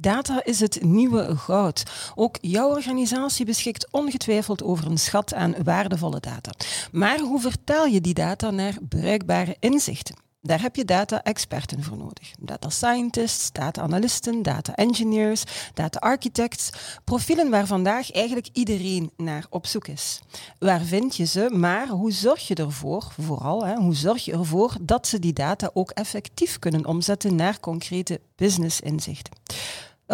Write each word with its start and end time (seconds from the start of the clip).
Data 0.00 0.44
is 0.44 0.60
het 0.60 0.82
nieuwe 0.82 1.36
goud. 1.36 1.82
Ook 2.14 2.38
jouw 2.40 2.68
organisatie 2.68 3.44
beschikt 3.44 3.92
ongetwijfeld 3.92 4.62
over 4.62 4.86
een 4.86 4.98
schat 4.98 5.34
aan 5.34 5.54
waardevolle 5.64 6.20
data. 6.20 6.50
Maar 6.92 7.18
hoe 7.18 7.40
vertaal 7.40 7.86
je 7.86 8.00
die 8.00 8.14
data 8.14 8.50
naar 8.50 8.74
bruikbare 8.88 9.56
inzichten? 9.60 10.16
Daar 10.40 10.60
heb 10.60 10.76
je 10.76 10.84
data-experten 10.84 11.82
voor 11.82 11.96
nodig. 11.96 12.32
Data 12.40 12.68
scientists, 12.68 13.52
data-analysten, 13.52 14.42
data-engineers, 14.42 15.42
data-architects. 15.74 16.70
Profielen 17.04 17.50
waar 17.50 17.66
vandaag 17.66 18.12
eigenlijk 18.12 18.48
iedereen 18.52 19.10
naar 19.16 19.46
op 19.50 19.66
zoek 19.66 19.86
is. 19.86 20.20
Waar 20.58 20.80
vind 20.80 21.16
je 21.16 21.24
ze, 21.24 21.50
maar 21.52 21.88
hoe 21.88 22.12
zorg 22.12 22.48
je 22.48 22.54
ervoor, 22.54 23.12
vooral, 23.18 23.66
hè, 23.66 23.74
hoe 23.74 23.94
zorg 23.94 24.24
je 24.24 24.32
ervoor 24.32 24.76
dat 24.80 25.06
ze 25.06 25.18
die 25.18 25.32
data 25.32 25.70
ook 25.74 25.90
effectief 25.90 26.58
kunnen 26.58 26.86
omzetten 26.86 27.34
naar 27.34 27.60
concrete 27.60 28.20
business-inzichten? 28.36 29.32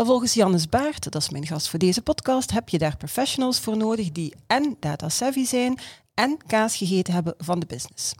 Volgens 0.02 0.34
Jannes 0.34 0.68
Baart, 0.68 1.12
dat 1.12 1.22
is 1.22 1.30
mijn 1.30 1.46
gast 1.46 1.68
voor 1.68 1.78
deze 1.78 2.02
podcast, 2.02 2.50
heb 2.50 2.68
je 2.68 2.78
daar 2.78 2.96
professionals 2.96 3.60
voor 3.60 3.76
nodig 3.76 4.12
die 4.12 4.34
en 4.46 4.76
data 4.80 5.08
savvy 5.08 5.44
zijn 5.44 5.78
en 6.14 6.38
kaas 6.46 6.76
gegeten 6.76 7.14
hebben 7.14 7.34
van 7.38 7.60
de 7.60 7.66
business. 7.66 8.14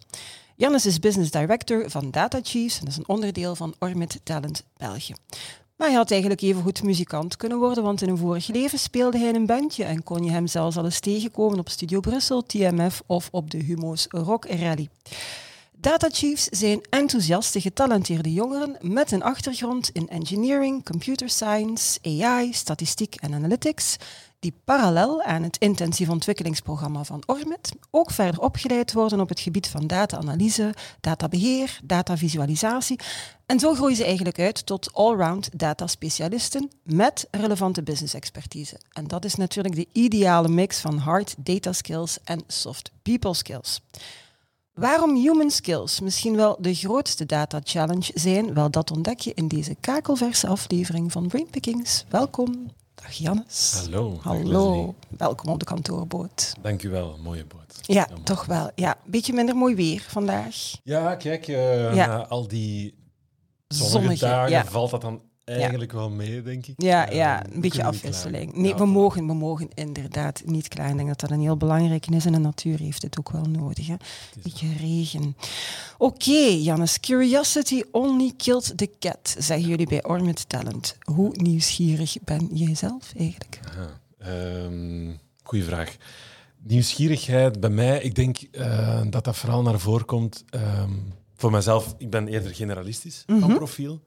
Jannes 0.57 0.87
is 0.87 0.98
business 0.98 1.31
director 1.31 1.91
van 1.91 2.11
Data 2.11 2.39
Chiefs 2.43 2.79
en 2.79 2.85
dat 2.85 2.93
is 2.93 2.97
een 2.97 3.09
onderdeel 3.09 3.57
van 3.57 3.75
Ormit 3.79 4.21
Talent 4.23 4.65
België. 4.77 5.15
Maar 5.77 5.89
hij 5.89 5.97
had 5.97 6.11
eigenlijk 6.11 6.41
even 6.41 6.63
goed 6.63 6.83
muzikant 6.83 7.37
kunnen 7.37 7.59
worden, 7.59 7.85
want 7.85 8.03
in 8.03 8.09
een 8.09 8.19
vorig 8.19 8.47
leven 8.47 8.79
speelde 8.79 9.19
hij 9.19 9.29
in 9.29 9.35
een 9.35 9.47
bandje 9.47 9.85
en 9.85 10.03
kon 10.03 10.25
je 10.25 10.31
hem 10.31 10.47
zelfs 10.47 10.77
al 10.77 10.85
eens 10.85 11.01
tegenkomen 11.01 11.59
op 11.59 11.69
Studio 11.69 12.01
Brussel, 12.01 12.43
TMF 12.43 13.03
of 13.07 13.29
op 13.31 13.51
de 13.51 13.59
Humo's 13.59 14.07
Rock 14.09 14.45
Rally. 14.45 14.89
Data 15.85 16.09
Chiefs 16.13 16.45
zijn 16.45 16.81
enthousiaste, 16.91 17.61
getalenteerde 17.61 18.33
jongeren 18.33 18.77
met 18.81 19.11
een 19.11 19.23
achtergrond 19.23 19.91
in 19.93 20.09
engineering, 20.09 20.85
computer 20.85 21.29
science, 21.29 21.99
AI, 22.03 22.53
statistiek 22.53 23.15
en 23.15 23.35
analytics, 23.35 23.97
die 24.39 24.55
parallel 24.65 25.23
aan 25.23 25.43
het 25.43 25.57
intensief 25.59 26.09
ontwikkelingsprogramma 26.09 27.05
van 27.05 27.23
Ormit 27.27 27.73
ook 27.91 28.11
verder 28.11 28.41
opgeleid 28.41 28.93
worden 28.93 29.21
op 29.21 29.29
het 29.29 29.41
gebied 29.41 29.69
van 29.69 29.87
data-analyse, 29.87 30.75
databeheer, 31.01 31.81
datavisualisatie. 31.83 33.01
En 33.47 33.59
zo 33.59 33.75
groeien 33.75 33.97
ze 33.97 34.05
eigenlijk 34.05 34.39
uit 34.39 34.67
tot 34.67 34.93
allround 34.93 35.48
data-specialisten 35.53 36.71
met 36.83 37.27
relevante 37.31 37.83
business 37.83 38.15
expertise. 38.15 38.81
En 38.93 39.07
dat 39.07 39.25
is 39.25 39.35
natuurlijk 39.35 39.75
de 39.75 39.89
ideale 39.93 40.48
mix 40.48 40.79
van 40.79 40.98
hard 40.98 41.35
data 41.39 41.73
skills 41.73 42.19
en 42.23 42.43
soft 42.47 42.91
people 43.03 43.35
skills. 43.35 43.81
Waarom 44.75 45.14
human 45.17 45.50
skills 45.50 46.00
misschien 46.00 46.36
wel 46.36 46.56
de 46.61 46.75
grootste 46.75 47.27
data 47.27 47.61
challenge 47.64 48.11
zijn, 48.14 48.55
wel 48.55 48.70
dat 48.70 48.91
ontdek 48.91 49.19
je 49.20 49.33
in 49.34 49.48
deze 49.48 49.75
kakelverse 49.80 50.47
aflevering 50.47 51.12
van 51.12 51.28
Brainpickings. 51.28 52.05
Welkom. 52.08 52.70
Dag 52.95 53.12
Jannes. 53.12 53.80
Hallo. 53.84 54.19
Hallo. 54.22 54.95
Welkom 55.19 55.48
op 55.52 55.58
de 55.58 55.64
kantoorboot. 55.64 56.55
Dank 56.61 56.83
u 56.83 56.89
wel, 56.91 57.19
mooie 57.22 57.45
boot. 57.45 57.78
Ja, 57.83 58.08
toch 58.25 58.45
wel. 58.45 58.70
Ja, 58.75 58.97
beetje 59.05 59.33
minder 59.33 59.56
mooi 59.56 59.75
weer 59.75 60.05
vandaag. 60.08 60.57
Ja, 60.83 61.14
kijk, 61.14 61.48
uh, 61.48 61.95
Ja. 61.95 62.07
na 62.07 62.27
al 62.27 62.48
die 62.48 62.95
zonnige, 63.68 63.98
Zonnige, 63.98 64.24
dagen 64.24 64.51
ja. 64.51 64.64
valt 64.64 64.90
dat 64.90 65.01
dan 65.01 65.20
eigenlijk 65.45 65.93
wel 65.93 66.11
mee, 66.11 66.43
denk 66.43 66.67
ik. 66.67 66.75
Ja, 66.83 67.11
ja 67.11 67.43
we 67.49 67.55
een 67.55 67.61
beetje 67.61 67.85
afwisseling. 67.85 68.55
Nee, 68.55 68.71
Ja, 68.71 68.77
we 68.79 68.87
mogen, 68.87 69.27
we 69.27 69.35
mogen 69.35 69.69
inderdaad 69.75 70.43
niet 70.45 70.69
klaar. 70.69 70.91
Ik 70.91 70.97
denk 70.97 71.09
dat 71.09 71.21
dat 71.21 71.31
een 71.31 71.41
heel 71.41 71.57
belangrijk 71.57 72.07
is 72.07 72.25
en 72.27 72.33
de 72.33 72.39
natuur 72.39 72.79
heeft 72.79 73.03
het 73.03 73.19
ook 73.19 73.31
wel 73.31 73.45
nodig. 73.45 73.87
Hè. 73.87 73.95
Beetje 74.43 74.73
regen. 74.81 75.37
Oké, 75.99 76.39
Jannes. 76.49 77.01
Curiosity 77.01 77.83
only 77.93 78.33
killed 78.37 78.73
the 78.77 78.91
cat, 78.99 79.37
zeggen 79.39 79.69
jullie 79.69 79.87
bij 79.87 80.05
Ormit 80.05 80.49
Talent. 80.49 80.97
Hoe 81.01 81.31
nieuwsgierig 81.33 82.17
ben 82.25 82.49
jij 82.53 82.75
zelf 82.75 83.13
eigenlijk? 83.19 83.61
Ehm, 84.19 85.11
goeie 85.43 85.65
vraag. 85.65 85.97
Nieuwsgierigheid 86.63 87.61
bij 87.61 87.71
mij, 87.71 88.01
ik 88.03 88.15
denk 88.15 88.39
eh, 88.51 89.01
dat 89.11 89.25
dat 89.25 89.37
vooral 89.37 89.63
naar 89.63 89.79
voren 89.79 90.07
komt. 90.07 90.45
ehm, 90.51 90.91
voor 91.37 91.51
mezelf, 91.51 91.95
ik 91.99 92.11
ben 92.11 92.29
eerder 92.29 92.55
generalistisch 92.55 93.23
Mhm. 93.27 93.41
van 93.41 93.55
profiel. 93.55 94.01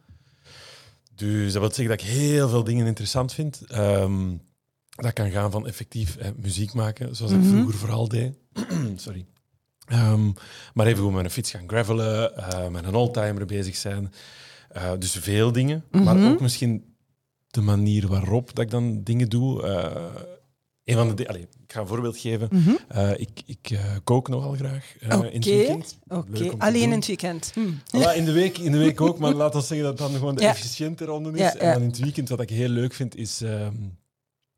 Dus 1.17 1.53
dat 1.53 1.61
wil 1.61 1.71
zeggen 1.73 1.97
dat 1.97 2.01
ik 2.01 2.07
heel 2.13 2.49
veel 2.49 2.63
dingen 2.63 2.85
interessant 2.87 3.33
vind. 3.33 3.61
Ehm, 3.67 4.35
dat 4.89 5.13
kan 5.13 5.31
gaan 5.31 5.51
van 5.51 5.67
effectief 5.67 6.15
eh, 6.17 6.29
muziek 6.35 6.73
maken, 6.73 7.15
zoals 7.15 7.31
ik 7.31 7.37
Mhm. 7.39 7.47
vroeger 7.49 7.73
vooral 7.73 8.07
deed. 8.07 8.33
Sorry. 8.95 9.25
Ehm, 9.87 10.31
maar 10.73 10.85
even 10.85 11.03
goed 11.03 11.13
met 11.13 11.23
een 11.25 11.31
fiets 11.31 11.51
gaan 11.51 11.67
gravelen, 11.69 12.35
eh, 12.37 12.67
met 12.67 12.85
een 12.85 12.95
oldtimer 12.95 13.45
bezig 13.45 13.75
zijn. 13.75 14.13
Eh, 14.69 14.91
dus 14.99 15.11
veel 15.11 15.51
dingen. 15.51 15.83
Maar 15.91 16.15
Mhm. 16.15 16.27
ook 16.27 16.39
misschien 16.41 16.95
de 17.47 17.61
manier 17.61 18.07
waarop 18.07 18.55
dat 18.55 18.65
ik 18.65 18.71
dan 18.71 19.03
dingen 19.03 19.29
doe. 19.29 19.63
Eh, 19.67 20.05
een 20.87 20.95
van 20.95 21.15
de 21.15 21.27
Allee, 21.27 21.41
ik 21.41 21.73
ga 21.73 21.79
een 21.79 21.87
voorbeeld 21.87 22.17
geven. 22.17 22.47
Mhm. 22.51 22.69
Eh, 22.87 23.11
ik 23.11 23.29
ik 23.45 23.69
eh, 23.71 23.79
kook 24.03 24.27
nogal 24.29 24.53
graag 24.53 24.93
eh, 24.99 25.09
in 25.09 25.23
het 25.23 25.97
Oké, 26.07 26.29
weekend. 26.29 26.57
Alleen 26.57 26.83
in 26.83 26.91
het 26.91 27.07
weekend. 27.07 27.51
Hm. 27.53 27.59
Voilà, 27.69 28.15
in, 28.15 28.25
de 28.25 28.31
week, 28.31 28.57
in 28.57 28.71
de 28.71 28.77
week 28.77 29.01
ook, 29.01 29.19
maar 29.19 29.33
laat 29.33 29.55
ons 29.55 29.67
zeggen 29.67 29.87
dat 29.87 29.99
het 29.99 30.09
dan 30.09 30.17
gewoon 30.19 30.35
de 30.35 30.41
Ja. 30.41 30.49
efficiënte 30.49 31.05
ronde 31.05 31.31
is. 31.31 31.39
Ja, 31.39 31.55
En 31.55 31.73
dan 31.73 31.81
in 31.81 31.87
het 31.87 31.99
weekend, 31.99 32.29
wat 32.29 32.41
ik 32.41 32.49
heel 32.49 32.69
leuk 32.69 32.93
vind, 32.93 33.15
is 33.15 33.41
ehm, 33.41 33.73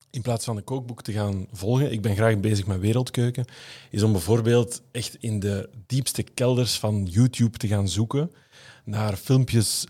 in 0.10 0.22
plaats 0.22 0.46
van 0.46 0.58
een 0.58 0.64
kookboek 0.64 1.02
te 1.02 1.12
gaan 1.12 1.48
volgen, 1.52 1.92
ik 1.92 2.02
ben 2.02 2.16
graag 2.16 2.40
bezig 2.40 2.68
met 2.68 2.80
wereldkeuken, 2.80 3.46
is 3.90 4.04
om 4.04 4.12
bijvoorbeeld 4.12 4.82
echt 4.92 5.18
in 5.20 5.40
de 5.40 5.70
diepste 5.88 6.24
kelders 6.24 6.80
van 6.80 7.06
YouTube 7.06 7.58
te 7.58 7.68
gaan 7.68 7.88
zoeken 7.90 8.32
naar 8.86 9.16
filmpjes 9.16 9.86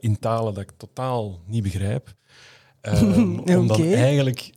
in 0.00 0.18
talen 0.18 0.54
dat 0.54 0.62
ik 0.62 0.72
totaal 0.76 1.40
niet 1.46 1.62
begrijp. 1.62 2.16
Ehm, 2.80 3.38
Om 3.58 3.66
dan 3.66 3.82
eigenlijk, 3.82 4.50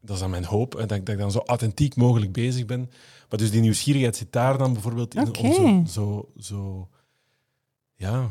dat 0.00 0.14
is 0.14 0.20
dan 0.22 0.30
mijn 0.30 0.44
hoop, 0.44 0.72
dat, 0.72 0.80
ik, 0.92 1.06
dat 1.06 1.14
ik 1.14 1.20
dan 1.20 1.30
zo 1.30 1.38
authentiek 1.38 1.96
mogelijk 1.96 2.32
bezig 2.32 2.66
ben. 2.66 2.90
Maar 3.28 3.38
dus 3.38 3.50
die 3.50 3.60
nieuwsgierigheid 3.60 4.16
zit 4.16 4.32
daar 4.32 4.58
dan 4.58 4.72
bijvoorbeeld 4.72 5.14
in, 5.14 5.28
Oké. 5.28 5.40
om 5.40 5.86
zo, 5.86 5.92
zo, 5.92 6.28
zo, 6.42 6.88
ja, 7.94 8.30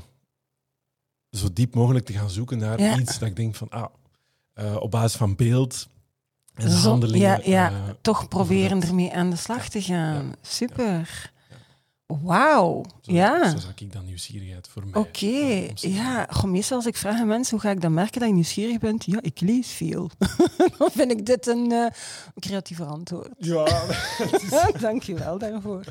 zo 1.31 1.47
diep 1.53 1.75
mogelijk 1.75 2.05
te 2.05 2.13
gaan 2.13 2.29
zoeken 2.29 2.57
naar 2.57 2.81
Ja. 2.81 2.97
iets 2.97 3.19
dat 3.19 3.29
ik 3.29 3.35
denk 3.35 3.55
van, 3.55 3.69
ah, 3.69 3.85
eh, 4.53 4.75
op 4.79 4.91
basis 4.91 5.17
van 5.17 5.35
beeld 5.35 5.87
en 6.53 6.69
Zo, 6.69 6.89
handelingen. 6.89 7.27
ja, 7.27 7.39
ja, 7.43 7.69
eh, 7.71 7.93
toch 8.01 8.27
proberen 8.27 8.81
ermee 8.81 9.13
aan 9.13 9.29
de 9.29 9.35
slag 9.35 9.69
te 9.69 9.81
gaan. 9.81 10.33
Super. 10.41 11.31
Wauw. 12.05 12.83
Ja. 13.09 13.49
Zo 13.49 13.57
zag 13.57 13.73
ik 13.75 13.93
dan 13.93 14.05
nieuwsgierigheid 14.05 14.67
voor 14.67 14.83
mij. 14.87 15.01
Oké, 15.01 15.25
eh, 15.25 15.75
ja. 15.75 16.27
Goh, 16.29 16.51
meestal 16.51 16.77
als 16.77 16.85
ik 16.85 16.95
vraag 16.95 17.19
aan 17.19 17.27
mensen 17.27 17.51
hoe 17.51 17.65
ga 17.65 17.71
ik 17.71 17.81
dan 17.81 17.93
merken 17.93 18.19
dat 18.19 18.29
je 18.29 18.35
nieuwsgierig 18.35 18.77
bent, 18.77 19.05
ja, 19.05 19.19
ik 19.21 19.39
lees 19.39 19.67
veel. 19.67 20.09
dan 20.77 20.89
vind 20.91 21.11
ik 21.11 21.25
dit 21.25 21.47
een 21.47 21.71
eh, 21.71 21.85
creatief 22.39 22.81
antwoord. 22.81 23.29
Ja, 23.37 23.65
Dank 24.79 25.03
je 25.03 25.13
wel 25.13 25.37
daarvoor. 25.37 25.83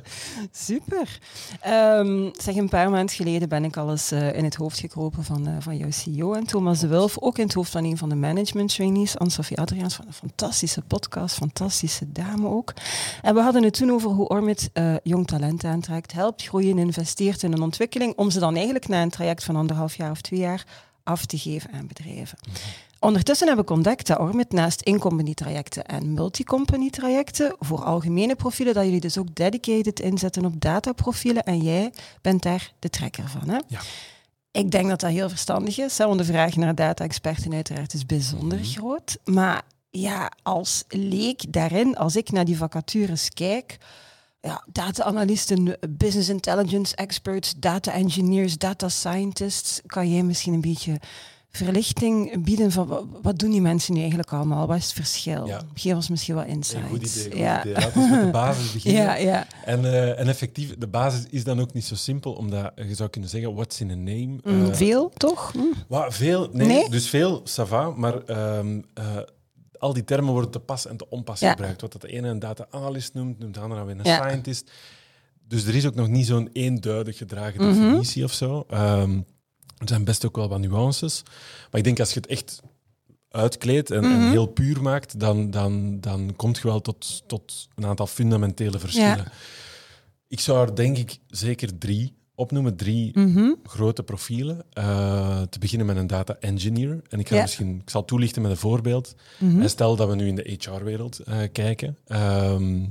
Super. 0.53 1.19
Ehm, 1.61 2.31
zeg, 2.33 2.57
een 2.57 2.69
paar 2.69 2.91
maanden 2.91 3.15
geleden 3.15 3.49
ben 3.49 3.65
ik 3.65 3.77
al 3.77 3.91
eens 3.91 4.11
eh, 4.11 4.37
in 4.37 4.45
het 4.45 4.55
hoofd 4.55 4.79
gekropen 4.79 5.25
van, 5.25 5.63
van 5.63 5.77
jouw 5.77 5.91
CEO 5.91 6.33
en 6.33 6.47
Thomas 6.47 6.81
de 6.81 6.87
Wulf. 6.87 7.19
Ook 7.19 7.39
in 7.39 7.45
het 7.45 7.55
hoofd 7.55 7.71
van 7.71 7.85
een 7.85 7.99
van 7.99 8.09
de 8.09 8.15
management 8.15 8.75
trainees, 8.75 9.19
Anne-Sophie 9.19 9.59
Adriaans, 9.59 9.95
van 9.95 10.07
een 10.07 10.13
fantastische 10.13 10.83
podcast, 10.83 11.35
fantastische 11.35 12.13
dame 12.13 12.49
ook. 12.49 12.75
En 13.23 13.35
we 13.35 13.41
hadden 13.41 13.63
het 13.63 13.75
toen 13.75 13.91
over 13.91 14.11
hoe 14.11 14.29
Ormit 14.29 14.71
jong 15.03 15.27
talent 15.27 15.65
aantrekt, 15.65 16.13
helpt 16.13 16.43
groeien, 16.43 16.79
investeert 17.09 17.43
in 17.43 17.53
een 17.53 17.63
ontwikkeling, 17.63 18.17
om 18.17 18.31
ze 18.31 18.39
dan 18.39 18.55
eigenlijk 18.55 18.89
na 18.89 19.03
een 19.03 19.11
traject 19.11 19.45
van 19.45 19.57
anderhalf 19.57 19.95
jaar 19.95 20.11
of 20.11 20.21
twee 20.21 20.41
jaar 20.41 20.67
af 21.03 21.27
te 21.27 21.39
geven 21.39 21.73
aan 21.73 21.87
bedrijven. 21.87 22.39
Ondertussen 23.01 23.49
heb 23.49 23.59
ik 23.59 23.71
ontdekt 23.71 24.07
dat 24.07 24.19
Ormit 24.19 24.53
naast 24.53 24.81
in-company 24.81 25.35
trajecten 25.35 25.85
en 25.85 26.15
multi-company 26.15 26.91
trajecten 26.91 27.55
voor 27.59 27.85
algemene 27.85 28.35
profielen, 28.35 28.75
dat 28.75 28.85
jullie 28.85 29.01
dus 29.01 29.19
ook 29.19 29.35
dedicated 29.35 30.01
inzetten 30.01 30.45
op 30.45 30.61
dataprofielen 30.61 31.43
en 31.43 31.59
jij 31.59 31.93
bent 32.23 32.43
daar 32.43 32.73
de 32.79 32.91
trekker 32.91 33.29
van. 33.29 33.49
Hè? 33.49 33.59
Ja. 33.67 33.81
Ik 34.51 34.71
denk 34.71 34.89
dat 34.89 35.01
dat 35.01 35.11
heel 35.11 35.29
verstandig 35.29 35.79
is, 35.79 35.99
hè, 35.99 36.07
want 36.07 36.19
de 36.19 36.25
vraag 36.25 36.57
naar 36.57 36.75
data-experten 36.75 37.53
uiteraard 37.53 37.95
is 37.95 38.07
bijzonder 38.07 38.59
Mhm. 38.59 38.67
groot. 38.69 39.19
Maar 39.25 39.63
ja, 39.91 40.33
als 40.43 40.85
leek 40.89 41.53
daarin, 41.53 41.97
als 41.97 42.17
ik 42.17 42.31
naar 42.31 42.45
die 42.45 42.57
vacatures 42.57 43.29
kijk, 43.31 43.79
ja, 44.41 44.65
data-analysten, 44.73 45.77
business 45.89 46.29
intelligence 46.29 46.97
experts, 46.97 47.55
data 47.57 47.93
engineers, 47.93 48.59
data 48.59 48.89
scientists, 48.89 49.81
kan 49.87 50.11
jij 50.11 50.23
misschien 50.23 50.53
een 50.53 50.61
beetje 50.61 51.01
verlichting 51.51 52.45
bieden 52.45 52.71
van 52.73 52.87
wa- 52.87 53.03
wat 53.23 53.39
doen 53.39 53.51
die 53.51 53.61
mensen 53.61 53.93
nu 53.95 53.99
eigenlijk 54.01 54.33
allemaal? 54.33 54.67
Wat 54.67 54.77
is 54.77 54.85
het 54.85 54.93
verschil? 54.93 55.47
Ja. 55.47 55.61
Geef 55.75 55.95
ons 55.95 56.09
misschien 56.09 56.35
wat 56.35 56.47
insights. 56.47 56.89
goed 56.89 57.03
idee. 57.07 57.25
Goed 57.31 57.39
ja. 57.39 57.61
idee. 57.61 57.73
Laten 57.73 57.93
we 58.03 58.09
met 58.17 58.25
de 58.25 58.31
basis 58.31 58.73
beginnen. 58.83 59.03
ja, 59.03 59.15
ja. 59.15 59.47
En, 59.65 59.85
eh, 59.85 60.19
en 60.21 60.29
effectief, 60.29 60.75
de 60.79 60.87
basis 60.87 61.25
is 61.31 61.45
dan 61.45 61.61
ook 61.61 61.73
niet 61.73 61.85
zo 61.85 61.95
simpel, 61.95 62.33
omdat 62.33 62.73
je 62.77 62.95
zou 62.95 63.09
kunnen 63.11 63.31
zeggen, 63.31 63.55
what's 63.55 63.81
in 63.81 63.91
a 63.91 63.95
name? 63.95 64.39
Mm, 64.45 64.69
Eh, 64.71 64.75
veel, 64.75 65.11
toch? 65.17 65.53
Mm. 65.55 65.73
Veel, 66.09 66.49
nee, 66.53 66.67
Nee? 66.67 66.91
dus 66.91 67.09
veel, 67.09 67.43
ça 67.43 67.63
va, 67.67 67.91
maar 67.91 68.23
ehm, 68.25 68.81
eh, 68.95 69.05
al 69.79 69.93
die 69.93 70.05
termen 70.05 70.33
worden 70.33 70.51
te 70.51 70.59
pas 70.61 70.87
en 70.87 70.97
te 70.97 71.09
onpas 71.09 71.41
Ja. 71.41 71.51
gebruikt. 71.51 71.81
Wat 71.81 71.93
dat 71.93 72.01
de 72.01 72.09
ene 72.09 72.29
een 72.29 72.39
data-analyst 72.39 73.15
noemt, 73.15 73.39
noemt 73.39 73.55
de 73.55 73.61
andere 73.61 73.85
weer 73.85 73.99
een 73.99 74.05
Ja. 74.05 74.23
scientist. 74.29 74.71
Dus 75.49 75.65
er 75.65 75.75
is 75.75 75.87
ook 75.87 75.95
nog 75.95 76.09
niet 76.09 76.27
zo'n 76.27 76.49
eenduidig 76.53 77.17
gedragen 77.17 77.61
Mhm. 77.67 77.73
definitie 77.81 78.25
of 78.25 78.33
zo. 78.33 78.65
Ehm, 78.69 79.13
er 79.79 79.89
zijn 79.89 80.05
best 80.05 80.27
ook 80.27 80.37
wel 80.37 80.49
wat 80.49 80.61
nuances. 80.61 81.23
Maar 81.71 81.79
ik 81.81 81.85
denk 81.85 82.01
als 82.01 82.13
je 82.13 82.21
het 82.21 82.29
echt 82.29 82.61
uitkleedt 83.31 83.91
en, 83.91 84.05
en 84.05 84.21
Mhm. 84.21 84.31
heel 84.31 84.47
puur 84.47 84.83
maakt, 84.83 85.21
dan, 85.21 85.51
dan, 85.51 86.01
dan 86.01 86.33
kom 86.37 86.51
je 86.55 86.61
wel 86.63 86.81
tot, 86.81 87.23
tot 87.29 87.69
een 87.75 87.87
aantal 87.87 88.07
fundamentele 88.07 88.79
verschillen. 88.79 89.17
Ja. 89.17 89.33
Ik 90.29 90.41
zou 90.41 90.67
er 90.69 90.75
denk 90.77 90.97
ik 90.99 91.19
zeker 91.27 91.79
drie 91.79 92.17
opnoemen. 92.39 92.77
Drie 92.77 93.19
Mhm. 93.19 93.53
grote 93.65 94.03
profielen. 94.03 94.63
Eh, 94.73 95.43
te 95.43 95.59
beginnen 95.59 95.87
met 95.87 95.97
een 95.97 96.07
data 96.07 96.37
engineer. 96.41 97.01
En 97.09 97.19
ik, 97.21 97.29
ga 97.29 97.35
Ja. 97.35 97.43
misschien, 97.43 97.81
ik 97.85 97.91
zal 97.91 98.05
toelichten 98.05 98.43
met 98.43 98.51
een 98.51 98.57
voorbeeld. 98.57 99.15
Mhm. 99.39 99.61
En 99.61 99.71
stel 99.71 99.97
dat 99.97 100.09
we 100.09 100.15
nu 100.15 100.27
in 100.27 100.35
de 100.35 100.57
HR-wereld 100.59 101.19
eh, 101.19 101.39
kijken. 101.53 101.97
Ehm, 102.07 102.85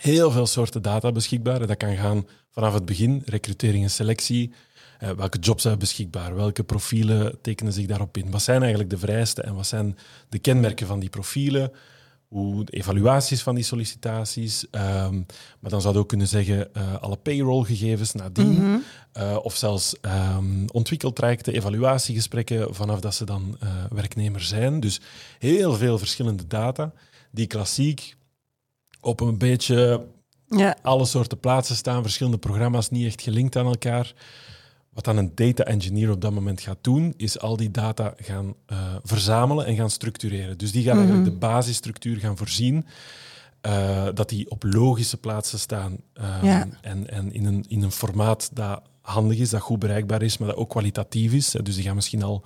heel 0.00 0.30
veel 0.30 0.46
soorten 0.46 0.82
data 0.82 1.12
beschikbaar. 1.12 1.66
Dat 1.66 1.76
kan 1.76 1.96
gaan 1.96 2.26
vanaf 2.50 2.74
het 2.74 2.84
begin, 2.84 3.22
recrutering 3.26 3.82
en 3.84 3.90
selectie. 3.90 4.52
Eh, 4.98 5.10
welke 5.10 5.38
jobs 5.38 5.62
zijn 5.62 5.78
beschikbaar? 5.78 6.34
Welke 6.34 6.64
profielen 6.64 7.38
tekenen 7.42 7.72
zich 7.72 7.86
daarop 7.86 8.16
in? 8.16 8.30
Wat 8.30 8.42
zijn 8.42 8.60
eigenlijk 8.60 8.90
de 8.90 8.98
vereisten 8.98 9.44
en 9.44 9.54
wat 9.54 9.66
zijn 9.66 9.96
de 10.28 10.38
kenmerken 10.38 10.86
van 10.86 11.00
die 11.00 11.08
profielen? 11.08 11.72
Hoe 12.28 12.64
de 12.64 12.72
evaluaties 12.72 13.42
van 13.42 13.54
die 13.54 13.64
sollicitaties. 13.64 14.66
Ehm, 14.70 15.14
maar 15.60 15.70
dan 15.70 15.80
zou 15.80 15.94
je 15.94 16.00
ook 16.00 16.08
kunnen 16.08 16.28
zeggen 16.28 16.74
eh, 16.74 16.94
alle 17.00 17.16
payroll-gegevens 17.16 18.12
nadien. 18.12 18.52
Mhm. 18.52 18.76
Uh, 19.18 19.36
of 19.42 19.56
zelfs 19.56 19.94
um, 20.36 20.64
ontwikkeltrajecten, 20.72 21.52
evaluatiegesprekken 21.54 22.74
vanaf 22.74 23.00
dat 23.00 23.14
ze 23.14 23.24
dan 23.24 23.56
uh, 23.62 23.68
werknemer 23.90 24.40
zijn. 24.40 24.80
Dus 24.80 25.00
heel 25.38 25.74
veel 25.74 25.98
verschillende 25.98 26.46
data 26.46 26.92
die 27.30 27.46
klassiek 27.46 28.16
op 29.00 29.20
een 29.20 29.38
beetje 29.38 30.06
Ja. 30.48 30.76
alle 30.82 31.04
soorten 31.04 31.40
plaatsen 31.40 31.76
staan, 31.76 32.02
verschillende 32.02 32.38
programma's 32.38 32.90
niet 32.90 33.06
echt 33.06 33.22
gelinkt 33.22 33.56
aan 33.56 33.66
elkaar. 33.66 34.14
Wat 34.96 35.04
dan 35.04 35.16
een 35.16 35.32
data 35.34 35.64
engineer 35.64 36.10
op 36.10 36.20
dat 36.20 36.32
moment 36.32 36.60
gaat 36.60 36.78
doen, 36.80 37.14
is 37.16 37.38
al 37.40 37.56
die 37.56 37.70
data 37.70 38.14
gaan 38.16 38.54
uh, 38.72 38.78
verzamelen 39.02 39.66
en 39.66 39.76
gaan 39.76 39.90
structureren. 39.90 40.58
Dus 40.58 40.72
die 40.72 40.82
gaan 40.84 40.96
Mhm. 40.96 41.04
eigenlijk 41.06 41.32
de 41.32 41.46
basisstructuur 41.46 42.16
gaan 42.18 42.36
voorzien. 42.36 42.86
Uh, 43.66 44.04
dat 44.14 44.28
die 44.28 44.50
op 44.50 44.62
logische 44.62 45.16
plaatsen 45.16 45.58
staan 45.58 45.92
um, 45.92 46.44
Ja. 46.48 46.68
en, 46.80 47.10
en 47.10 47.32
in, 47.32 47.44
een, 47.46 47.64
in 47.68 47.82
een 47.82 47.92
formaat 47.92 48.50
dat 48.52 48.82
handig 49.00 49.38
is, 49.38 49.50
dat 49.50 49.60
goed 49.60 49.78
bereikbaar 49.78 50.22
is, 50.22 50.38
maar 50.38 50.48
dat 50.48 50.56
ook 50.56 50.70
kwalitatief 50.70 51.32
is. 51.32 51.50
Dus 51.62 51.74
die 51.74 51.84
gaan 51.84 51.94
misschien 51.94 52.22
al 52.22 52.44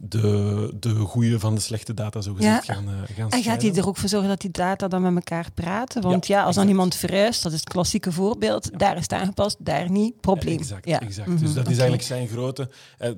de, 0.00 0.72
de 0.80 0.94
goede 0.94 1.38
van 1.40 1.54
de 1.54 1.60
slechte 1.60 1.94
data 1.94 2.20
zo 2.20 2.34
gezegd 2.34 2.66
Ja. 2.66 2.74
gaan, 2.74 2.84
uh, 2.88 2.94
gaan 3.16 3.30
En 3.30 3.42
gaat 3.42 3.62
hij 3.62 3.74
er 3.74 3.86
ook 3.88 3.96
voor 3.96 4.08
zorgen 4.08 4.28
dat 4.28 4.40
die 4.40 4.50
data 4.50 4.88
dan 4.88 5.02
met 5.02 5.14
elkaar 5.14 5.46
praten? 5.54 6.02
Want 6.02 6.26
ja, 6.26 6.42
als 6.42 6.54
dan 6.56 6.68
iemand 6.68 6.94
verhuist, 6.94 7.42
dat 7.42 7.52
is 7.52 7.60
het 7.60 7.68
klassieke 7.68 8.12
voorbeeld, 8.12 8.78
daar 8.78 8.96
is 8.96 9.02
het 9.02 9.12
aangepast, 9.12 9.56
daar 9.60 9.90
niet, 9.90 10.20
probleem. 10.20 10.58
Exact, 10.58 10.86
ja. 10.88 11.00
exact. 11.00 11.28
Mhm, 11.28 11.38
Dus 11.38 11.54
dat 11.54 11.64
is 11.66 11.72
eigenlijk 11.72 12.02
zijn 12.02 12.28
grote... 12.28 12.68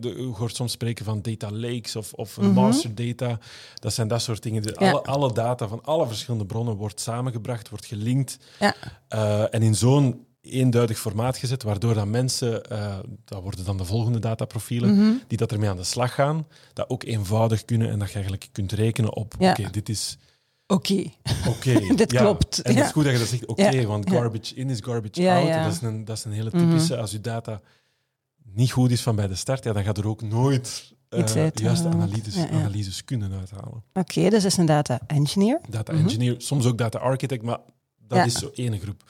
de- 0.01 0.15
U 0.15 0.33
hoort 0.37 0.57
soms 0.57 0.73
spreken 0.73 1.05
van 1.05 1.23
data 1.23 1.51
lakes 1.51 1.97
of, 1.97 2.13
of 2.13 2.37
Mhm. 2.37 2.51
master 2.53 2.95
data. 2.95 3.39
Dat 3.75 3.93
zijn 3.95 4.09
dat 4.09 4.23
soort 4.23 4.43
dingen. 4.43 4.75
Alle, 4.77 5.03
alle 5.03 5.33
data 5.33 5.69
van 5.69 5.83
alle 5.85 6.07
verschillende 6.07 6.47
bronnen 6.47 6.75
wordt 6.77 7.01
samengebracht, 7.01 7.69
wordt 7.69 7.87
gelinkt. 7.87 8.39
Ja. 8.61 8.75
eh, 9.09 9.55
en 9.55 9.63
in 9.63 9.75
zo'n 9.75 10.25
eenduidig 10.41 10.99
formaat 10.99 11.37
gezet, 11.39 11.63
waardoor 11.63 11.95
dat 11.95 12.07
mensen, 12.07 12.65
eh, 12.71 12.99
dat 13.25 13.43
worden 13.43 13.65
dan 13.65 13.77
de 13.77 13.85
volgende 13.85 14.19
dataprofielen, 14.19 14.95
Mhm. 14.95 15.13
die 15.27 15.39
dat 15.39 15.53
ermee 15.53 15.69
aan 15.69 15.77
de 15.77 15.85
slag 15.85 16.15
gaan, 16.15 16.47
dat 16.73 16.89
ook 16.91 17.03
eenvoudig 17.05 17.65
kunnen 17.65 17.91
en 17.91 17.99
dat 17.99 18.09
je 18.09 18.15
eigenlijk 18.15 18.49
kunt 18.53 18.73
rekenen 18.73 19.15
op, 19.17 19.35
Ja. 19.39 19.51
oké, 19.51 19.71
dit 19.71 19.89
is... 19.89 20.17
Oké. 20.67 21.05
Oké, 21.49 21.81
Dit 21.95 22.11
ja. 22.11 22.21
klopt, 22.21 22.59
En 22.63 22.71
het 22.71 22.81
ja. 22.81 22.87
is 22.87 22.93
goed 22.93 23.05
dat 23.05 23.13
je 23.13 23.19
dat 23.19 23.29
zegt, 23.29 23.47
oké, 23.47 23.87
want 23.87 24.11
garbage 24.11 24.55
in 24.55 24.71
is 24.71 24.79
garbage 24.81 25.31
out. 25.31 25.65
Dat, 25.65 25.73
is 25.73 25.81
een, 25.81 26.05
dat 26.05 26.17
is 26.17 26.25
een 26.25 26.33
hele 26.33 26.51
Mhm. 26.53 26.59
typische. 26.69 26.97
Als 26.97 27.11
je 27.11 27.21
data 27.21 27.61
niet 28.53 28.73
goed 28.73 28.91
is 28.91 29.03
van 29.03 29.17
bij 29.17 29.27
de 29.29 29.35
start, 29.35 29.65
ja, 29.65 29.73
dan 29.73 29.85
gaat 29.85 29.99
er 29.99 30.09
ook 30.09 30.23
nooit 30.23 30.93
eh, 31.09 31.19
uit 31.19 31.59
juiste 31.61 31.89
halen. 31.89 32.03
analyses, 32.03 32.35
Ja, 32.35 32.41
ja. 32.41 32.51
analyses 32.51 33.05
kunnen 33.05 33.33
uithalen. 33.33 33.83
Oké, 33.93 34.29
dus 34.31 34.45
is 34.45 34.57
een 34.57 34.67
data 34.67 35.01
engineer. 35.07 35.61
Data 35.69 35.93
Mhm. 35.93 36.03
engineer, 36.03 36.35
soms 36.39 36.67
ook 36.67 36.79
data 36.79 36.99
architect, 36.99 37.43
maar 37.43 37.59
dat 37.99 38.19
Ja. 38.19 38.25
is 38.25 38.35
zo 38.35 38.51
één 38.55 38.79
groep. 38.81 39.03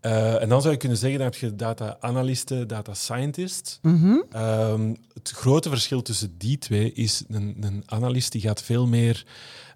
Eh, 0.00 0.42
en 0.42 0.48
dan 0.48 0.60
zou 0.60 0.72
je 0.72 0.78
kunnen 0.78 0.98
zeggen, 0.98 1.18
dan 1.18 1.28
heb 1.28 1.40
je 1.40 1.56
data 1.56 1.96
analisten, 2.00 2.68
data 2.68 2.94
scientist. 2.94 3.78
Mhm. 3.82 4.16
Ehm, 4.30 4.94
het 5.14 5.30
grote 5.30 5.68
verschil 5.68 6.02
tussen 6.02 6.38
die 6.38 6.58
twee 6.58 6.92
is 6.92 7.24
een, 7.28 7.56
een 7.60 7.82
analist 7.86 8.32
die 8.32 8.40
gaat 8.40 8.62
veel 8.62 8.86
meer, 8.86 9.24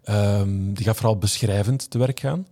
ehm, 0.02 0.72
die 0.72 0.84
gaat 0.84 0.96
vooral 0.96 1.18
beschrijvend 1.18 1.90
te 1.90 1.98
werk 1.98 2.20
gaan. 2.20 2.46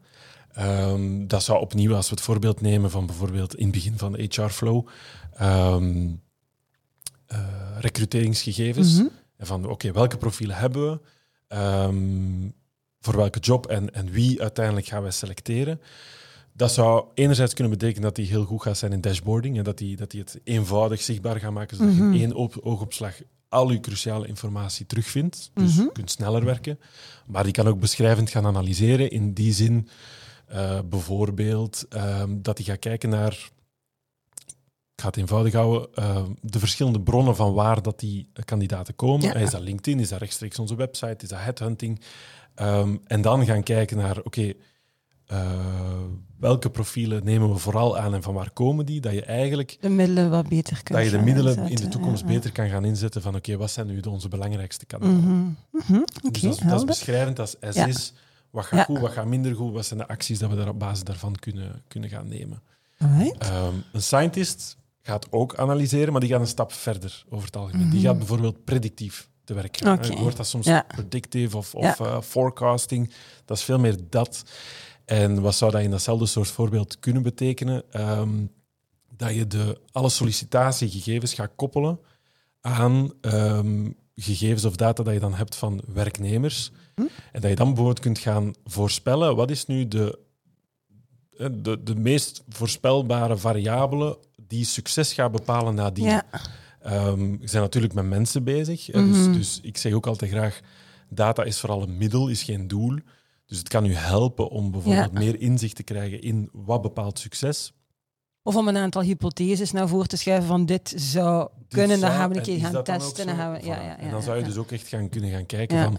Ehm, 0.53 1.27
dat 1.27 1.43
zou 1.43 1.61
opnieuw, 1.61 1.95
als 1.95 2.09
we 2.09 2.15
het 2.15 2.25
voorbeeld 2.25 2.61
nemen 2.61 2.91
van 2.91 3.07
bijvoorbeeld 3.07 3.55
in 3.55 3.63
het 3.65 3.75
begin 3.75 3.99
van 3.99 4.13
de 4.13 4.23
HR-flow, 4.23 4.87
ehm, 5.35 6.09
eh, 7.27 7.39
recruteringsgegevens. 7.79 8.95
Mhm. 8.99 9.07
En 9.37 9.47
van 9.47 9.69
oké, 9.69 9.93
welke 9.93 10.17
profielen 10.17 10.57
hebben 10.57 10.91
we? 10.91 11.01
Voor 13.01 13.17
welke 13.17 13.39
job 13.39 13.67
en, 13.67 13.95
en 13.95 14.11
wie 14.11 14.41
uiteindelijk 14.43 14.87
gaan 14.87 15.03
wij 15.03 15.11
selecteren? 15.11 15.81
Dat 16.53 16.73
zou 16.73 17.05
enerzijds 17.15 17.55
kunnen 17.55 17.73
betekenen 17.73 18.03
dat 18.03 18.17
die 18.17 18.27
heel 18.27 18.45
goed 18.45 18.63
gaat 18.63 18.79
zijn 18.79 18.93
in 18.93 19.01
dashboarding 19.01 19.59
en 19.59 19.65
dat 19.65 19.79
die, 19.79 19.97
dat 19.97 20.11
die 20.11 20.21
het 20.21 20.41
eenvoudig 20.45 21.03
zichtbaar 21.03 21.39
gaan 21.41 21.53
maken, 21.53 21.77
zodat 21.77 21.93
Mhm. 21.95 22.03
je 22.13 22.15
in 22.15 22.21
één 22.21 22.35
op- 22.35 22.59
oogopslag 22.63 23.15
al 23.49 23.71
je 23.71 23.81
cruciale 23.81 24.27
informatie 24.27 24.87
terugvindt. 24.87 25.51
Dus 25.55 25.75
Mhm. 25.75 25.83
je 25.83 25.93
kunt 25.93 26.11
sneller 26.11 26.45
werken. 26.45 26.79
Maar 27.27 27.45
die 27.45 27.53
kan 27.53 27.67
ook 27.67 27.81
beschrijvend 27.81 28.31
gaan 28.31 28.47
analyseren. 28.47 29.11
In 29.11 29.33
die 29.33 29.53
zin, 29.53 29.89
eh, 30.47 30.79
bijvoorbeeld, 30.85 31.87
ehm, 31.89 32.31
dat 32.43 32.57
hij 32.57 32.67
gaat 32.67 32.79
kijken 32.79 33.09
naar 33.09 33.51
ik 34.95 35.01
ga 35.01 35.07
het 35.07 35.17
eenvoudig 35.17 35.53
houden, 35.53 35.89
uh, 35.99 36.23
de 36.41 36.59
verschillende 36.59 37.01
bronnen 37.01 37.37
van 37.37 37.53
waar 37.53 37.83
dat 37.83 38.01
die 38.01 38.29
kandidaten 38.45 38.95
komen. 38.95 39.27
Ja. 39.27 39.35
Is 39.35 39.51
dat 39.51 39.61
LinkedIn, 39.61 40.01
is 40.01 40.09
dat 40.09 40.19
rechtstreeks 40.19 40.59
onze 40.59 40.75
website, 40.75 41.17
is 41.23 41.29
dat 41.29 41.39
headhunting? 41.41 42.01
Um, 42.57 43.01
en 43.07 43.23
dan 43.23 43.45
gaan 43.45 43.63
kijken 43.63 43.97
naar, 43.97 44.19
oké, 44.19 44.27
okay, 44.27 44.57
welke 46.39 46.71
profielen 46.71 47.25
nemen 47.25 47.53
we 47.53 47.59
vooral 47.59 47.99
aan 47.99 48.15
en 48.15 48.23
van 48.23 48.35
waar 48.35 48.51
komen 48.51 48.87
die? 48.87 49.01
Dat 49.01 49.13
je 49.13 49.25
eigenlijk... 49.25 49.77
De 49.81 49.89
middelen 49.89 50.31
wat 50.31 50.49
beter 50.49 50.83
kunt 50.83 50.99
Dat 50.99 51.05
je 51.11 51.11
de 51.17 51.23
middelen 51.25 51.69
in 51.69 51.77
de 51.77 51.89
toekomst 51.89 52.21
ja, 52.23 52.27
beter 52.27 52.53
kan 52.53 52.69
gaan 52.69 52.85
inzetten 52.85 53.23
van, 53.23 53.35
oké, 53.35 53.45
okay, 53.49 53.61
wat 53.61 53.71
zijn 53.71 53.87
nu 53.87 54.01
onze 54.01 54.29
belangrijkste? 54.29 54.85
Mhm. 54.99 55.41
Mhm. 55.71 55.95
Oké, 55.95 56.31
dus 56.31 56.41
dat, 56.41 56.53
is- 56.53 56.59
dat 56.59 56.79
is 56.79 56.85
beschrijvend 56.85 57.39
als 57.39 57.57
Ja. 57.61 57.87
is. 57.87 58.13
Wat 58.51 58.65
gaat 58.65 58.79
Ja. 58.79 58.85
goed, 58.85 58.99
wat 58.99 59.11
gaat 59.13 59.27
minder 59.27 59.55
goed? 59.55 59.73
Wat 59.73 59.87
zijn 59.87 59.99
de 59.99 60.09
acties 60.09 60.39
dat 60.39 60.51
we 60.51 60.57
daar 60.57 60.69
op 60.69 60.79
basis 60.79 61.05
daarvan 61.05 61.35
kunnen, 61.35 61.83
kunnen 61.89 62.11
gaan 62.11 62.29
nemen? 62.29 62.63
Um, 63.03 63.85
een 63.93 64.03
scientist 64.03 64.77
gaat 65.03 65.27
ook 65.31 65.57
analyseren, 65.57 66.13
maar 66.13 66.21
die 66.21 66.31
gaat 66.31 66.41
een 66.41 66.47
stap 66.47 66.73
verder 66.73 67.25
over 67.29 67.47
het 67.47 67.57
algemeen. 67.57 67.91
Die 67.91 68.01
gaat 68.01 68.19
bijvoorbeeld 68.19 68.65
predictief 68.65 69.29
te 69.45 69.55
werk 69.55 69.77
gaan. 69.77 69.99
Mhm. 69.99 70.13
Je 70.13 70.19
hoort 70.19 70.37
dat 70.37 70.47
soms 70.47 70.69
predictive 70.87 71.57
of, 71.57 71.75
of 71.75 72.01
uh, 72.01 72.21
forecasting. 72.21 73.13
Dat 73.45 73.57
is 73.57 73.63
veel 73.65 73.79
meer 73.79 73.97
dat. 74.11 74.43
En 75.13 75.41
wat 75.41 75.55
zou 75.55 75.71
dat 75.71 75.81
in 75.81 75.91
datzelfde 75.91 76.27
soort 76.27 76.49
voorbeeld 76.49 76.99
kunnen 76.99 77.23
betekenen? 77.23 77.83
Um, 78.19 78.51
dat 79.17 79.35
je 79.35 79.47
de, 79.47 79.81
alle 79.91 80.09
sollicitatiegegevens 80.09 81.35
gaat 81.35 81.51
koppelen 81.57 81.99
aan 82.61 83.13
um, 83.21 83.97
gegevens 84.15 84.65
of 84.65 84.77
data 84.77 85.03
dat 85.03 85.15
je 85.15 85.21
dan 85.21 85.35
hebt 85.35 85.57
van 85.57 85.83
werknemers. 85.93 86.71
Hm? 86.95 87.03
En 87.33 87.41
dat 87.41 87.51
je 87.51 87.57
dan 87.57 87.67
bijvoorbeeld 87.67 88.01
kunt 88.01 88.19
gaan 88.19 88.55
voorspellen 88.65 89.37
wat 89.37 89.51
is 89.51 89.67
nu 89.67 89.89
de, 89.89 90.19
de, 91.53 91.83
de 91.83 91.95
meest 91.95 92.43
voorspelbare 92.49 93.37
variabele 93.37 94.19
die 94.47 94.65
succes 94.65 95.13
gaat 95.13 95.33
bepalen 95.33 95.75
nadien. 95.75 96.05
Ja. 96.05 96.25
Um, 96.87 97.39
we 97.41 97.49
zijn 97.49 97.63
natuurlijk 97.63 97.95
met 97.95 98.09
mensen 98.09 98.45
bezig. 98.45 98.87
hè, 98.87 99.01
Mhm. 99.01 99.13
dus, 99.13 99.37
dus 99.37 99.61
ik 99.63 99.77
zeg 99.77 99.93
ook 99.93 100.07
altijd 100.07 100.31
graag, 100.31 100.61
data 101.09 101.43
is 101.43 101.61
vooral 101.61 101.83
een 101.83 101.97
middel, 101.97 102.29
is 102.29 102.43
geen 102.43 102.69
doel. 102.69 102.99
Dus 103.47 103.59
het 103.59 103.69
kan 103.69 103.85
u 103.85 103.95
helpen 103.95 104.49
om 104.49 104.71
bijvoorbeeld 104.71 105.11
Ja. 105.13 105.19
meer 105.19 105.41
inzicht 105.41 105.77
te 105.77 105.83
krijgen 105.83 106.21
in 106.21 106.49
wat 106.53 106.83
bepaalt 106.83 107.19
succes. 107.19 107.73
Of 108.43 108.57
om 108.57 108.69
een 108.69 108.77
aantal 108.77 109.03
hypotheses 109.03 109.73
naar 109.73 109.89
voren 109.89 110.09
te 110.09 110.17
schuiven 110.17 110.49
van 110.49 110.67
dit 110.67 110.93
zou 110.97 111.49
Dit 111.59 111.69
kunnen, 111.69 112.01
dan 112.01 112.11
gaan 112.11 112.29
we 112.29 112.35
een 112.35 112.41
en 112.41 112.47
keer 112.47 112.59
gaan 112.59 112.83
testen. 112.85 113.27
Dan 113.27 113.37
gaan 113.37 113.53
we, 113.53 113.67
ja, 113.67 113.77
ja, 113.77 113.83
ja, 113.83 113.99
en 113.99 114.11
dan 114.11 114.23
zou 114.23 114.39
je 114.39 114.45
dus 114.45 114.57
ook 114.57 114.71
echt 114.71 114.89
gaan 114.89 115.09
kunnen 115.09 115.31
gaan 115.31 115.47
kijken 115.47 115.83
van 115.83 115.99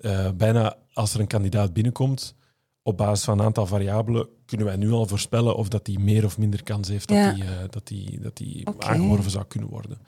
eh, 0.00 0.30
bijna 0.34 0.76
als 0.92 1.14
er 1.14 1.20
een 1.20 1.26
kandidaat 1.26 1.72
binnenkomt, 1.72 2.34
op 2.82 2.96
basis 2.96 3.24
van 3.24 3.38
een 3.38 3.44
aantal 3.44 3.66
variabelen 3.66 4.28
kunnen 4.46 4.66
wij 4.66 4.76
nu 4.76 4.90
al 4.90 5.06
voorspellen 5.06 5.56
of 5.56 5.68
dat 5.68 5.84
die 5.84 5.98
meer 5.98 6.24
of 6.24 6.38
minder 6.38 6.62
kans 6.62 6.88
heeft 6.88 7.08
dat 7.08 7.34
die, 7.34 7.44
eh, 7.44 7.50
dat 7.70 7.86
die, 7.86 8.20
dat 8.20 8.36
die 8.36 8.68
aangeworven 8.78 9.30
zou 9.30 9.44
kunnen 9.44 9.68
worden. 9.68 9.98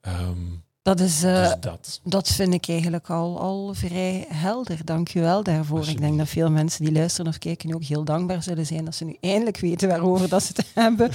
Ehm, 0.00 0.46
Dat, 0.82 1.00
is, 1.00 1.24
uh, 1.24 1.42
dus 1.42 1.56
dat. 1.60 2.00
dat 2.04 2.28
vind 2.28 2.54
ik 2.54 2.68
eigenlijk 2.68 3.10
al, 3.10 3.40
al 3.40 3.74
vrij 3.74 4.26
helder. 4.28 4.84
Dank 4.84 5.08
je 5.08 5.20
wel 5.20 5.42
daarvoor. 5.42 5.88
Ik 5.88 6.00
denk 6.00 6.18
dat 6.18 6.28
veel 6.28 6.50
mensen 6.50 6.84
die 6.84 6.92
luisteren 6.92 7.30
of 7.30 7.38
kijken 7.38 7.68
nu 7.68 7.74
ook 7.74 7.84
heel 7.84 8.04
dankbaar 8.04 8.42
zullen 8.42 8.66
zijn 8.66 8.84
dat 8.84 8.94
ze 8.94 9.04
nu 9.04 9.16
eindelijk 9.20 9.58
weten 9.58 9.88
waarover 9.88 10.28
dat 10.28 10.42
ze 10.42 10.52
het 10.56 10.66
hebben. 10.84 11.10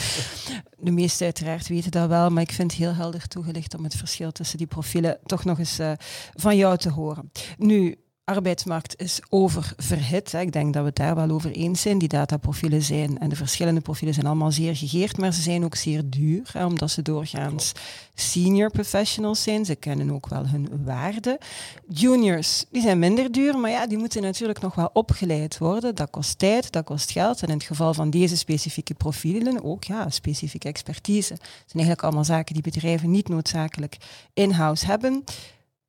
De 0.80 0.92
meesten 0.92 1.26
uiteraard 1.26 1.68
weten 1.68 1.92
dat 1.92 2.08
wel, 2.08 2.30
maar 2.30 2.44
ik 2.44 2.52
vind 2.52 2.72
het 2.72 2.80
heel 2.80 2.94
helder 2.94 3.28
toegelicht 3.28 3.76
om 3.76 3.84
het 3.84 3.96
verschil 3.96 4.32
tussen 4.32 4.58
die 4.58 4.68
profielen 4.68 5.20
toch 5.26 5.44
nog 5.44 5.60
eens 5.60 5.80
uh, 5.80 5.92
van 6.34 6.58
jou 6.58 6.78
te 6.78 6.90
horen. 6.90 7.32
Nu, 7.58 7.98
arbeidsmarkt 8.26 9.02
is 9.02 9.20
oververhit. 9.30 10.34
Ik 10.34 10.52
denk 10.52 10.74
dat 10.74 10.82
we 10.82 10.88
het 10.88 10.98
daar 10.98 11.16
wel 11.16 11.30
over 11.30 11.52
eens 11.52 11.82
zijn. 11.82 11.98
Die 11.98 12.08
dataprofielen 12.08 12.82
zijn 12.82 13.20
en 13.20 13.30
de 13.30 13.36
verschillende 13.36 13.82
profielen 13.82 14.14
zijn 14.14 14.26
allemaal 14.26 14.52
zeer 14.52 14.76
gegeerd, 14.76 15.18
maar 15.18 15.34
ze 15.34 15.42
zijn 15.42 15.64
ook 15.64 15.76
zeer 15.76 16.02
duur, 16.06 16.50
hè, 16.52 16.66
omdat 16.66 16.92
ze 16.92 17.02
doorgaans 17.02 17.72
senior 18.16 18.72
professionals 18.72 19.44
zijn. 19.44 19.66
Ze 19.66 19.76
kennen 19.76 20.12
ook 20.12 20.28
wel 20.28 20.48
hun 20.48 20.84
waarde. 20.84 21.40
Juniors, 21.88 22.66
die 22.72 22.82
zijn 22.82 23.00
minder 23.00 23.32
duur, 23.32 23.58
maar 23.58 23.72
ja, 23.72 23.88
die 23.88 23.98
moeten 23.98 24.22
natuurlijk 24.22 24.62
nog 24.62 24.76
wel 24.76 24.90
opgeleid 24.94 25.58
worden. 25.58 25.96
Dat 25.96 26.10
kost 26.10 26.40
tijd, 26.40 26.72
dat 26.72 26.86
kost 26.86 27.12
geld. 27.12 27.42
En 27.42 27.48
in 27.48 27.58
het 27.58 27.64
geval 27.64 27.94
van 27.94 28.10
deze 28.10 28.38
specifieke 28.38 28.94
profielen 28.94 29.64
ook 29.64 29.84
ja, 29.84 30.10
specifieke 30.10 30.68
expertise. 30.68 31.30
Dat 31.30 31.40
zijn 31.40 31.84
eigenlijk 31.84 32.04
allemaal 32.04 32.26
zaken 32.26 32.54
die 32.54 32.64
bedrijven 32.64 33.12
niet 33.12 33.30
noodzakelijk 33.30 33.98
in-house 34.34 34.86
hebben. 34.86 35.24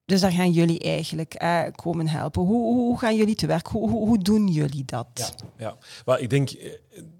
Dus 0.06 0.20
daar 0.20 0.32
gaan 0.32 0.50
jullie 0.50 0.78
eigenlijk 0.78 1.42
uh, 1.42 1.62
komen 1.74 2.08
helpen. 2.08 2.42
Hoe, 2.42 2.74
hoe, 2.74 2.98
gaan 2.98 3.16
jullie 3.16 3.34
te 3.34 3.46
werk? 3.46 3.66
Hoe, 3.66 3.90
hoe, 3.90 4.06
hoe 4.06 4.18
doen 4.18 4.48
jullie 4.48 4.84
dat? 4.84 5.34
Ja, 5.58 5.76
ja. 6.04 6.16
Ik 6.16 6.30
denk, 6.30 6.50
eh, 6.50 6.72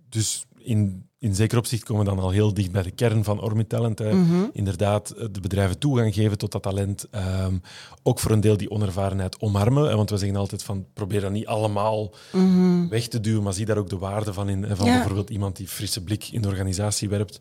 dus 0.09 0.47
in, 0.59 1.09
in 1.19 1.35
zeker 1.35 1.59
opzicht 1.59 1.85
komen 1.85 2.05
we 2.05 2.11
dan 2.11 2.21
al 2.21 2.31
heel 2.31 2.55
dicht 2.55 2.71
bij 2.73 2.83
de 2.83 2.91
kern 2.91 3.25
van 3.25 3.43
Ormitalent. 3.43 4.01
Mm 4.01 4.51
Inderdaad, 4.53 5.11
eh, 5.11 5.27
de 5.31 5.41
bedrijven 5.41 5.79
toegang 5.79 6.15
geven 6.15 6.39
tot 6.39 6.53
dat 6.53 6.63
talent. 6.63 7.09
Um, 7.45 7.61
ook 8.03 8.19
voor 8.19 8.31
een 8.31 8.41
deel 8.41 8.57
die 8.57 8.71
onervarenheid 8.71 9.41
omarmen. 9.41 9.97
Want 9.97 10.11
we 10.11 10.17
zeggen 10.17 10.39
altijd 10.39 10.63
van, 10.63 10.87
probeer 10.95 11.21
dat 11.21 11.31
niet 11.31 11.47
allemaal 11.47 12.15
mhm. 12.33 12.89
weg 12.89 13.09
te 13.09 13.21
duwen, 13.21 13.43
maar 13.43 13.53
zie 13.53 13.67
daar 13.67 13.79
ook 13.79 13.91
de 13.91 13.99
waarde 13.99 14.33
van 14.33 14.49
in. 14.49 14.67
Van 14.77 14.87
bijvoorbeeld 14.87 15.31
iemand 15.31 15.57
die 15.57 15.69
frisse 15.69 16.03
blik 16.03 16.29
in 16.29 16.43
de 16.43 16.49
organisatie 16.49 17.09
werpt. 17.09 17.41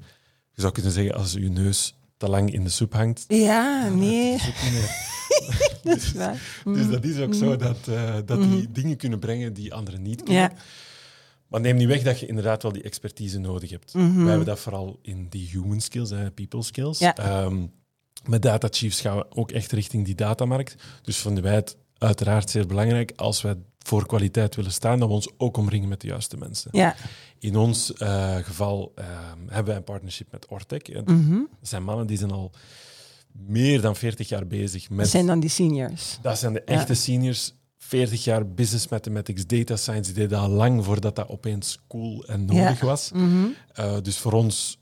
Je 0.51 0.61
zou 0.61 0.73
kunnen 0.73 0.91
zeggen, 0.91 1.15
als 1.15 1.31
je 1.31 1.49
neus 1.49 1.95
te 2.17 2.29
lang 2.29 2.53
in 2.53 2.63
de 2.63 2.69
soep 2.69 2.93
hangt. 2.93 3.25
Ja, 3.27 3.89
nee. 3.89 4.37
dat 5.83 5.97
is 5.97 6.11
waar. 6.11 6.61
Dus 6.63 6.89
dat 6.89 7.03
is 7.03 7.19
ook 7.19 7.33
zo 7.33 7.51
mm. 7.51 7.57
dat, 7.57 7.77
uh, 7.89 8.15
dat 8.25 8.41
die 8.41 8.67
mm. 8.67 8.73
dingen 8.73 8.97
kunnen 8.97 9.19
brengen 9.19 9.53
die 9.53 9.73
anderen 9.73 10.01
niet 10.01 10.23
kunnen. 10.23 10.41
Ja. 10.41 10.51
Maar 11.47 11.61
neem 11.61 11.75
niet 11.75 11.87
weg 11.87 12.03
dat 12.03 12.19
je 12.19 12.25
inderdaad 12.25 12.63
wel 12.63 12.71
die 12.71 12.83
expertise 12.83 13.39
nodig 13.39 13.69
hebt. 13.69 13.93
Mm 13.93 14.01
-hmm. 14.01 14.17
Wij 14.17 14.27
hebben 14.27 14.45
dat 14.45 14.59
vooral 14.59 14.99
in 15.01 15.27
die 15.29 15.49
human 15.51 15.81
skills, 15.81 16.09
hè, 16.09 16.31
people 16.31 16.63
skills. 16.63 16.99
Ja. 16.99 17.43
Um, 17.43 17.71
met 18.25 18.41
Data 18.41 18.67
Chiefs 18.71 19.01
gaan 19.01 19.17
we 19.17 19.25
ook 19.29 19.51
echt 19.51 19.71
richting 19.71 20.05
die 20.05 20.15
datamarkt. 20.15 20.75
Dus 21.01 21.17
vonden 21.17 21.43
wij 21.43 21.55
het 21.55 21.77
uiteraard 21.97 22.49
zeer 22.49 22.67
belangrijk 22.67 23.11
als 23.15 23.41
wij 23.41 23.55
voor 23.79 24.05
kwaliteit 24.05 24.55
willen 24.55 24.71
staan, 24.71 24.99
dat 24.99 25.07
we 25.07 25.13
ons 25.13 25.29
ook 25.37 25.57
omringen 25.57 25.89
met 25.89 26.01
de 26.01 26.07
juiste 26.07 26.37
mensen. 26.37 26.69
Ja. 26.73 26.95
In 27.39 27.55
ons 27.55 27.93
uh, 27.97 28.35
geval 28.35 28.93
uh, 28.99 29.05
hebben 29.47 29.65
wij 29.65 29.75
een 29.75 29.83
partnership 29.83 30.31
met 30.31 30.47
Ortec. 30.47 30.87
Mm 31.05 31.05
-hmm. 31.05 31.47
Dat 31.59 31.69
zijn 31.69 31.83
mannen 31.83 32.07
die 32.07 32.17
zijn 32.17 32.31
al 32.31 32.51
meer 33.33 33.81
dan 33.81 33.95
40 33.95 34.29
jaar 34.29 34.47
bezig 34.47 34.89
met... 34.89 34.99
Dat 34.99 35.07
zijn 35.07 35.25
dan 35.25 35.39
die 35.39 35.49
seniors. 35.49 36.17
Dat 36.21 36.39
zijn 36.39 36.53
de 36.53 36.61
echte 36.61 36.93
seniors. 36.93 37.53
40 37.77 38.23
jaar 38.23 38.53
business 38.53 38.87
mathematics, 38.87 39.47
data 39.47 39.75
science, 39.75 40.13
die 40.13 40.21
deden 40.21 40.39
al 40.39 40.49
lang 40.49 40.85
voordat 40.85 41.15
dat 41.15 41.27
opeens 41.29 41.79
cool 41.87 42.25
en 42.25 42.45
nodig 42.45 42.79
was. 42.79 43.11
Mhm. 43.11 43.45
uh, 43.79 43.97
dus 44.01 44.17
voor 44.17 44.31
ons, 44.31 44.79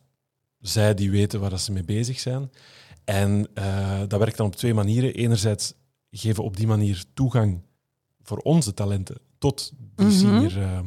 zij 0.59 0.93
die 0.93 1.11
weten 1.11 1.39
waar 1.39 1.49
dat 1.49 1.61
ze 1.61 1.71
mee 1.71 1.83
bezig 1.83 2.19
zijn. 2.19 2.51
En 3.03 3.47
uh, 3.53 3.99
dat 4.07 4.19
werkt 4.19 4.37
dan 4.37 4.45
op 4.45 4.55
twee 4.55 4.73
manieren. 4.73 5.13
Enerzijds 5.13 5.73
geven 6.11 6.43
op 6.43 6.57
die 6.57 6.67
manier 6.67 7.03
toegang 7.13 7.61
voor 8.21 8.37
onze 8.37 8.73
talenten 8.73 9.17
tot 9.37 9.71
die 9.95 10.05
mm 10.05 10.11
-hmm. 10.11 10.19
senior 10.19 10.83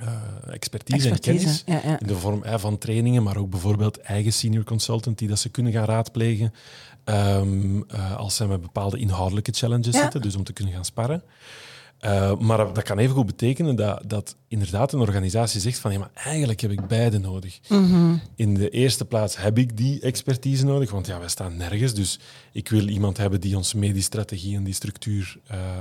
uh, 0.00 0.08
expertise, 0.50 1.08
expertise, 1.08 1.08
en 1.08 1.20
kennis. 1.20 1.62
Ja, 1.66 1.90
ja. 1.90 2.00
In 2.00 2.06
de 2.06 2.16
vorm 2.16 2.42
van 2.44 2.78
trainingen, 2.78 3.22
maar 3.22 3.36
ook 3.36 3.50
bijvoorbeeld 3.50 4.00
eigen 4.00 4.32
senior 4.32 4.64
consultant 4.64 5.18
die 5.18 5.28
dat 5.28 5.38
ze 5.38 5.48
kunnen 5.48 5.72
gaan 5.72 5.84
raadplegen 5.84 6.52
um, 7.04 7.86
als 8.16 8.36
ze 8.36 8.46
met 8.46 8.60
bepaalde 8.60 8.98
inhoudelijke 8.98 9.52
challenges 9.52 9.94
ja. 9.94 10.02
zitten, 10.02 10.22
dus 10.22 10.36
om 10.36 10.44
te 10.44 10.52
kunnen 10.52 10.74
gaan 10.74 10.84
sparren. 10.84 11.22
Uh, 12.04 12.36
maar 12.38 12.56
dat 12.56 12.82
kan 12.82 12.98
even 12.98 13.14
goed 13.14 13.26
betekenen 13.26 13.76
dat, 13.76 14.02
dat 14.06 14.36
inderdaad 14.48 14.92
een 14.92 15.00
organisatie 15.00 15.60
zegt 15.60 15.78
van 15.78 15.92
ja, 15.92 15.98
maar 15.98 16.10
eigenlijk 16.14 16.60
heb 16.60 16.70
ik 16.70 16.86
beide 16.86 17.18
nodig. 17.18 17.60
Mm 17.68 17.90
-hmm. 17.90 18.20
In 18.34 18.54
de 18.54 18.70
eerste 18.70 19.04
plaats 19.04 19.36
heb 19.36 19.58
ik 19.58 19.76
die 19.76 20.00
expertise 20.00 20.64
nodig, 20.64 20.90
want 20.90 21.06
ja, 21.06 21.18
wij 21.18 21.28
staan 21.28 21.56
nergens. 21.56 21.94
Dus 21.94 22.18
ik 22.52 22.68
wil 22.68 22.88
iemand 22.88 23.16
hebben 23.16 23.40
die 23.40 23.56
ons 23.56 23.74
mee 23.74 23.92
die 23.92 24.02
strategie 24.02 24.56
en 24.56 24.64
die 24.64 24.74
structuur 24.74 25.38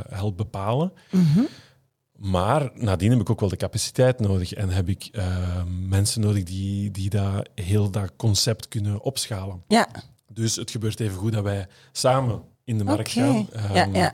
helpt 0.09 0.37
bepalen. 0.37 0.91
Mm 1.11 1.27
-hmm. 1.33 1.47
Maar 2.21 2.71
nadien 2.73 3.11
heb 3.11 3.19
ik 3.19 3.29
ook 3.29 3.39
wel 3.39 3.49
de 3.49 3.55
capaciteit 3.55 4.19
nodig 4.19 4.53
en 4.53 4.69
heb 4.69 4.89
ik 4.89 5.09
uh, 5.11 5.63
mensen 5.87 6.21
nodig 6.21 6.43
die, 6.43 6.91
die 6.91 7.09
dat, 7.09 7.49
heel 7.55 7.89
dat 7.89 8.11
concept 8.15 8.67
kunnen 8.67 9.01
opschalen. 9.01 9.63
Ja. 9.67 9.87
Dus 10.27 10.55
het 10.55 10.71
gebeurt 10.71 10.99
even 10.99 11.17
goed 11.17 11.31
dat 11.31 11.43
wij 11.43 11.67
samen 11.91 12.41
in 12.63 12.77
de 12.77 12.83
markt 12.83 13.17
okay. 13.17 13.47
gaan. 13.51 13.69
Um, 13.69 13.93
ja, 13.93 13.99
ja. 13.99 14.13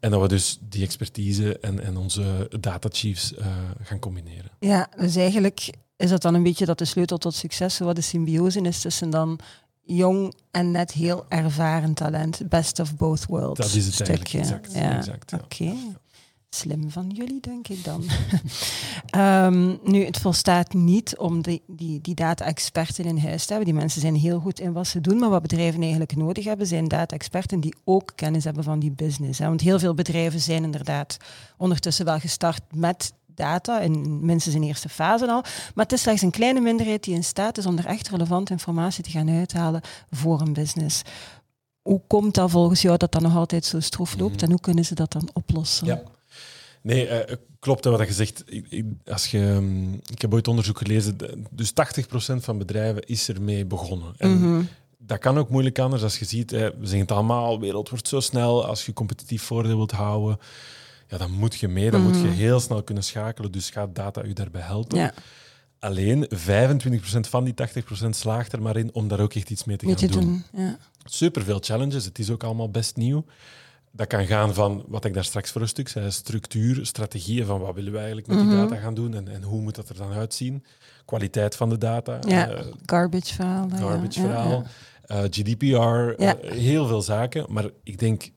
En 0.00 0.10
dat 0.10 0.20
we 0.20 0.28
dus 0.28 0.58
die 0.60 0.82
expertise 0.82 1.58
en, 1.58 1.84
en 1.84 1.96
onze 1.96 2.50
data 2.60 2.88
chiefs 2.92 3.32
uh, 3.32 3.46
gaan 3.82 3.98
combineren. 3.98 4.50
Ja, 4.58 4.88
dus 4.96 5.16
eigenlijk 5.16 5.70
is 5.96 6.10
dat 6.10 6.22
dan 6.22 6.34
een 6.34 6.42
beetje 6.42 6.66
dat 6.66 6.78
de 6.78 6.84
sleutel 6.84 7.18
tot 7.18 7.34
succes, 7.34 7.78
wat 7.78 7.96
de 7.96 8.02
symbiose 8.02 8.60
is 8.60 8.80
tussen 8.80 9.10
dan 9.10 9.38
jong 9.82 10.34
en 10.50 10.70
net 10.70 10.92
heel 10.92 11.24
ervaren 11.28 11.94
talent. 11.94 12.48
Best 12.48 12.78
of 12.78 12.96
both 12.96 13.26
worlds. 13.26 13.60
Dat 13.60 13.74
is 13.74 13.84
het 13.84 13.94
stukje. 13.94 14.38
eigenlijk, 14.38 14.66
exact. 14.66 14.72
Ja. 14.72 14.96
exact 14.96 15.30
ja. 15.30 15.36
Oké. 15.36 15.62
Okay. 15.62 15.96
Slim 16.50 16.90
van 16.90 17.10
jullie, 17.10 17.40
denk 17.40 17.68
ik 17.68 17.84
dan. 17.84 18.04
um, 19.44 19.78
nu, 19.92 20.04
het 20.04 20.18
volstaat 20.18 20.72
niet 20.72 21.16
om 21.16 21.42
die, 21.42 21.62
die, 21.66 22.00
die 22.00 22.14
data-experten 22.14 23.04
in 23.04 23.18
huis 23.18 23.44
te 23.46 23.52
hebben. 23.52 23.72
Die 23.72 23.80
mensen 23.80 24.00
zijn 24.00 24.16
heel 24.16 24.40
goed 24.40 24.60
in 24.60 24.72
wat 24.72 24.86
ze 24.86 25.00
doen, 25.00 25.18
maar 25.18 25.30
wat 25.30 25.42
bedrijven 25.42 25.80
eigenlijk 25.80 26.16
nodig 26.16 26.44
hebben, 26.44 26.66
zijn 26.66 26.88
data-experten 26.88 27.60
die 27.60 27.74
ook 27.84 28.12
kennis 28.14 28.44
hebben 28.44 28.64
van 28.64 28.78
die 28.78 28.90
business. 28.90 29.38
Hè. 29.38 29.46
Want 29.46 29.60
heel 29.60 29.78
veel 29.78 29.94
bedrijven 29.94 30.40
zijn 30.40 30.62
inderdaad 30.62 31.16
ondertussen 31.56 32.04
wel 32.04 32.18
gestart 32.18 32.62
met 32.74 33.12
data, 33.26 33.80
in, 33.80 34.24
minstens 34.24 34.54
in 34.54 34.62
eerste 34.62 34.88
fase 34.88 35.30
al. 35.30 35.42
Maar 35.74 35.84
het 35.84 35.92
is 35.92 36.02
slechts 36.02 36.22
een 36.22 36.30
kleine 36.30 36.60
minderheid 36.60 37.04
die 37.04 37.14
in 37.14 37.24
staat 37.24 37.58
is 37.58 37.66
om 37.66 37.78
er 37.78 37.86
echt 37.86 38.08
relevante 38.08 38.52
informatie 38.52 39.04
te 39.04 39.10
gaan 39.10 39.30
uithalen 39.30 39.80
voor 40.10 40.40
een 40.40 40.52
business. 40.52 41.02
Hoe 41.82 42.00
komt 42.06 42.34
dat 42.34 42.50
volgens 42.50 42.82
jou 42.82 42.96
dat 42.96 43.12
dat 43.12 43.22
nog 43.22 43.36
altijd 43.36 43.64
zo 43.64 43.80
stroef 43.80 44.18
loopt 44.18 44.36
mm. 44.36 44.40
en 44.40 44.50
hoe 44.50 44.60
kunnen 44.60 44.84
ze 44.84 44.94
dat 44.94 45.12
dan 45.12 45.28
oplossen? 45.32 45.86
Ja. 45.86 46.02
Nee, 46.82 47.08
uh, 47.08 47.36
klopt 47.58 47.84
wat 47.84 48.06
je 48.06 48.12
zegt. 48.12 48.42
Ik, 48.46 48.66
ik, 48.68 48.84
als 49.06 49.26
je, 49.26 49.38
um, 49.38 50.00
ik 50.12 50.20
heb 50.20 50.34
ooit 50.34 50.48
onderzoek 50.48 50.78
gelezen, 50.78 51.16
dus 51.50 51.72
80% 51.72 51.74
van 52.36 52.58
bedrijven 52.58 53.06
is 53.06 53.28
ermee 53.28 53.64
begonnen. 53.64 54.14
En 54.16 54.30
mm 54.30 54.42
-hmm. 54.42 54.68
dat 54.98 55.18
kan 55.18 55.38
ook 55.38 55.50
moeilijk 55.50 55.78
anders 55.78 56.02
als 56.02 56.18
je 56.18 56.24
ziet, 56.24 56.50
hè, 56.50 56.70
we 56.70 56.76
zeggen 56.80 57.00
het 57.00 57.12
allemaal, 57.12 57.58
de 57.58 57.64
wereld 57.64 57.88
wordt 57.88 58.08
zo 58.08 58.20
snel, 58.20 58.66
als 58.66 58.86
je 58.86 58.92
competitief 58.92 59.42
voordeel 59.42 59.76
wilt 59.76 59.90
houden, 59.90 60.38
ja, 61.08 61.18
dan 61.18 61.30
moet 61.30 61.54
je 61.54 61.68
mee, 61.68 61.90
dan 61.90 62.00
mm 62.00 62.10
-hmm. 62.10 62.20
moet 62.20 62.30
je 62.30 62.36
heel 62.36 62.60
snel 62.60 62.82
kunnen 62.82 63.04
schakelen, 63.04 63.52
dus 63.52 63.70
gaat 63.70 63.94
data 63.94 64.24
u 64.24 64.32
daarbij 64.32 64.62
helpen. 64.62 64.98
Ja. 64.98 65.12
Alleen 65.78 66.28
25% 66.28 66.30
van 67.20 67.44
die 67.44 67.54
80% 68.04 68.08
slaagt 68.10 68.52
er 68.52 68.62
maar 68.62 68.76
in 68.76 68.94
om 68.94 69.08
daar 69.08 69.20
ook 69.20 69.34
echt 69.34 69.50
iets 69.50 69.64
mee 69.64 69.76
te 69.76 69.86
gaan 69.86 70.10
doen. 70.10 70.20
doen 70.20 70.44
ja. 70.64 70.78
Super 71.04 71.44
veel 71.44 71.58
challenges, 71.60 72.04
het 72.04 72.18
is 72.18 72.30
ook 72.30 72.44
allemaal 72.44 72.70
best 72.70 72.96
nieuw. 72.96 73.24
Dat 73.92 74.06
kan 74.06 74.26
gaan 74.26 74.54
van 74.54 74.84
wat 74.88 75.04
ik 75.04 75.14
daar 75.14 75.24
straks 75.24 75.50
voor 75.50 75.60
een 75.60 75.68
stuk 75.68 75.88
zei, 75.88 76.10
structuur, 76.10 76.86
strategieën 76.86 77.46
van 77.46 77.60
wat 77.60 77.74
willen 77.74 77.92
we 77.92 77.98
eigenlijk 77.98 78.26
met 78.26 78.38
die 78.38 78.46
Mhm. 78.46 78.56
data 78.56 78.76
gaan 78.76 78.94
doen 78.94 79.14
en, 79.14 79.28
en 79.28 79.42
hoe 79.42 79.60
moet 79.60 79.74
dat 79.74 79.88
er 79.88 79.96
dan 79.96 80.12
uitzien. 80.12 80.64
Kwaliteit 81.04 81.56
van 81.56 81.68
de 81.68 81.78
data, 81.78 82.18
Ja, 82.28 82.48
eh, 82.50 82.66
garbage 82.86 83.34
verhaal. 83.34 83.68
garbage 83.68 84.20
ja, 84.20 84.26
verhaal, 84.26 84.50
ja. 84.50 84.64
eh, 85.06 85.22
GDPR, 85.30 86.22
eh, 86.22 86.50
heel 86.52 86.86
veel 86.86 87.02
zaken. 87.02 87.46
Maar 87.48 87.64
ik 87.82 87.98
denk, 87.98 88.30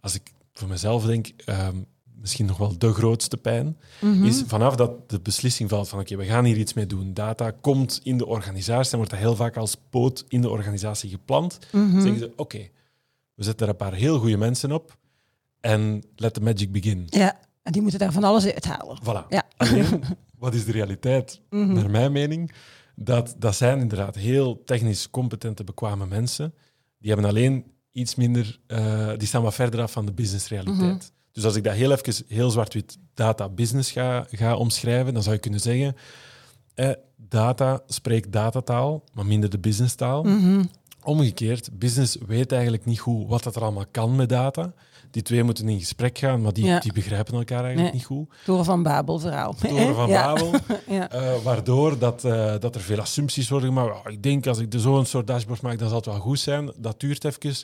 als 0.00 0.14
ik 0.14 0.32
voor 0.52 0.68
mezelf 0.68 1.04
denk, 1.04 1.28
ehm, 1.44 1.76
misschien 2.20 2.46
nog 2.46 2.56
wel 2.58 2.78
de 2.78 2.92
grootste 2.92 3.36
pijn, 3.36 3.76
Mhm. 4.00 4.24
is 4.24 4.42
vanaf 4.46 4.76
dat 4.76 5.10
de 5.10 5.20
beslissing 5.20 5.68
valt 5.70 5.88
van 5.88 6.00
oké, 6.00 6.16
we 6.16 6.24
gaan 6.24 6.44
hier 6.44 6.56
iets 6.56 6.74
mee 6.74 6.86
doen. 6.86 7.14
Data 7.14 7.50
komt 7.50 8.00
in 8.02 8.18
de 8.18 8.26
organisatie, 8.26 8.90
dan 8.90 8.98
wordt 8.98 9.10
dat 9.14 9.20
heel 9.20 9.36
vaak 9.36 9.56
als 9.56 9.76
poot 9.90 10.24
in 10.28 10.40
de 10.40 10.48
organisatie 10.50 11.10
geplant. 11.10 11.58
Mhm. 11.72 12.00
zeggen 12.00 12.18
ze, 12.18 12.32
oké, 12.36 12.68
we 13.36 13.44
zetten 13.44 13.66
er 13.66 13.72
een 13.72 13.78
paar 13.78 13.92
heel 13.94 14.18
goede 14.18 14.36
mensen 14.36 14.72
op 14.72 14.96
en 15.60 16.02
let 16.16 16.34
the 16.34 16.40
magic 16.40 16.72
begin. 16.72 17.02
Ja, 17.06 17.38
en 17.62 17.72
die 17.72 17.82
moeten 17.82 18.00
daar 18.00 18.12
van 18.12 18.24
alles 18.24 18.44
uithalen. 18.44 18.98
Voilà. 19.02 19.26
Ja. 19.28 19.42
Alleen, 19.56 20.02
wat 20.38 20.54
is 20.54 20.64
de 20.64 20.72
realiteit, 20.72 21.40
Mhm. 21.50 21.72
naar 21.72 21.90
mijn 21.90 22.12
mening? 22.12 22.52
Dat, 22.94 23.34
dat 23.38 23.56
zijn 23.56 23.78
inderdaad 23.78 24.14
heel 24.14 24.62
technisch 24.64 25.10
competente, 25.10 25.64
bekwame 25.64 26.06
mensen. 26.06 26.54
Die 26.98 27.10
hebben 27.12 27.30
alleen 27.30 27.64
iets 27.92 28.14
minder, 28.14 28.58
eh, 28.66 29.08
die 29.16 29.28
staan 29.28 29.42
wat 29.42 29.54
verder 29.54 29.80
af 29.80 29.92
van 29.92 30.06
de 30.06 30.12
businessrealiteit. 30.12 30.78
Mhm. 30.80 30.98
Dus 31.32 31.44
als 31.44 31.56
ik 31.56 31.64
dat 31.64 31.74
heel 31.74 31.92
even, 31.92 32.24
heel 32.28 32.50
zwart-wit 32.50 32.98
data 33.14 33.48
business 33.48 33.90
ga, 33.90 34.26
ga 34.30 34.56
omschrijven, 34.56 35.14
dan 35.14 35.22
zou 35.22 35.34
je 35.34 35.40
kunnen 35.40 35.60
zeggen, 35.60 35.96
eh, 36.74 36.90
data 37.16 37.80
spreekt 37.86 38.32
datataal, 38.32 39.04
maar 39.12 39.26
minder 39.26 39.50
de 39.50 39.58
businesstaal. 39.58 40.22
Mhm. 40.22 40.64
Omgekeerd, 41.06 41.78
business 41.78 42.16
weet 42.26 42.52
eigenlijk 42.52 42.84
niet 42.84 42.98
goed 43.00 43.28
wat 43.28 43.42
dat 43.42 43.56
er 43.56 43.62
allemaal 43.62 43.86
kan 43.90 44.16
met 44.16 44.28
data. 44.28 44.72
Die 45.10 45.22
twee 45.22 45.42
moeten 45.42 45.68
in 45.68 45.78
gesprek 45.78 46.18
gaan, 46.18 46.40
maar 46.42 46.52
die, 46.52 46.64
Ja. 46.64 46.78
die 46.78 46.92
begrijpen 46.92 47.34
elkaar 47.34 47.64
eigenlijk 47.64 47.84
Nee. 47.92 47.92
niet 47.92 48.04
goed. 48.04 48.28
Door 48.44 48.64
van 48.64 48.82
Babel 48.82 49.18
verhaal. 49.18 49.54
Toren 49.54 49.94
van 49.94 50.08
Ja. 50.16 50.32
Babel. 50.32 50.52
Ja. 50.88 51.10
Eh, 51.10 51.42
waardoor 51.42 51.98
dat, 51.98 52.24
eh, 52.24 52.54
dat 52.58 52.74
er 52.74 52.80
veel 52.80 53.00
assumpties 53.00 53.48
worden 53.48 53.68
gemaakt. 53.68 54.04
"Ah, 54.06 54.12
ik 54.12 54.22
denk 54.22 54.46
als 54.46 54.58
ik 54.58 54.72
er 54.74 54.80
zo'n 54.80 55.06
soort 55.06 55.26
dashboard 55.26 55.60
maak, 55.62 55.78
dan 55.78 55.88
zal 55.88 55.96
het 55.96 56.06
wel 56.06 56.18
goed 56.18 56.38
zijn. 56.40 56.72
Dat 56.76 57.00
duurt 57.00 57.24
even. 57.24 57.54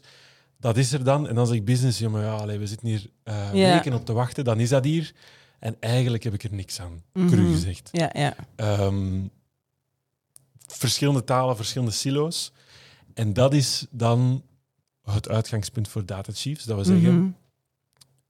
Dat 0.58 0.76
is 0.76 0.92
er 0.92 1.04
dan. 1.04 1.28
En 1.28 1.34
dan 1.34 1.46
zeg 1.46 1.56
ik 1.56 1.64
business, 1.64 2.00
maar 2.00 2.22
ja, 2.22 2.34
allee, 2.34 2.58
we 2.58 2.66
zitten 2.66 2.88
hier 2.88 3.06
eh, 3.22 3.50
weken 3.50 3.92
op 3.94 4.04
te 4.06 4.12
wachten. 4.12 4.44
Dan 4.44 4.60
is 4.60 4.68
dat 4.68 4.84
hier. 4.84 5.12
En 5.58 5.76
eigenlijk 5.80 6.22
heb 6.22 6.34
ik 6.34 6.42
er 6.44 6.54
niks 6.54 6.80
aan, 6.80 7.02
cru 7.28 7.52
gezegd. 7.52 7.88
Ja, 7.92 8.10
ja. 8.12 8.34
Ehm, 8.56 9.20
verschillende 10.66 11.24
talen, 11.24 11.56
verschillende 11.56 11.92
silo's. 11.92 12.52
En 13.14 13.32
dat 13.32 13.54
is 13.54 13.86
dan 13.90 14.42
het 15.02 15.28
uitgangspunt 15.28 15.88
voor 15.88 16.06
data 16.06 16.32
chiefs. 16.34 16.64
Dat 16.64 16.78
we 16.78 16.84
zeggen, 16.84 17.14
Mhm. 17.18 17.30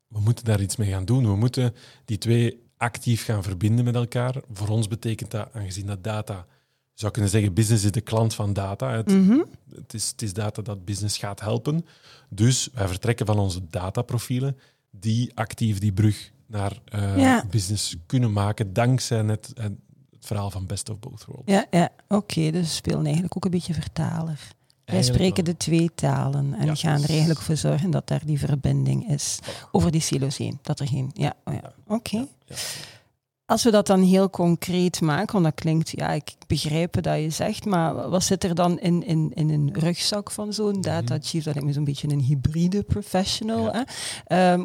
we 0.08 0.20
moeten 0.20 0.44
daar 0.44 0.60
iets 0.60 0.76
mee 0.76 0.90
gaan 0.90 1.04
doen. 1.04 1.26
We 1.26 1.36
moeten 1.36 1.74
die 2.04 2.18
twee 2.18 2.62
actief 2.76 3.24
gaan 3.24 3.42
verbinden 3.42 3.84
met 3.84 3.94
elkaar. 3.94 4.34
Voor 4.52 4.68
ons 4.68 4.88
betekent 4.88 5.30
dat, 5.30 5.48
aangezien 5.52 5.86
dat 5.86 6.04
data, 6.04 6.46
je 6.94 7.00
zou 7.00 7.12
kunnen 7.12 7.30
zeggen, 7.30 7.54
business 7.54 7.84
is 7.84 7.90
de 7.90 8.00
klant 8.00 8.34
van 8.34 8.52
data. 8.52 8.90
Het, 8.90 9.06
Mhm. 9.08 9.38
het, 9.74 9.94
is, 9.94 10.08
het 10.10 10.22
is 10.22 10.32
data 10.32 10.62
dat 10.62 10.84
business 10.84 11.18
gaat 11.18 11.40
helpen. 11.40 11.86
Dus 12.28 12.68
wij 12.72 12.88
vertrekken 12.88 13.26
van 13.26 13.38
onze 13.38 13.60
dataprofielen 13.70 14.58
die 14.90 15.30
actief 15.34 15.78
die 15.78 15.92
brug 15.92 16.30
naar 16.46 16.78
eh, 16.84 17.18
Ja. 17.18 17.44
business 17.50 17.96
kunnen 18.06 18.32
maken, 18.32 18.72
dankzij 18.72 19.22
net 19.22 19.52
eh, 19.54 19.64
het 19.64 20.26
verhaal 20.26 20.50
van 20.50 20.66
Best 20.66 20.88
of 20.88 20.98
Both 20.98 21.24
Worlds. 21.24 21.52
Ja, 21.52 21.66
ja. 21.70 21.90
oké. 22.08 22.50
dus 22.50 22.60
we 22.68 22.74
spelen 22.74 23.04
eigenlijk 23.04 23.36
ook 23.36 23.44
een 23.44 23.50
beetje 23.50 23.74
vertaler. 23.74 24.40
Wij 24.92 25.02
spreken 25.02 25.44
de 25.44 25.56
twee 25.56 25.90
talen 25.94 26.54
en 26.54 26.66
Ja. 26.66 26.74
gaan 26.74 27.02
er 27.02 27.08
eigenlijk 27.08 27.40
voor 27.40 27.56
zorgen 27.56 27.90
dat 27.90 28.08
daar 28.08 28.22
die 28.24 28.38
verbinding 28.38 29.08
is. 29.10 29.38
Over 29.70 29.90
die 29.90 30.00
silo's 30.00 30.36
heen. 30.36 30.58
Dat 30.62 30.80
er 30.80 30.86
geen... 30.88 31.10
Ja, 31.14 31.34
oh 31.44 31.54
ja. 31.54 31.72
oké. 31.86 32.26
Als 33.46 33.64
we 33.64 33.70
dat 33.70 33.86
dan 33.86 34.02
heel 34.02 34.30
concreet 34.30 35.00
maken, 35.00 35.32
want 35.32 35.44
dat 35.44 35.54
klinkt, 35.54 35.90
ja, 35.90 36.10
ik 36.10 36.34
begrijp 36.46 36.94
wat 36.94 37.04
je 37.04 37.30
zegt, 37.30 37.64
maar 37.64 38.10
wat 38.10 38.24
zit 38.24 38.44
er 38.44 38.54
dan 38.54 38.78
in, 38.78 39.06
in, 39.06 39.30
in 39.34 39.50
een 39.50 39.70
rugzak 39.72 40.30
van 40.30 40.52
zo'n 40.52 40.80
data 40.80 41.18
chief? 41.20 41.44
Dat 41.44 41.54
lijkt 41.54 41.68
me 41.68 41.72
zo'n 41.74 41.84
beetje 41.84 42.08
een 42.08 42.20
hybride 42.20 42.82
professional. 42.82 43.64
Mhm. 43.64 43.76
Hè? 43.76 43.82
Ehm, 44.52 44.64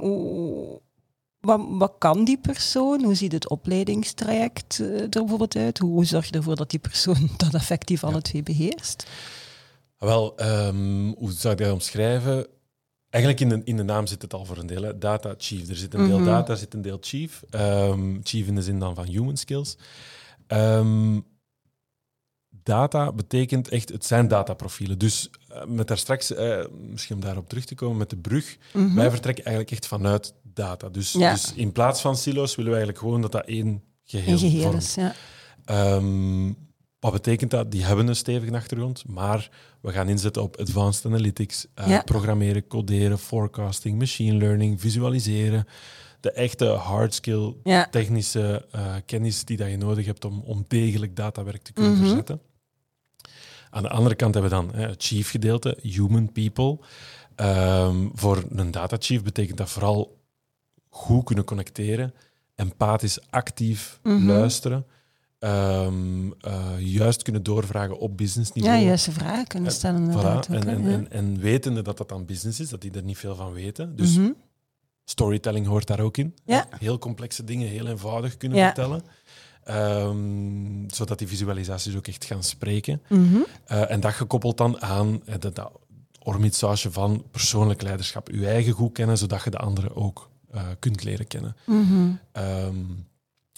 wat, 1.40 1.62
wat 1.70 1.94
kan 1.98 2.24
die 2.24 2.38
persoon? 2.38 3.04
Hoe 3.04 3.16
ziet 3.16 3.32
het 3.32 3.50
opleidingstraject 3.50 4.80
eh, 4.80 5.02
er 5.02 5.10
bijvoorbeeld 5.10 5.56
uit? 5.56 5.78
Hoe 5.78 6.06
zorg 6.06 6.26
je 6.26 6.32
ervoor 6.32 6.56
dat 6.56 6.70
die 6.70 6.80
persoon 6.80 7.30
dat 7.38 7.54
effectief 7.54 8.04
alle 8.04 8.22
twee 8.22 8.44
beheerst? 8.44 9.08
Wel, 9.98 10.38
ehm, 10.38 11.08
hoe 11.18 11.32
zou 11.32 11.54
ik 11.54 11.60
dat 11.60 11.72
omschrijven? 11.74 12.48
Eigenlijk 13.10 13.44
in 13.44 13.50
de, 13.50 13.62
in 13.64 13.78
de 13.78 13.84
naam 13.84 14.08
zit 14.08 14.22
het 14.22 14.34
al 14.34 14.46
voor 14.46 14.58
een 14.58 14.68
deel. 14.68 14.82
Hè. 14.82 14.98
Data 14.98 15.34
chief. 15.38 15.70
Er 15.70 15.76
zit 15.76 15.94
een 15.94 16.08
deel 16.08 16.18
Mhm. 16.20 16.26
data, 16.28 16.52
er 16.52 16.58
zit 16.58 16.74
een 16.74 16.82
deel 16.82 16.98
chief. 17.02 17.44
Ehm, 17.50 18.18
chief 18.24 18.48
in 18.48 18.56
de 18.56 18.62
zin 18.62 18.80
dan 18.80 18.96
van 18.96 19.06
human 19.06 19.38
skills. 19.38 19.78
Ehm, 20.48 21.20
data 22.50 23.12
betekent 23.14 23.68
echt, 23.70 23.90
het 23.90 24.06
zijn 24.06 24.28
dataprofielen. 24.28 24.98
Dus 24.98 25.30
eh, 25.48 25.66
met 25.66 25.88
daar 25.88 25.98
straks, 25.98 26.34
eh, 26.34 26.66
misschien 26.72 27.16
om 27.16 27.22
daarop 27.22 27.50
terug 27.50 27.66
te 27.66 27.76
komen, 27.76 27.98
met 27.98 28.10
de 28.10 28.18
brug. 28.18 28.58
Mhm. 28.74 28.96
Wij 28.96 29.10
vertrekken 29.12 29.46
eigenlijk 29.46 29.76
echt 29.76 29.88
vanuit 29.88 30.34
data. 30.44 30.90
Dus, 30.90 31.12
Ja. 31.12 31.32
dus 31.32 31.54
in 31.54 31.72
plaats 31.72 32.02
van 32.02 32.18
silo's 32.18 32.56
willen 32.56 32.72
we 32.72 32.78
eigenlijk 32.78 33.06
gewoon 33.06 33.22
dat 33.22 33.32
dat 33.32 33.46
één 33.46 33.84
geheel, 34.04 34.62
vormt. 34.62 34.82
is, 34.84 34.96
ja. 34.96 35.14
Ehm, 35.66 36.54
wat 37.00 37.12
betekent 37.12 37.52
dat? 37.52 37.72
Die 37.72 37.84
hebben 37.86 38.08
een 38.08 38.16
stevige 38.16 38.56
achtergrond, 38.56 39.08
maar 39.08 39.50
we 39.82 39.92
gaan 39.92 40.10
inzetten 40.10 40.42
op 40.42 40.58
advanced 40.58 41.06
analytics, 41.06 41.68
eh, 41.74 41.88
Ja. 41.88 42.02
programmeren, 42.02 42.68
coderen, 42.68 43.20
forecasting, 43.20 43.98
machine 44.00 44.38
learning, 44.38 44.82
visualiseren. 44.82 45.66
De 46.20 46.32
echte 46.32 46.66
hard 46.66 47.14
skill, 47.14 47.54
Ja. 47.64 47.88
technische 47.90 48.66
eh, 48.72 48.96
kennis 49.06 49.46
die 49.46 49.58
dat 49.58 49.70
je 49.70 49.78
nodig 49.78 50.06
hebt 50.06 50.26
om, 50.26 50.42
om 50.46 50.66
degelijk 50.68 51.16
datawerk 51.16 51.62
te 51.62 51.74
kunnen 51.74 51.92
Mhm. 51.94 52.02
verzetten. 52.02 52.42
Aan 53.70 53.84
de 53.84 53.90
andere 53.90 54.16
kant 54.16 54.34
hebben 54.34 54.52
we 54.52 54.58
dan 54.58 54.76
hè, 54.76 54.88
het 54.88 55.04
chief 55.04 55.30
gedeelte, 55.30 55.78
human 55.82 56.32
people. 56.32 56.80
Ehm, 57.36 58.08
voor 58.14 58.44
een 58.50 58.72
data 58.72 58.96
chief 59.00 59.24
betekent 59.24 59.58
dat 59.58 59.70
vooral 59.70 60.18
goed 60.90 61.24
kunnen 61.26 61.46
connecteren, 61.46 62.14
empathisch 62.56 63.20
actief 63.30 64.00
Mhm. 64.04 64.26
luisteren, 64.26 64.86
ehm, 65.40 66.32
eh, 66.42 66.66
juist 66.80 67.22
kunnen 67.24 67.44
doorvragen 67.44 68.00
op 68.00 68.10
ja, 68.10 68.16
businessniveau. 68.16 68.80
juiste 68.84 69.12
vragen 69.12 69.48
kunnen 69.48 69.70
En- 69.70 69.76
stellen 69.76 70.12
Voilà, 70.14 70.36
ook, 70.36 70.44
en, 70.46 70.68
en, 70.68 70.82
ja. 70.84 70.90
en, 70.90 71.12
en 71.12 71.40
wetende 71.40 71.82
dat 71.82 71.98
dat 71.98 72.10
dan 72.10 72.26
business 72.26 72.60
is, 72.60 72.70
dat 72.70 72.82
die 72.82 72.92
er 72.92 73.04
niet 73.04 73.18
veel 73.18 73.36
van 73.36 73.52
weten. 73.52 73.96
Dus 73.96 74.16
Mhm. 74.18 74.32
storytelling 75.06 75.66
hoort 75.68 75.88
daar 75.88 76.00
ook 76.00 76.18
in. 76.18 76.36
Ja. 76.46 76.68
Heel 76.80 76.98
complexe 77.00 77.44
dingen 77.44 77.68
heel 77.68 77.88
eenvoudig 77.88 78.38
kunnen 78.38 78.58
Ja. 78.58 78.66
vertellen. 78.66 79.02
Ehm, 79.64 80.90
zodat 80.90 81.18
die 81.20 81.28
visualisaties 81.28 81.96
ook 81.96 82.08
echt 82.08 82.26
gaan 82.26 82.44
spreken. 82.44 83.02
Mhm. 83.10 83.38
Eh, 83.66 83.92
en 83.92 84.00
dat 84.00 84.14
gekoppeld 84.14 84.58
dan 84.58 84.82
aan 84.82 85.22
eh, 85.26 85.36
dat, 85.40 85.56
dat 85.56 85.72
ormitsage 86.24 86.92
van 86.92 87.24
persoonlijk 87.32 87.82
leiderschap. 87.82 88.30
Je 88.32 88.48
eigen 88.48 88.74
goed 88.74 88.94
kennen, 88.94 89.18
zodat 89.18 89.44
je 89.44 89.50
de 89.50 89.58
anderen 89.58 89.96
ook 89.96 90.30
kunt 90.80 91.04
leren 91.04 91.28
kennen. 91.28 91.56
Mhm. 91.66 92.10
Ehm, 92.32 92.76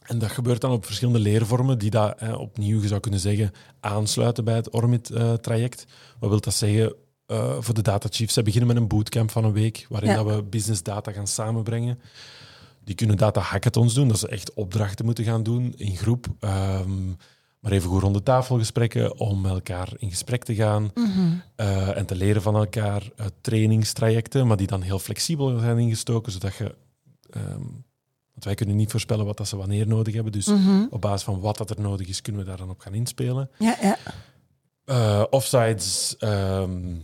en 0.10 0.20
dat 0.20 0.32
gebeurt 0.32 0.62
dan 0.62 0.72
op 0.72 0.86
verschillende 0.86 1.20
leervormen, 1.20 1.78
die 1.80 1.90
dat 1.90 2.16
eh, 2.18 2.40
opnieuw, 2.40 2.82
je 2.82 2.88
zou 2.88 3.00
kunnen 3.00 3.20
zeggen, 3.20 3.52
aansluiten 3.80 4.44
bij 4.44 4.56
het 4.56 4.74
Ormit-traject. 4.74 5.86
Wat 6.20 6.30
wil 6.30 6.40
dat 6.40 6.54
zeggen? 6.54 6.96
Eh, 7.26 7.56
voor 7.60 7.74
de 7.74 7.82
data 7.82 8.08
chiefs, 8.12 8.34
ze 8.34 8.44
beginnen 8.44 8.68
met 8.68 8.78
een 8.78 8.88
bootcamp 8.88 9.32
van 9.32 9.44
een 9.44 9.54
week, 9.54 9.86
waarin 9.90 10.10
Ja. 10.10 10.16
dat 10.16 10.36
we 10.36 10.44
business 10.44 10.84
data 10.84 11.12
gaan 11.12 11.28
samenbrengen. 11.28 12.00
Die 12.84 12.96
kunnen 12.96 13.18
data 13.18 13.42
hackathons 13.42 13.94
doen, 13.94 14.08
dat 14.08 14.20
ze 14.20 14.28
echt 14.28 14.54
opdrachten 14.54 15.06
moeten 15.06 15.24
gaan 15.24 15.44
doen 15.44 15.74
in 15.78 15.96
groep. 15.96 16.26
Ehm, 16.40 17.08
maar 17.60 17.72
even 17.72 17.90
goed 17.90 18.02
rond 18.02 18.14
de 18.16 18.24
tafelgesprekken 18.24 19.18
om 19.20 19.42
met 19.42 19.52
elkaar 19.52 19.90
in 19.98 20.10
gesprek 20.10 20.44
te 20.44 20.56
gaan 20.56 20.92
Mhm. 20.94 21.34
eh, 21.56 21.98
en 21.98 22.06
te 22.06 22.16
leren 22.16 22.42
van 22.42 22.56
elkaar. 22.56 23.10
trainingstrajecten, 23.42 24.48
maar 24.48 24.58
die 24.58 24.68
dan 24.68 24.82
heel 24.82 25.00
flexibel 25.00 25.60
zijn 25.60 25.78
ingestoken, 25.78 26.32
zodat 26.32 26.56
je... 26.56 26.76
ehm, 27.30 27.62
want 28.40 28.44
wij 28.44 28.66
kunnen 28.66 28.76
niet 28.76 28.92
voorspellen 28.92 29.26
wat 29.26 29.38
dat 29.38 29.48
ze 29.48 29.58
wanneer 29.58 29.88
nodig 29.88 30.14
hebben. 30.14 30.32
Dus 30.32 30.46
Mhm. 30.48 30.86
op 30.90 31.02
basis 31.02 31.24
van 31.24 31.40
wat 31.40 31.58
dat 31.58 31.70
er 31.70 31.82
nodig 31.82 32.08
is, 32.08 32.22
kunnen 32.22 32.42
we 32.42 32.48
daar 32.48 32.58
dan 32.58 32.70
op 32.70 32.80
gaan 32.80 32.94
inspelen. 32.94 33.50
Ja, 33.58 33.78
ja. 33.82 33.98
Eh 34.86 35.24
offsites, 35.30 36.16
ehm, 36.20 36.96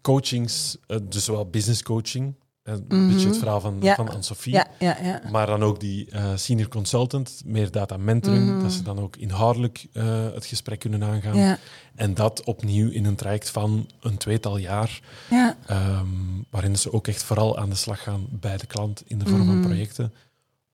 coachings, 0.00 0.76
eh, 0.86 0.96
dus 1.02 1.24
zowel 1.24 1.46
business 1.50 1.82
coaching, 1.82 2.34
een 2.62 2.84
Mhm. 2.88 3.08
beetje 3.12 3.26
het 3.28 3.38
verhaal 3.38 3.60
van, 3.60 3.76
Ja. 3.80 3.94
van 3.94 4.08
Anne-Sophie. 4.08 4.52
Ja, 4.52 4.66
ja, 4.78 4.96
ja. 5.02 5.20
Maar 5.30 5.46
dan 5.46 5.62
ook 5.62 5.80
die 5.80 6.10
eh, 6.10 6.32
senior 6.36 6.68
consultant, 6.68 7.42
meer 7.44 7.70
data 7.70 7.96
mentoring, 7.96 8.50
Mhm. 8.50 8.62
dat 8.62 8.72
ze 8.72 8.82
dan 8.82 8.98
ook 8.98 9.16
inhoudelijk 9.16 9.86
het 10.34 10.46
gesprek 10.46 10.78
kunnen 10.78 11.02
aangaan. 11.04 11.58
En 11.94 12.14
dat 12.14 12.44
opnieuw 12.44 12.90
in 12.90 13.04
een 13.04 13.14
traject 13.16 13.50
van 13.50 13.88
een 14.00 14.16
tweetal 14.16 14.56
jaar, 14.56 15.00
ja. 15.30 15.56
ehm, 15.66 16.06
waarin 16.50 16.76
ze 16.76 16.92
ook 16.92 17.06
echt 17.08 17.22
vooral 17.22 17.58
aan 17.58 17.70
de 17.70 17.76
slag 17.76 18.02
gaan 18.02 18.26
bij 18.30 18.56
de 18.56 18.66
klant 18.66 19.02
in 19.06 19.18
de 19.18 19.26
vorm 19.26 19.46
van 19.46 19.60
projecten. 19.60 20.12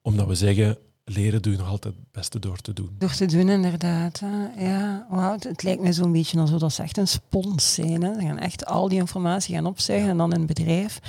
Omdat 0.04 0.26
we 0.26 0.34
zeggen, 0.34 0.78
leren 1.04 1.42
doe 1.42 1.52
je 1.52 1.58
nog 1.58 1.68
altijd 1.68 1.94
het 1.94 2.12
beste 2.12 2.38
door 2.38 2.56
te 2.58 2.72
doen. 2.72 2.94
Door 2.98 3.14
te 3.14 3.26
doen, 3.26 3.48
inderdaad. 3.48 4.20
hè. 4.24 4.64
Ja, 4.66 5.06
wauw. 5.10 5.32
Het, 5.32 5.44
het 5.44 5.62
lijkt 5.62 5.82
me 5.82 5.92
zo'n 5.92 6.12
beetje 6.12 6.40
alsof 6.40 6.58
dat 6.60 6.72
ze 6.72 6.82
echt 6.82 6.96
een 6.96 7.08
spons 7.08 7.74
zijn. 7.74 8.02
Hè. 8.02 8.14
Ze 8.14 8.20
gaan 8.20 8.38
echt 8.38 8.66
al 8.66 8.88
die 8.88 8.98
informatie 8.98 9.54
gaan 9.54 9.66
opzuigen 9.66 10.08
en 10.10 10.16
dan 10.16 10.32
in 10.32 10.38
het 10.38 10.46
bedrijf. 10.46 11.00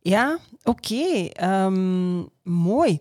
Ja, 0.00 0.38
oké. 0.62 1.28
Ehm, 1.32 2.22
mooi. 2.42 3.00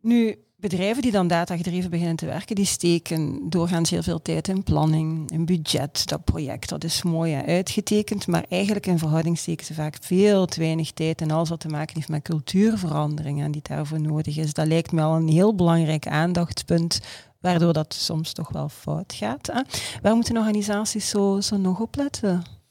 Nu, 0.00 0.38
bedrijven 0.62 1.02
die 1.02 1.10
dan 1.10 1.26
datagedreven 1.26 1.90
beginnen 1.90 2.16
te 2.16 2.26
werken, 2.26 2.54
die 2.54 2.64
steken 2.64 3.40
doorgaans 3.48 3.90
heel 3.90 4.02
veel 4.02 4.22
tijd 4.22 4.48
in 4.48 4.62
planning, 4.62 5.30
in 5.30 5.44
budget. 5.44 6.08
Dat 6.08 6.24
project, 6.24 6.68
dat 6.68 6.84
is 6.84 7.02
mooi 7.02 7.34
en 7.34 7.46
uitgetekend, 7.46 8.26
maar 8.26 8.44
eigenlijk 8.48 8.86
in 8.86 8.98
verhouding 8.98 9.38
steken 9.38 9.66
ze 9.66 9.74
vaak 9.74 9.96
veel 10.00 10.46
te 10.46 10.60
weinig 10.60 10.92
tijd 10.92 11.20
in 11.20 11.30
alles 11.30 11.48
wat 11.48 11.60
te 11.60 11.68
maken 11.68 11.94
heeft 11.94 12.08
met 12.08 12.22
cultuurveranderingen 12.22 13.50
die 13.50 13.62
daarvoor 13.62 14.00
nodig 14.00 14.36
is. 14.36 14.52
Dat 14.52 14.66
lijkt 14.66 14.92
me 14.92 15.02
al 15.02 15.16
een 15.16 15.28
heel 15.28 15.54
belangrijk 15.54 16.06
aandachtspunt, 16.06 17.00
waardoor 17.40 17.72
dat 17.72 17.94
soms 17.94 18.32
toch 18.32 18.48
wel 18.48 18.68
fout 18.68 19.12
gaat. 19.12 19.46
Hè? 19.52 19.60
Waar 20.02 20.14
moeten 20.14 20.36
organisaties 20.36 21.08
zo, 21.08 21.40
zo 21.40 21.56
nog 21.56 21.80
op 21.80 21.96
letten? 21.96 22.61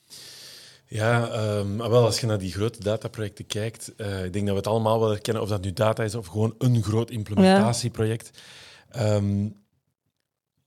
Ja, 0.93 1.19
maar 1.63 1.89
wel 1.89 2.05
als 2.05 2.19
je 2.19 2.25
naar 2.27 2.37
die 2.37 2.51
grote 2.51 2.79
dataprojecten 2.79 3.45
kijkt, 3.45 3.95
eh, 3.95 4.25
ik 4.25 4.33
denk 4.33 4.45
dat 4.45 4.53
we 4.53 4.59
het 4.61 4.67
allemaal 4.67 4.99
wel 4.99 5.09
herkennen, 5.09 5.43
of 5.43 5.49
dat 5.49 5.61
nu 5.61 5.73
data 5.73 6.03
is 6.03 6.15
of 6.15 6.27
gewoon 6.27 6.55
een 6.57 6.83
groot 6.83 7.09
implementatieproject. 7.09 8.41
Ehm, 8.89 9.47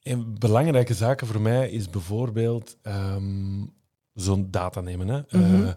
een 0.03 0.39
belangrijke 0.39 0.95
zaken 0.95 1.27
voor 1.27 1.41
mij 1.41 1.71
is 1.71 1.91
bijvoorbeeld 1.91 2.77
ehm, 2.83 3.65
zo'n 4.15 4.51
data 4.51 4.81
nemen. 4.81 5.09
Hè. 5.09 5.21
Mhm. 5.39 5.63
Eh, 5.65 5.73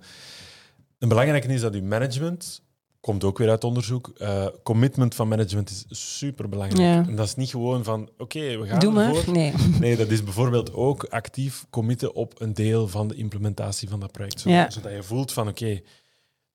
een 0.98 1.10
belangrijke 1.10 1.48
is 1.48 1.62
dat 1.62 1.74
je 1.74 1.84
management 1.84 2.62
komt 3.08 3.24
ook 3.24 3.38
weer 3.38 3.50
uit 3.50 3.63
onderzoek. 3.63 4.12
Uh, 4.17 4.46
commitment 4.63 5.15
van 5.15 5.28
management 5.28 5.70
is 5.70 5.86
super 6.20 6.50
belangrijk. 6.50 6.82
Ja. 6.82 7.10
En 7.10 7.15
dat 7.15 7.26
is 7.26 7.36
niet 7.36 7.50
gewoon 7.50 7.84
van 7.84 8.10
oké, 8.17 8.58
we 8.58 8.67
gaan 8.67 8.80
Doe 8.80 9.00
ervoor. 9.00 9.24
maar. 9.26 9.36
Nee. 9.36 9.54
Nee, 9.80 9.96
dat 9.96 10.10
is 10.10 10.24
bijvoorbeeld 10.24 10.74
ook 10.74 11.04
actief 11.04 11.65
committen 11.70 12.13
op 12.13 12.41
een 12.41 12.54
deel 12.54 12.88
van 12.88 13.08
de 13.08 13.15
implementatie 13.15 13.89
van 13.89 14.00
dat 14.00 14.12
project. 14.12 14.39
Zodat, 14.39 14.58
Ja. 14.58 14.70
zodat 14.70 14.91
je 14.91 15.04
voelt 15.04 15.32
van 15.32 15.48
oké, 15.48 15.82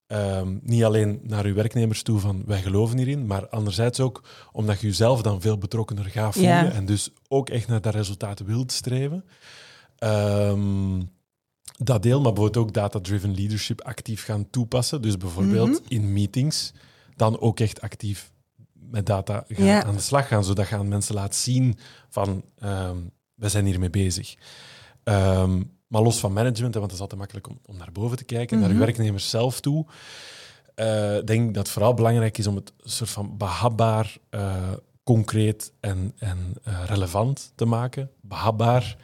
ehm, 0.07 0.57
niet 0.61 0.83
alleen 0.83 1.19
naar 1.23 1.47
je 1.47 1.53
werknemers 1.53 2.01
toe 2.03 2.19
van 2.19 2.43
wij 2.45 2.61
geloven 2.61 2.97
hierin, 2.97 3.25
maar 3.25 3.49
anderzijds 3.49 3.99
ook 3.99 4.23
omdat 4.51 4.79
je 4.81 4.87
jezelf 4.87 5.21
dan 5.21 5.41
veel 5.41 5.57
betrokkener 5.57 6.05
gaat 6.05 6.33
voelen 6.33 6.51
Ja. 6.65 6.71
en 6.71 6.85
dus 6.85 7.09
ook 7.27 7.49
echt 7.49 7.67
naar 7.67 7.81
dat 7.81 7.93
resultaat 7.95 8.39
wilt 8.39 8.71
streven. 8.71 9.25
Ehm, 9.97 11.01
dat 11.77 12.03
deel, 12.03 12.21
maar 12.21 12.33
bijvoorbeeld 12.33 12.65
ook 12.67 12.73
data-driven 12.73 13.35
leadership 13.35 13.81
actief 13.81 14.23
gaan 14.25 14.49
toepassen. 14.49 15.01
Dus 15.01 15.17
bijvoorbeeld 15.17 15.69
Mhm. 15.69 15.79
in 15.87 16.13
meetings 16.13 16.73
dan 17.15 17.39
ook 17.39 17.59
echt 17.59 17.81
actief 17.81 18.31
met 18.73 19.05
data 19.05 19.43
gaan, 19.47 19.65
Ja. 19.65 19.83
aan 19.83 19.95
de 19.95 20.01
slag 20.01 20.27
gaan, 20.27 20.43
zodat 20.43 20.67
je 20.69 20.75
aan 20.75 20.87
mensen 20.87 21.15
laat 21.15 21.35
zien 21.35 21.77
van 22.09 22.43
ehm, 22.57 22.97
we 23.33 23.49
zijn 23.49 23.65
hiermee 23.65 23.89
bezig. 23.89 24.35
Ehm, 25.03 25.61
maar 25.87 26.01
los 26.01 26.19
van 26.19 26.33
management, 26.33 26.73
hè, 26.73 26.79
want 26.79 26.91
het 26.91 26.93
is 26.93 26.99
altijd 27.01 27.19
makkelijk 27.19 27.49
om, 27.49 27.59
om 27.65 27.77
naar 27.77 27.91
boven 27.91 28.17
te 28.17 28.23
kijken, 28.23 28.57
naar 28.59 28.67
je 28.67 28.73
Mhm. 28.75 28.83
werknemers 28.83 29.29
zelf 29.29 29.59
toe. 29.61 29.85
eh, 30.75 30.85
denk 31.25 31.47
ik 31.47 31.53
dat 31.53 31.63
het 31.63 31.69
vooral 31.69 31.93
belangrijk 31.93 32.37
is 32.37 32.47
om 32.47 32.55
het 32.55 32.73
soort 32.79 33.09
van 33.09 33.37
behapbaar, 33.37 34.17
eh, 34.29 34.71
concreet 35.03 35.73
en, 35.79 36.13
en 36.17 36.53
eh, 36.63 36.83
relevant 36.85 37.51
te 37.55 37.65
maken. 37.65 38.09
Behapbaar 38.21 38.97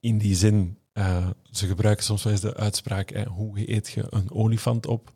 in 0.00 0.18
die 0.18 0.34
zin, 0.34 0.78
eh, 0.96 1.26
ze 1.50 1.66
gebruiken 1.66 2.04
soms 2.04 2.22
wel 2.22 2.32
eens 2.32 2.42
de 2.42 2.54
uitspraak, 2.56 3.10
hè, 3.10 3.24
hoe 3.24 3.70
eet 3.74 3.88
je 3.88 4.04
een 4.10 4.30
olifant 4.32 4.86
op? 4.86 5.12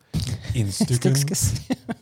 In 0.53 0.73
stukken. 0.83 1.17
Stukjes. 1.17 1.53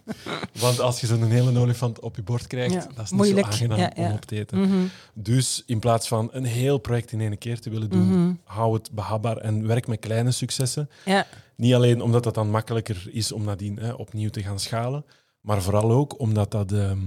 Want 0.60 0.80
als 0.80 1.00
je 1.00 1.06
zo'n 1.06 1.24
hele 1.30 1.58
olifant 1.58 2.00
op 2.00 2.16
je 2.16 2.22
bord 2.22 2.46
krijgt, 2.46 2.72
Ja, 2.74 2.80
dat 2.94 3.04
is 3.04 3.10
niet 3.10 3.20
moeilijk. 3.20 3.46
zo 3.46 3.52
aangenaam 3.52 3.78
Ja, 3.78 3.90
ja. 3.94 4.06
om 4.08 4.12
op 4.12 4.24
te 4.24 4.36
eten. 4.36 4.60
Mhm. 4.60 4.76
Dus 5.14 5.62
in 5.66 5.78
plaats 5.78 6.08
van 6.08 6.28
een 6.32 6.44
heel 6.44 6.78
project 6.78 7.12
in 7.12 7.20
één 7.20 7.38
keer 7.38 7.60
te 7.60 7.70
willen 7.70 7.90
doen, 7.90 8.08
Mhm. 8.22 8.32
hou 8.44 8.74
het 8.74 8.90
behapbaar 8.92 9.36
en 9.36 9.66
werk 9.66 9.86
met 9.86 9.98
kleine 10.00 10.30
successen. 10.30 10.88
Ja. 11.04 11.26
Niet 11.56 11.74
alleen 11.74 12.00
omdat 12.02 12.24
dat 12.24 12.34
dan 12.34 12.50
makkelijker 12.50 13.08
is 13.12 13.32
om 13.32 13.44
nadien 13.44 13.78
hè, 13.78 13.92
opnieuw 13.92 14.30
te 14.30 14.42
gaan 14.42 14.58
schalen, 14.60 15.04
maar 15.40 15.62
vooral 15.62 15.90
ook 15.92 16.20
omdat 16.20 16.50
dat, 16.50 16.72
ehm, 16.72 16.98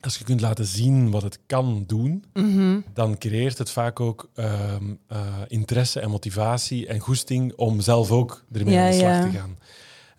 als 0.00 0.18
je 0.18 0.24
kunt 0.24 0.40
laten 0.40 0.66
zien 0.66 1.10
wat 1.10 1.22
het 1.22 1.38
kan 1.46 1.84
doen, 1.86 2.24
Mhm. 2.32 2.80
dan 2.92 3.18
creëert 3.18 3.58
het 3.58 3.70
vaak 3.70 4.00
ook 4.00 4.30
ehm, 4.34 4.94
eh, 5.06 5.26
interesse 5.48 6.00
en 6.00 6.10
motivatie 6.10 6.86
en 6.86 6.98
goesting 7.00 7.52
om 7.56 7.80
zelf 7.80 8.10
ook 8.10 8.44
ermee 8.52 8.74
Ja, 8.74 8.84
aan 8.84 8.90
de 8.90 8.96
slag 8.96 9.12
ja. 9.12 9.30
te 9.30 9.36
gaan. 9.38 9.58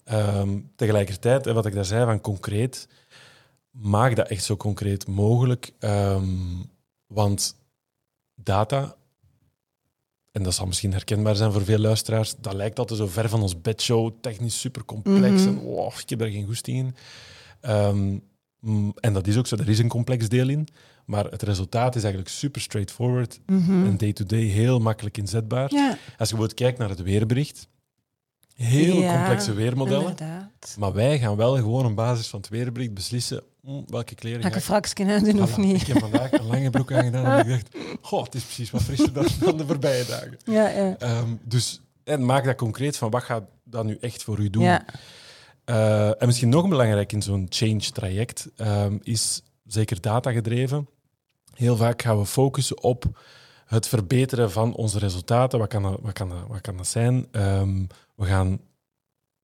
Ehm, 0.03 0.59
tegelijkertijd, 0.75 1.45
wat 1.45 1.65
ik 1.65 1.73
daar 1.73 1.85
zei 1.85 2.05
van 2.05 2.21
concreet, 2.21 2.87
maak 3.71 4.15
dat 4.15 4.27
echt 4.27 4.43
zo 4.43 4.57
concreet 4.57 5.07
mogelijk. 5.07 5.71
ehm, 5.79 6.27
want 7.07 7.55
data, 8.35 8.95
en 10.31 10.43
dat 10.43 10.53
zal 10.53 10.65
misschien 10.65 10.91
herkenbaar 10.91 11.35
zijn 11.35 11.51
voor 11.51 11.63
veel 11.63 11.77
luisteraars, 11.79 12.35
dat 12.41 12.53
lijkt 12.53 12.79
altijd 12.79 12.99
zo 12.99 13.07
ver 13.07 13.29
van 13.29 13.41
ons 13.41 13.61
bedshow, 13.61 14.11
technisch 14.21 14.59
super 14.59 14.85
complex 14.85 15.41
Mhm. 15.45 15.47
en 15.47 15.63
wow, 15.63 15.93
ik 16.01 16.09
heb 16.09 16.19
daar 16.19 16.27
geen 16.29 16.45
goesting 16.45 16.77
in. 16.77 16.95
Mm, 18.59 18.93
en 18.99 19.13
dat 19.13 19.27
is 19.27 19.37
ook 19.37 19.47
zo, 19.47 19.55
er 19.55 19.69
is 19.69 19.79
een 19.79 19.87
complex 19.87 20.29
deel 20.29 20.49
in, 20.49 20.67
maar 21.05 21.25
het 21.25 21.41
resultaat 21.41 21.95
is 21.95 22.01
eigenlijk 22.03 22.33
super 22.33 22.61
straightforward 22.61 23.39
Mhm. 23.45 23.85
en 23.85 23.97
day-to-day 23.97 24.41
heel 24.43 24.79
makkelijk 24.79 25.17
inzetbaar. 25.17 25.73
Ja. 25.73 25.87
Als 25.89 25.97
je 25.99 26.15
bijvoorbeeld 26.17 26.53
kijkt 26.53 26.77
naar 26.77 26.89
het 26.89 27.01
weerbericht, 27.01 27.67
heel 28.55 29.01
Ja, 29.01 29.15
complexe 29.15 29.53
weermodellen, 29.53 30.09
Inderdaad. 30.09 30.75
maar 30.79 30.93
wij 30.93 31.19
gaan 31.19 31.35
wel 31.35 31.55
gewoon 31.55 31.85
op 31.85 31.95
basis 31.95 32.27
van 32.27 32.39
het 32.39 32.49
weerbericht 32.49 32.93
beslissen 32.93 33.43
hm, 33.61 33.81
welke 33.87 34.15
kleren 34.15 34.41
Ga 34.41 34.47
ik 34.47 34.55
een 34.55 34.61
fraksje 34.61 35.05
aan 35.05 35.23
doen 35.23 35.41
of 35.41 35.57
niet? 35.57 35.81
Ik 35.81 35.87
heb 35.87 35.99
vandaag 35.99 36.31
een 36.31 36.45
lange 36.45 36.69
broek 36.69 36.91
aangedaan 36.91 37.25
en 37.25 37.39
ik 37.39 37.49
dacht, 37.49 37.75
goh, 38.01 38.23
het 38.23 38.35
is 38.35 38.43
precies 38.43 38.71
wat 38.71 38.81
frisser 38.83 39.13
dan, 39.13 39.25
dan 39.39 39.57
de 39.57 39.65
voorbije 39.65 40.05
dagen. 40.05 40.37
Ja, 40.45 40.67
ja. 40.69 40.95
Ehm, 40.97 41.29
dus 41.43 41.81
en 42.03 42.25
maak 42.25 42.45
dat 42.45 42.55
concreet 42.55 42.97
van 42.97 43.09
wat 43.09 43.23
gaat 43.23 43.43
dat 43.63 43.85
nu 43.85 43.97
echt 44.01 44.23
voor 44.23 44.39
u 44.39 44.49
doen. 44.49 44.63
ja. 44.63 44.85
Eh, 45.69 46.07
en 46.21 46.25
misschien 46.25 46.49
nog 46.49 46.67
belangrijk 46.69 47.11
in 47.11 47.21
zo'n 47.21 47.45
change-traject 47.49 48.49
ehm, 48.55 48.97
is 49.01 49.41
zeker 49.65 50.01
datagedreven. 50.01 50.89
Heel 51.53 51.75
vaak 51.75 52.01
gaan 52.01 52.17
we 52.19 52.25
focussen 52.25 52.83
op 52.83 53.05
het 53.65 53.87
verbeteren 53.87 54.51
van 54.51 54.73
onze 54.75 54.99
resultaten. 54.99 55.59
Wat 55.59 55.67
kan 55.67 55.83
dat, 55.83 55.99
wat 56.01 56.13
kan 56.13 56.29
dat, 56.29 56.47
wat 56.47 56.61
kan 56.61 56.77
dat 56.77 56.87
zijn? 56.87 57.27
Ehm, 57.31 57.85
we 58.15 58.25
gaan 58.25 58.59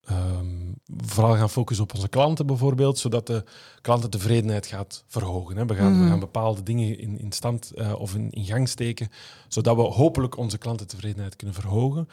ehm, 0.03 0.71
vooral 0.85 1.35
gaan 1.35 1.49
focussen 1.49 1.85
op 1.85 1.93
onze 1.93 2.07
klanten 2.09 2.45
bijvoorbeeld, 2.45 2.97
zodat 2.97 3.27
de 3.27 3.43
klantentevredenheid 3.81 4.65
gaat 4.65 5.03
verhogen. 5.07 5.57
Hè. 5.57 5.65
We, 5.65 5.75
gaan, 5.75 5.91
we 5.91 5.97
Mhm. 5.97 6.07
gaan 6.09 6.19
bepaalde 6.19 6.63
dingen 6.63 6.99
in, 6.99 7.19
in 7.19 7.31
stand 7.31 7.71
eh, 7.71 7.93
of 7.99 8.15
in, 8.15 8.29
in 8.31 8.45
gang 8.45 8.69
steken, 8.69 9.09
zodat 9.47 9.75
we 9.75 9.81
hopelijk 9.81 10.37
onze 10.37 10.57
klantentevredenheid 10.57 11.35
kunnen 11.35 11.55
verhogen. 11.55 12.07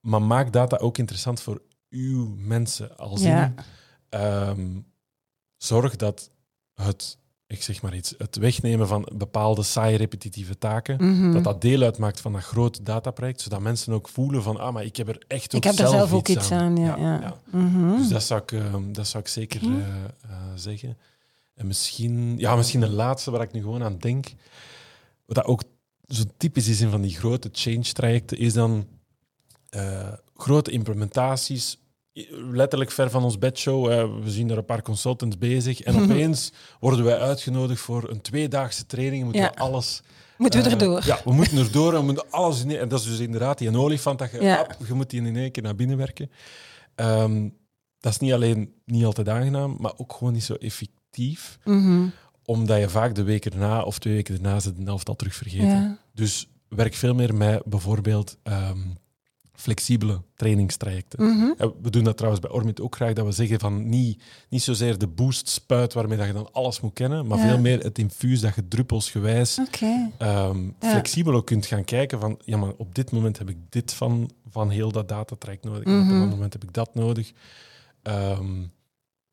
Maar 0.00 0.22
maak 0.22 0.52
data 0.52 0.76
ook 0.76 0.98
interessant 0.98 1.40
voor 1.40 1.62
uw 1.92 2.34
mensen. 2.36 2.96
Als 2.98 3.22
Ja. 3.22 3.44
in, 3.44 3.54
ehm, 4.08 4.80
zorg 5.56 5.96
dat 5.96 6.30
het, 6.74 7.18
ik 7.46 7.62
zeg 7.62 7.82
maar 7.82 7.94
iets, 7.96 8.14
het 8.18 8.36
wegnemen 8.36 8.88
van 8.88 9.08
bepaalde 9.14 9.62
saaie 9.62 9.96
repetitieve 9.96 10.58
taken, 10.58 10.96
Mhm. 11.04 11.32
dat 11.32 11.44
dat 11.44 11.60
deel 11.60 11.82
uitmaakt 11.82 12.20
van 12.20 12.32
dat 12.32 12.42
grote 12.42 12.82
dataproject, 12.82 13.40
zodat 13.40 13.60
mensen 13.60 13.92
ook 13.92 14.08
voelen 14.08 14.42
van, 14.42 14.56
ah, 14.60 14.72
maar 14.72 14.84
ik 14.84 14.96
heb 14.96 15.08
er 15.08 15.24
echt 15.28 15.54
ook 15.54 15.64
Ik 15.64 15.64
heb 15.64 15.76
daar 15.76 15.88
zelf 15.88 16.08
zelf 16.08 16.12
ook 16.12 16.28
iets 16.28 16.50
aan, 16.50 16.76
ja. 16.76 16.96
ja. 16.96 17.20
ja. 17.20 17.40
Mhm. 17.58 17.96
Dus 17.96 18.08
dat 18.08 18.22
zou 18.22 18.42
ik, 18.42 18.52
ehm, 18.52 18.92
dat 18.92 19.06
zou 19.06 19.22
ik 19.22 19.28
zeker 19.28 19.62
eh, 19.62 19.68
eh, 19.68 20.36
zeggen. 20.54 20.98
En 21.54 21.66
misschien, 21.66 22.38
ja, 22.38 22.56
misschien 22.56 22.80
de 22.80 22.90
laatste 22.90 23.30
waar 23.30 23.42
ik 23.42 23.52
nu 23.52 23.60
gewoon 23.60 23.82
aan 23.82 23.98
denk, 23.98 24.26
wat 25.26 25.44
ook 25.44 25.62
zo 26.06 26.22
typisch 26.36 26.68
is 26.68 26.80
in 26.80 26.90
van 26.90 27.00
die 27.02 27.16
grote 27.16 27.48
change-trajecten, 27.52 28.38
is 28.38 28.52
dan 28.52 28.86
eh, 29.68 30.12
grote 30.36 30.70
implementaties, 30.70 31.78
letterlijk 32.50 32.90
ver 32.90 33.10
van 33.10 33.24
ons 33.24 33.38
bedshow. 33.38 33.86
we 34.22 34.30
zien 34.30 34.50
er 34.50 34.56
een 34.58 34.64
paar 34.64 34.82
consultants 34.82 35.38
bezig 35.38 35.80
en 35.80 36.00
opeens 36.02 36.52
worden 36.80 37.04
wij 37.04 37.18
uitgenodigd 37.18 37.80
voor 37.80 38.08
een 38.10 38.20
tweedaagse 38.20 38.86
training. 38.86 39.24
Moeten 39.24 39.42
Ja. 39.42 39.50
we 39.50 39.56
alles... 39.56 40.02
Moeten 40.38 40.60
we 40.62 40.66
eh, 40.66 40.72
erdoor? 40.72 41.04
Ja, 41.04 41.20
we 41.24 41.32
moeten 41.32 41.58
erdoor 41.58 41.92
en 41.92 41.98
we 41.98 42.04
moeten 42.04 42.30
alles 42.30 42.64
in 42.64 42.76
En 42.76 42.88
dat 42.88 43.00
is 43.00 43.06
dus 43.06 43.18
inderdaad 43.18 43.58
die 43.58 43.78
olifant, 43.78 44.18
dat 44.18 44.30
je, 44.30 44.42
Ja. 44.42 44.66
je 44.86 44.94
moet 44.94 45.10
die 45.10 45.22
in 45.22 45.36
één 45.36 45.50
keer 45.52 45.62
naar 45.62 45.74
binnen 45.74 45.96
werken. 45.96 46.30
Ehm, 46.94 47.48
dat 47.98 48.12
is 48.12 48.18
niet 48.18 48.32
alleen 48.32 48.72
niet 48.84 49.04
altijd 49.04 49.28
aangenaam, 49.28 49.76
maar 49.78 49.92
ook 49.96 50.12
gewoon 50.12 50.32
niet 50.32 50.44
zo 50.44 50.54
effectief, 50.54 51.58
Mhm. 51.64 52.06
omdat 52.44 52.78
je 52.78 52.88
vaak 52.88 53.14
de 53.14 53.22
week 53.22 53.44
erna 53.44 53.82
of 53.82 53.98
twee 53.98 54.14
weken 54.14 54.34
erna 54.34 54.60
ze 54.60 54.72
de 54.72 54.82
helft 54.84 55.08
al 55.08 55.16
terug 55.16 55.34
vergeten. 55.34 55.66
Ja. 55.68 55.98
Dus 56.14 56.48
werk 56.68 56.94
veel 56.94 57.14
meer 57.14 57.34
met 57.34 57.64
bijvoorbeeld 57.64 58.36
ehm, 58.42 58.78
flexibele 59.62 60.22
trainingstrajecten. 60.36 61.24
Mhm. 61.24 61.70
We 61.82 61.90
doen 61.90 62.04
dat 62.04 62.16
trouwens 62.16 62.46
bij 62.46 62.54
Ormit 62.54 62.80
ook 62.80 62.94
graag, 62.94 63.12
dat 63.12 63.26
we 63.26 63.32
zeggen 63.32 63.60
van 63.60 63.88
niet, 63.88 64.22
niet 64.48 64.62
zozeer 64.62 64.98
de 64.98 65.06
boost 65.06 65.48
spuit 65.48 65.92
waarmee 65.92 66.18
dat 66.18 66.26
je 66.26 66.32
dan 66.32 66.52
alles 66.52 66.80
moet 66.80 66.92
kennen, 66.92 67.26
maar 67.26 67.38
Ja. 67.38 67.46
veel 67.48 67.58
meer 67.58 67.78
het 67.80 67.98
infuus 67.98 68.40
dat 68.40 68.54
je 68.54 68.68
druppelsgewijs 68.68 69.58
Oké. 69.58 70.10
ehm, 70.18 70.64
Ja. 70.80 70.90
flexibel 70.90 71.34
ook 71.34 71.46
kunt 71.46 71.66
gaan 71.66 71.84
kijken 71.84 72.20
van, 72.20 72.38
ja, 72.44 72.56
maar 72.56 72.72
op 72.76 72.94
dit 72.94 73.10
moment 73.10 73.38
heb 73.38 73.48
ik 73.50 73.56
dit 73.68 73.92
van, 73.94 74.30
van 74.50 74.70
heel 74.70 74.92
dat 74.92 75.08
datatraject 75.08 75.64
nodig, 75.64 75.84
en 75.84 75.92
op 75.98 75.98
Mhm. 76.00 76.08
een 76.08 76.14
ander 76.20 76.34
moment 76.34 76.52
heb 76.52 76.62
ik 76.64 76.72
dat 76.72 76.94
nodig. 76.94 77.32
Ehm, 78.02 78.62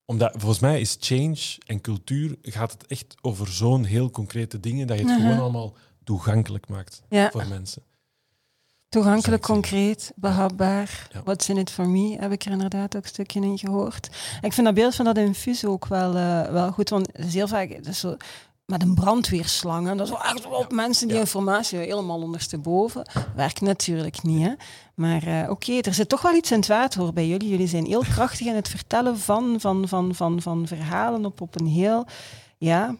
omdat 0.06 0.32
volgens 0.38 0.60
mij 0.60 0.80
is 0.80 0.98
change 1.00 1.38
en 1.65 1.82
cultuur 1.82 2.36
gaat 2.42 2.72
het 2.72 2.86
echt 2.88 3.15
over 3.22 3.48
zo'n 3.48 3.84
heel 3.84 4.10
concrete 4.10 4.60
dingen 4.60 4.88
dat 4.88 4.98
je 5.00 5.04
het 5.06 5.13
Mhm. 5.18 5.22
gewoon 5.22 5.39
allemaal 5.44 5.76
toegankelijk 6.04 6.68
maakt 6.68 7.02
Ja. 7.10 7.30
voor 7.32 7.48
mensen. 7.48 7.82
Toegankelijk, 8.89 9.41
concreet, 9.41 10.12
behapbaar. 10.15 11.08
Ja. 11.13 11.21
What's 11.23 11.49
in 11.49 11.58
it 11.58 11.71
for 11.71 11.88
me, 11.89 12.15
heb 12.19 12.32
ik 12.32 12.45
er 12.45 12.52
inderdaad 12.52 12.95
ook 12.95 13.04
een 13.04 13.10
stukje 13.10 13.41
in 13.41 13.58
gehoord. 13.58 14.10
Ik 14.41 14.54
vind 14.54 14.65
dat 14.65 14.75
beeld 14.75 14.95
van 14.95 15.06
dat 15.06 15.17
infuus 15.17 15.65
ook 15.65 15.88
wel, 15.88 16.15
eh, 16.15 16.52
wel 16.52 16.71
goed, 16.71 16.89
want 16.89 17.08
het 17.13 17.25
is 17.25 17.34
heel 17.34 17.47
vaak 17.47 17.69
het 17.69 17.88
is 17.88 17.99
zo, 17.99 18.15
met 18.65 18.82
een 18.82 18.93
brandweerslang. 18.95 19.88
hè. 19.88 19.95
Dat 19.95 20.06
is 20.06 20.12
wel 20.13 20.23
echt 20.23 20.45
op 20.45 20.71
mensen 20.71 21.08
die 21.08 21.15
Ja. 21.15 21.21
informatie 21.21 21.80
helemaal 21.80 22.21
ondersteboven. 22.21 23.10
Werkt 23.36 23.62
natuurlijk 23.62 24.23
niet, 24.23 24.45
hè. 24.45 24.54
Maar 24.95 25.23
eh, 25.23 25.49
oké, 25.49 25.80
er 25.80 25.93
zit 25.93 26.10
toch 26.10 26.21
wel 26.21 26.34
iets 26.36 26.52
in 26.52 26.58
het 26.58 26.67
water 26.67 27.02
hoor, 27.02 27.13
bij 27.13 27.28
jullie. 27.28 27.49
Jullie 27.49 27.67
zijn 27.67 27.86
heel 27.86 28.04
krachtig 28.13 28.47
in 28.47 28.56
het 28.56 28.67
vertellen 28.69 29.19
van, 29.19 29.56
van, 29.60 29.88
van, 29.88 30.15
van, 30.15 30.41
van 30.41 30.67
verhalen 30.67 31.25
op, 31.25 31.41
op 31.41 31.60
een 31.60 31.67
heel... 31.67 32.06
Ja, 32.58 32.95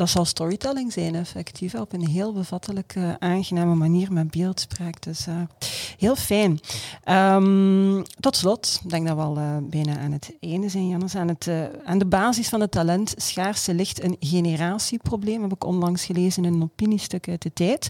dat 0.00 0.10
zal 0.10 0.24
storytelling 0.24 0.92
zijn, 0.92 1.14
effectief. 1.14 1.74
Op 1.74 1.92
een 1.92 2.06
heel 2.06 2.32
bevattelijke, 2.32 3.16
aangename 3.18 3.74
manier 3.74 4.12
met 4.12 4.30
beeldspraak. 4.30 5.02
Dus 5.02 5.26
uh, 5.26 5.34
heel 5.98 6.16
fijn. 6.16 6.60
Um, 7.08 8.04
tot 8.20 8.36
slot, 8.36 8.80
ik 8.84 8.90
denk 8.90 9.06
dat 9.06 9.16
we 9.16 9.22
al 9.22 9.38
uh, 9.38 9.56
bijna 9.62 9.98
aan 9.98 10.12
het 10.12 10.32
einde 10.40 10.68
zijn, 10.68 10.88
Jannes. 10.88 11.14
Aan, 11.14 11.28
het, 11.28 11.46
uh, 11.46 11.64
aan 11.84 11.98
de 11.98 12.06
basis 12.06 12.48
van 12.48 12.60
het 12.60 12.70
talent 12.70 13.14
schaarste 13.16 13.74
ligt 13.74 14.02
een 14.02 14.16
generatieprobleem, 14.20 15.42
heb 15.42 15.52
ik 15.52 15.64
onlangs 15.64 16.04
gelezen 16.04 16.44
in 16.44 16.54
een 16.54 16.62
opiniestuk 16.62 17.28
uit 17.28 17.42
de 17.42 17.52
tijd. 17.52 17.88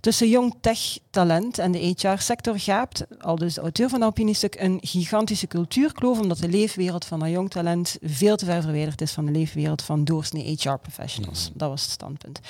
Tussen 0.00 0.28
jong 0.28 0.54
tech-talent 0.60 1.58
en 1.58 1.72
de 1.72 1.94
HR-sector 1.96 2.58
gaapt, 2.58 3.06
al 3.20 3.36
dus 3.36 3.54
de 3.54 3.60
auteur 3.60 3.88
van 3.88 4.00
dat 4.00 4.08
opiniestuk, 4.08 4.60
een 4.60 4.78
gigantische 4.82 5.46
cultuurkloof, 5.46 6.20
omdat 6.20 6.38
de 6.38 6.48
leefwereld 6.48 7.04
van 7.04 7.18
dat 7.18 7.28
jong 7.28 7.50
talent 7.50 7.98
veel 8.02 8.36
te 8.36 8.44
ver 8.44 8.62
verwijderd 8.62 9.00
is 9.00 9.12
van 9.12 9.24
de 9.24 9.32
leefwereld 9.32 9.82
van 9.82 10.04
doorsnee 10.04 10.56
HR-professionals. 10.58 11.47
Dat 11.54 11.68
was 11.68 11.82
het 11.82 11.90
standpunt. 11.90 12.40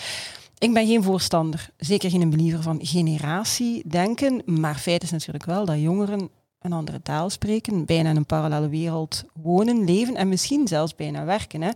Ik 0.58 0.72
ben 0.72 0.87
geen 0.87 1.02
voorstander, 1.02 1.70
zeker 1.76 2.11
geen 2.11 2.30
believer 2.30 2.62
van 2.62 2.78
generatiedenken, 2.82 4.42
maar 4.44 4.74
feit 4.74 5.02
is 5.02 5.11
natuurlijk 5.11 5.44
wel 5.44 5.64
dat 5.64 5.80
jongeren 5.80 6.30
een 6.58 6.72
andere 6.72 7.02
taal 7.02 7.30
spreken, 7.30 7.84
bijna 7.84 8.11
in 8.11 8.16
een 8.16 8.26
parallele 8.26 8.68
wereld 8.68 9.24
wonen, 9.42 9.84
leven 9.84 10.14
en 10.16 10.28
misschien 10.28 10.68
zelfs 10.68 10.94
bijna 10.94 11.24
werken. 11.24 11.62
Hè. 11.62 11.70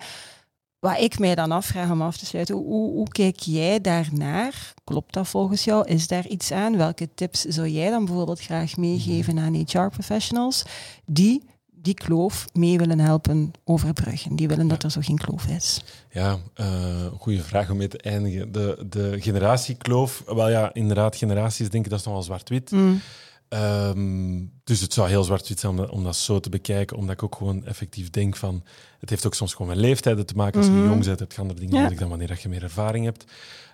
Wat 0.78 1.00
ik 1.00 1.18
mij 1.18 1.35
dan 1.35 1.50
afvraag 1.50 1.90
om 1.90 2.02
af 2.02 2.16
te 2.16 2.26
sluiten, 2.26 2.54
hoe, 2.54 2.90
hoe, 2.90 3.08
kijk 3.08 3.38
jij 3.38 3.80
daarnaar? 3.80 4.74
Klopt 4.85 5.14
dat 5.14 5.28
volgens 5.28 5.64
jou? 5.64 5.87
Is 5.87 6.06
daar 6.06 6.26
iets 6.26 6.52
aan? 6.52 6.76
Welke 6.76 7.08
tips 7.14 7.40
zou 7.40 7.68
jij 7.68 7.90
dan 7.90 8.04
bijvoorbeeld 8.04 8.40
graag 8.40 8.76
meegeven 8.76 9.38
aan 9.38 9.54
HR-professionals 9.54 10.62
die 11.06 11.42
die 11.83 11.95
kloof 11.95 12.47
mee 12.53 12.79
willen 12.79 12.99
helpen 12.99 13.53
overbruggen. 13.64 14.37
Die 14.37 14.49
willen 14.49 14.68
dat 14.68 14.83
er 14.83 14.90
zo 14.90 15.01
geen 15.01 15.18
kloof 15.18 15.47
is. 15.47 15.83
Ja, 16.11 16.38
uh, 16.61 16.66
goede 17.18 17.42
vraag 17.42 17.71
om 17.71 17.77
mee 17.77 17.88
te 17.88 17.99
eindigen. 17.99 18.53
De, 18.53 18.85
de 18.88 19.16
generatiekloof, 19.21 20.23
wel 20.27 20.51
ja, 20.51 20.75
inderdaad, 20.75 21.16
generaties 21.16 21.71
denken 21.71 21.90
dat 21.90 21.99
is 21.99 22.05
nog 22.05 22.14
wel 22.14 22.23
zwart-wit. 22.23 22.71
Mm. 22.71 23.01
Um, 23.49 24.53
dus 24.64 24.81
het 24.81 24.92
zou 24.92 25.09
heel 25.09 25.25
zwart-wit 25.25 25.61
zijn 25.61 25.73
om 25.73 25.79
dat, 25.79 25.90
om 25.90 26.05
dat, 26.05 26.16
zo 26.16 26.40
te 26.40 26.49
bekijken, 26.49 26.97
omdat 26.97 27.14
ik 27.14 27.23
ook 27.23 27.37
gewoon 27.37 27.64
effectief 27.64 28.11
denk 28.11 28.37
van, 28.37 28.64
het 28.99 29.11
heeft 29.11 29.27
ook 29.27 29.35
soms 29.35 29.53
gewoon 29.55 29.68
met 29.68 29.77
leeftijden 29.77 30.27
te 30.27 30.35
maken. 30.35 30.59
Als 30.59 30.66
je 30.66 30.73
mm 30.73 30.88
jong 30.88 31.05
bent, 31.05 31.18
het 31.18 31.35
gaan 31.35 31.49
er 31.49 31.61
dingen 31.61 31.83
ja. 31.83 31.88
dan 31.88 32.09
wanneer 32.09 32.38
je 32.42 32.49
meer 32.49 32.62
ervaring 32.62 33.05
hebt. 33.05 33.25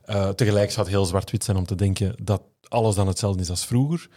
Uh, 0.07 0.29
tegelijk 0.29 0.71
zou 0.71 0.87
het 0.87 0.95
heel 0.95 1.05
zwart-wit 1.05 1.45
zijn 1.45 1.57
om 1.57 1.67
te 1.67 1.75
denken 1.75 2.15
dat 2.23 2.43
alles 2.69 2.95
dan 2.95 3.07
hetzelfde 3.07 3.43
is 3.43 3.51
als 3.51 3.67
vroeger. 3.67 4.09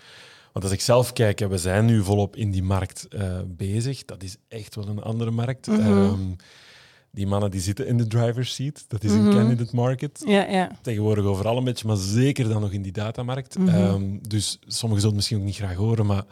Want 0.51 0.65
als 0.65 0.73
ik 0.73 0.81
zelf 0.81 1.13
kijk, 1.13 1.39
we 1.39 1.57
zijn 1.57 1.85
nu 1.85 2.03
volop 2.03 2.35
in 2.35 2.51
die 2.51 2.63
markt 2.63 3.07
uh, 3.09 3.39
bezig. 3.47 4.05
Dat 4.05 4.23
is 4.23 4.37
echt 4.47 4.75
wel 4.75 4.87
een 4.87 5.01
andere 5.01 5.31
markt. 5.31 5.67
Mm 5.67 5.79
-hmm. 5.79 5.97
um, 5.97 6.35
die 7.11 7.27
mannen 7.27 7.51
die 7.51 7.61
zitten 7.61 7.87
in 7.87 7.97
de 7.97 8.07
driver's 8.07 8.55
seat, 8.55 8.85
dat 8.87 9.03
is 9.03 9.11
een 9.11 9.19
mm 9.19 9.25
-hmm. 9.25 9.35
candidate 9.35 9.75
market. 9.75 10.23
Ja, 10.25 10.49
ja. 10.49 10.71
Tegenwoordig 10.81 11.25
overal 11.25 11.57
een 11.57 11.63
beetje, 11.63 11.87
maar 11.87 11.97
zeker 11.97 12.49
dan 12.49 12.61
nog 12.61 12.71
in 12.71 12.81
die 12.81 12.91
datamarkt. 12.91 13.57
Mm 13.57 13.67
-hmm. 13.67 13.83
um, 13.83 14.27
dus 14.27 14.59
sommigen 14.67 15.01
zullen 15.01 15.01
het 15.01 15.13
misschien 15.15 15.37
ook 15.37 15.43
niet 15.43 15.55
graag 15.55 15.75
horen, 15.75 16.05
maar 16.05 16.23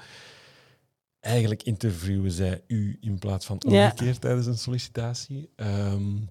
eigenlijk 1.20 1.64
interviewen 1.64 2.32
zij 2.32 2.62
u 2.68 2.98
in 3.02 3.20
plaats 3.20 3.46
van 3.46 3.64
omgekeerd 3.66 4.14
ja. 4.16 4.20
tijdens 4.20 4.46
een 4.46 4.58
sollicitatie. 4.58 5.50
Um, 5.56 6.30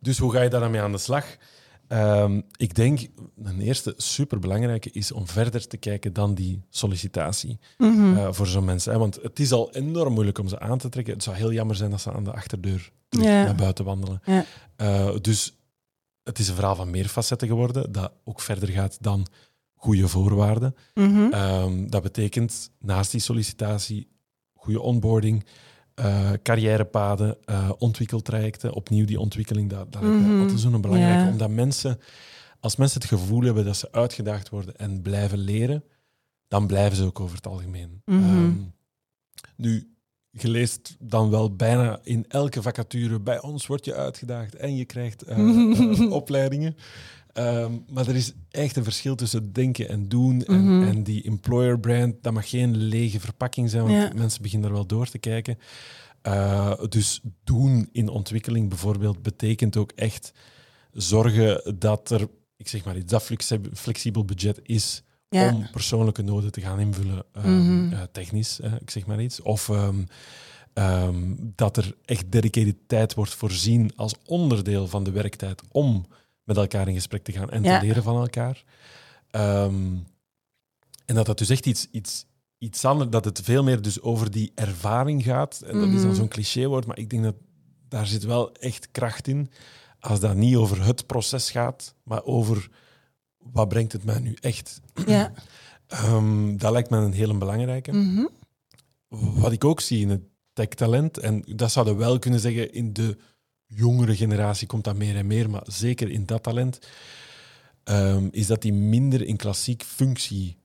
dus 0.00 0.18
hoe 0.18 0.32
ga 0.32 0.42
je 0.42 0.48
daar 0.48 0.60
dan 0.60 0.70
mee 0.70 0.80
aan 0.80 0.92
de 0.92 0.98
slag? 0.98 1.36
Um, 1.88 2.42
ik 2.56 2.74
denk, 2.74 3.00
een 3.42 3.60
eerste 3.60 3.94
superbelangrijke 3.96 4.90
is 4.90 5.12
om 5.12 5.26
verder 5.26 5.66
te 5.66 5.76
kijken 5.76 6.12
dan 6.12 6.34
die 6.34 6.62
sollicitatie 6.70 7.58
mm 7.78 7.96
-hmm. 7.96 8.16
uh, 8.16 8.32
voor 8.32 8.46
zo'n 8.46 8.64
mensen. 8.64 8.92
Hè? 8.92 8.98
Want 8.98 9.18
het 9.22 9.38
is 9.38 9.52
al 9.52 9.72
enorm 9.72 10.12
moeilijk 10.12 10.38
om 10.38 10.48
ze 10.48 10.60
aan 10.60 10.78
te 10.78 10.88
trekken. 10.88 11.14
Het 11.14 11.22
zou 11.22 11.36
heel 11.36 11.52
jammer 11.52 11.76
zijn 11.76 11.92
als 11.92 12.02
ze 12.02 12.12
aan 12.12 12.24
de 12.24 12.32
achterdeur 12.32 12.90
ja. 13.08 13.44
naar 13.44 13.54
buiten 13.54 13.84
wandelen. 13.84 14.22
Uh, 14.76 15.10
dus 15.20 15.56
het 16.22 16.38
is 16.38 16.48
een 16.48 16.54
verhaal 16.54 16.76
van 16.76 16.90
meer 16.90 17.08
facetten 17.08 17.48
geworden, 17.48 17.92
dat 17.92 18.12
ook 18.24 18.40
verder 18.40 18.68
gaat 18.68 18.96
dan 19.00 19.26
goede 19.74 20.08
voorwaarden. 20.08 20.74
Mm 20.94 21.14
-hmm. 21.14 21.32
um, 21.32 21.90
dat 21.90 22.02
betekent 22.02 22.70
naast 22.78 23.10
die 23.10 23.20
sollicitatie 23.20 24.08
goede 24.54 24.80
onboarding, 24.80 25.44
uh, 26.00 26.30
carrièrepaden, 26.42 27.36
uh, 27.50 27.70
ontwikkeltrajecten. 27.78 28.72
Opnieuw 28.72 29.04
die 29.04 29.20
ontwikkeling, 29.20 29.70
dat, 29.70 29.92
dat 29.92 30.02
mm 30.02 30.24
-hmm. 30.24 30.40
altijd 30.40 30.60
zo'n 30.60 30.80
belangrijk. 30.80 31.18
Yeah. 31.18 31.28
Omdat 31.28 31.50
mensen, 31.50 31.98
als 32.60 32.76
mensen 32.76 33.00
het 33.00 33.08
gevoel 33.08 33.42
hebben 33.42 33.64
dat 33.64 33.76
ze 33.76 33.92
uitgedaagd 33.92 34.48
worden 34.48 34.76
en 34.76 35.02
blijven 35.02 35.38
leren, 35.38 35.84
dan 36.48 36.66
blijven 36.66 36.96
ze 36.96 37.04
ook 37.04 37.20
over 37.20 37.36
het 37.36 37.46
algemeen. 37.46 38.02
Mm 38.04 38.22
-hmm. 38.22 38.36
um, 38.36 38.74
nu, 39.56 39.92
je 40.30 40.48
leest 40.48 40.96
dan 40.98 41.30
wel 41.30 41.56
bijna 41.56 42.00
in 42.02 42.24
elke 42.28 42.62
vacature, 42.62 43.20
bij 43.20 43.40
ons 43.40 43.66
word 43.66 43.84
je 43.84 43.94
uitgedaagd 43.94 44.54
en 44.56 44.76
je 44.76 44.84
krijgt 44.84 45.28
uh, 45.28 46.12
opleidingen. 46.22 46.76
Um, 47.34 47.84
maar 47.88 48.08
er 48.08 48.14
is 48.14 48.32
echt 48.50 48.76
een 48.76 48.84
verschil 48.84 49.14
tussen 49.14 49.52
denken 49.52 49.88
en 49.88 50.08
doen. 50.08 50.44
En, 50.44 50.60
mm 50.60 50.66
-hmm. 50.66 50.88
en 50.88 51.02
die 51.02 51.24
employer 51.24 51.80
brand, 51.80 52.22
dat 52.22 52.32
mag 52.32 52.48
geen 52.48 52.76
lege 52.76 53.20
verpakking 53.20 53.70
zijn, 53.70 53.82
want 53.82 53.94
ja. 53.94 54.10
mensen 54.14 54.42
beginnen 54.42 54.68
er 54.68 54.74
wel 54.74 54.86
door 54.86 55.06
te 55.06 55.18
kijken. 55.18 55.58
Uh, 56.26 56.72
dus 56.88 57.20
doen 57.44 57.88
in 57.92 58.08
ontwikkeling 58.08 58.68
bijvoorbeeld 58.68 59.22
betekent 59.22 59.76
ook 59.76 59.92
echt 59.94 60.32
zorgen 60.92 61.76
dat 61.78 62.10
er, 62.10 62.28
ik 62.56 62.68
zeg 62.68 62.84
maar 62.84 62.96
iets, 62.96 63.10
dat 63.10 63.30
flexibel 63.72 64.24
budget 64.24 64.60
is 64.62 65.02
ja. 65.28 65.54
om 65.54 65.70
persoonlijke 65.70 66.22
noden 66.22 66.52
te 66.52 66.60
gaan 66.60 66.80
invullen, 66.80 67.24
mm 67.34 67.42
-hmm. 67.42 67.92
uh, 67.92 68.02
technisch, 68.12 68.60
ik 68.80 68.90
zeg 68.90 69.06
maar 69.06 69.22
iets. 69.22 69.42
Of 69.42 69.68
um, 69.68 70.06
um, 70.74 71.52
dat 71.56 71.76
er 71.76 71.96
echt 72.04 72.32
dedicated 72.32 72.76
tijd 72.86 73.14
wordt 73.14 73.34
voorzien 73.34 73.92
als 73.96 74.14
onderdeel 74.26 74.88
van 74.88 75.04
de 75.04 75.10
werktijd 75.10 75.62
om 75.70 76.06
met 76.44 76.56
elkaar 76.56 76.88
in 76.88 76.94
gesprek 76.94 77.22
te 77.24 77.32
gaan 77.32 77.50
en 77.50 77.62
ja. 77.62 77.78
te 77.78 77.86
leren 77.86 78.02
van 78.02 78.16
elkaar. 78.16 78.64
Um, 79.30 80.06
en 81.06 81.14
dat 81.14 81.26
dat 81.26 81.38
dus 81.38 81.48
echt 81.48 81.66
iets, 81.66 81.88
iets, 81.90 82.26
iets 82.58 82.84
anders, 82.84 83.10
dat 83.10 83.24
het 83.24 83.40
veel 83.40 83.62
meer 83.62 83.82
dus 83.82 84.00
over 84.00 84.30
die 84.30 84.52
ervaring 84.54 85.22
gaat. 85.22 85.60
En 85.60 85.78
dat 85.78 85.88
mm 85.88 85.96
is 85.96 86.02
dan 86.02 86.14
zo'n 86.14 86.28
clichéwoord, 86.28 86.86
maar 86.86 86.98
ik 86.98 87.10
denk 87.10 87.22
dat 87.22 87.34
daar 87.88 88.06
zit 88.06 88.24
wel 88.24 88.52
echt 88.52 88.88
kracht 88.90 89.28
in. 89.28 89.50
Als 90.00 90.20
dat 90.20 90.34
niet 90.34 90.56
over 90.56 90.84
het 90.84 91.06
proces 91.06 91.50
gaat, 91.50 91.94
maar 92.02 92.24
over 92.24 92.68
wat 93.38 93.68
brengt 93.68 93.92
het 93.92 94.04
mij 94.04 94.18
nu 94.18 94.36
echt. 94.40 94.80
Ja. 95.06 95.32
um, 96.04 96.56
dat 96.58 96.72
lijkt 96.72 96.90
me 96.90 96.96
een 96.96 97.12
hele 97.12 97.38
belangrijke. 97.38 97.92
Mm 97.92 98.16
-hmm. 98.16 98.30
Wat 99.40 99.52
ik 99.52 99.64
ook 99.64 99.80
zie 99.80 100.00
in 100.00 100.10
het 100.10 100.22
tech-talent, 100.52 101.18
en 101.18 101.42
dat 101.46 101.72
zouden 101.72 101.96
we 101.96 102.00
wel 102.00 102.18
kunnen 102.18 102.40
zeggen 102.40 102.72
in 102.72 102.92
de 102.92 103.16
jongere 103.74 104.16
generatie 104.16 104.66
komt 104.66 104.84
dat 104.84 104.96
meer 104.96 105.16
en 105.16 105.26
meer, 105.26 105.50
maar 105.50 105.62
zeker 105.66 106.10
in 106.10 106.26
dat 106.26 106.42
talent, 106.42 106.78
um, 107.84 108.28
is 108.30 108.46
dat 108.46 108.62
die 108.62 108.72
minder 108.72 109.22
in 109.22 109.36
klassiek 109.36 109.82
functie 109.82 110.56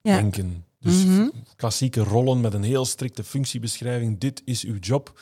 ja. 0.00 0.16
denken. 0.16 0.64
Dus 0.80 1.04
mm 1.04 1.16
-hmm. 1.16 1.32
klassieke 1.56 2.00
rollen 2.00 2.40
met 2.40 2.54
een 2.54 2.62
heel 2.62 2.84
strikte 2.84 3.24
functiebeschrijving, 3.24 4.18
dit 4.18 4.42
is 4.44 4.64
uw 4.64 4.78
job, 4.78 5.20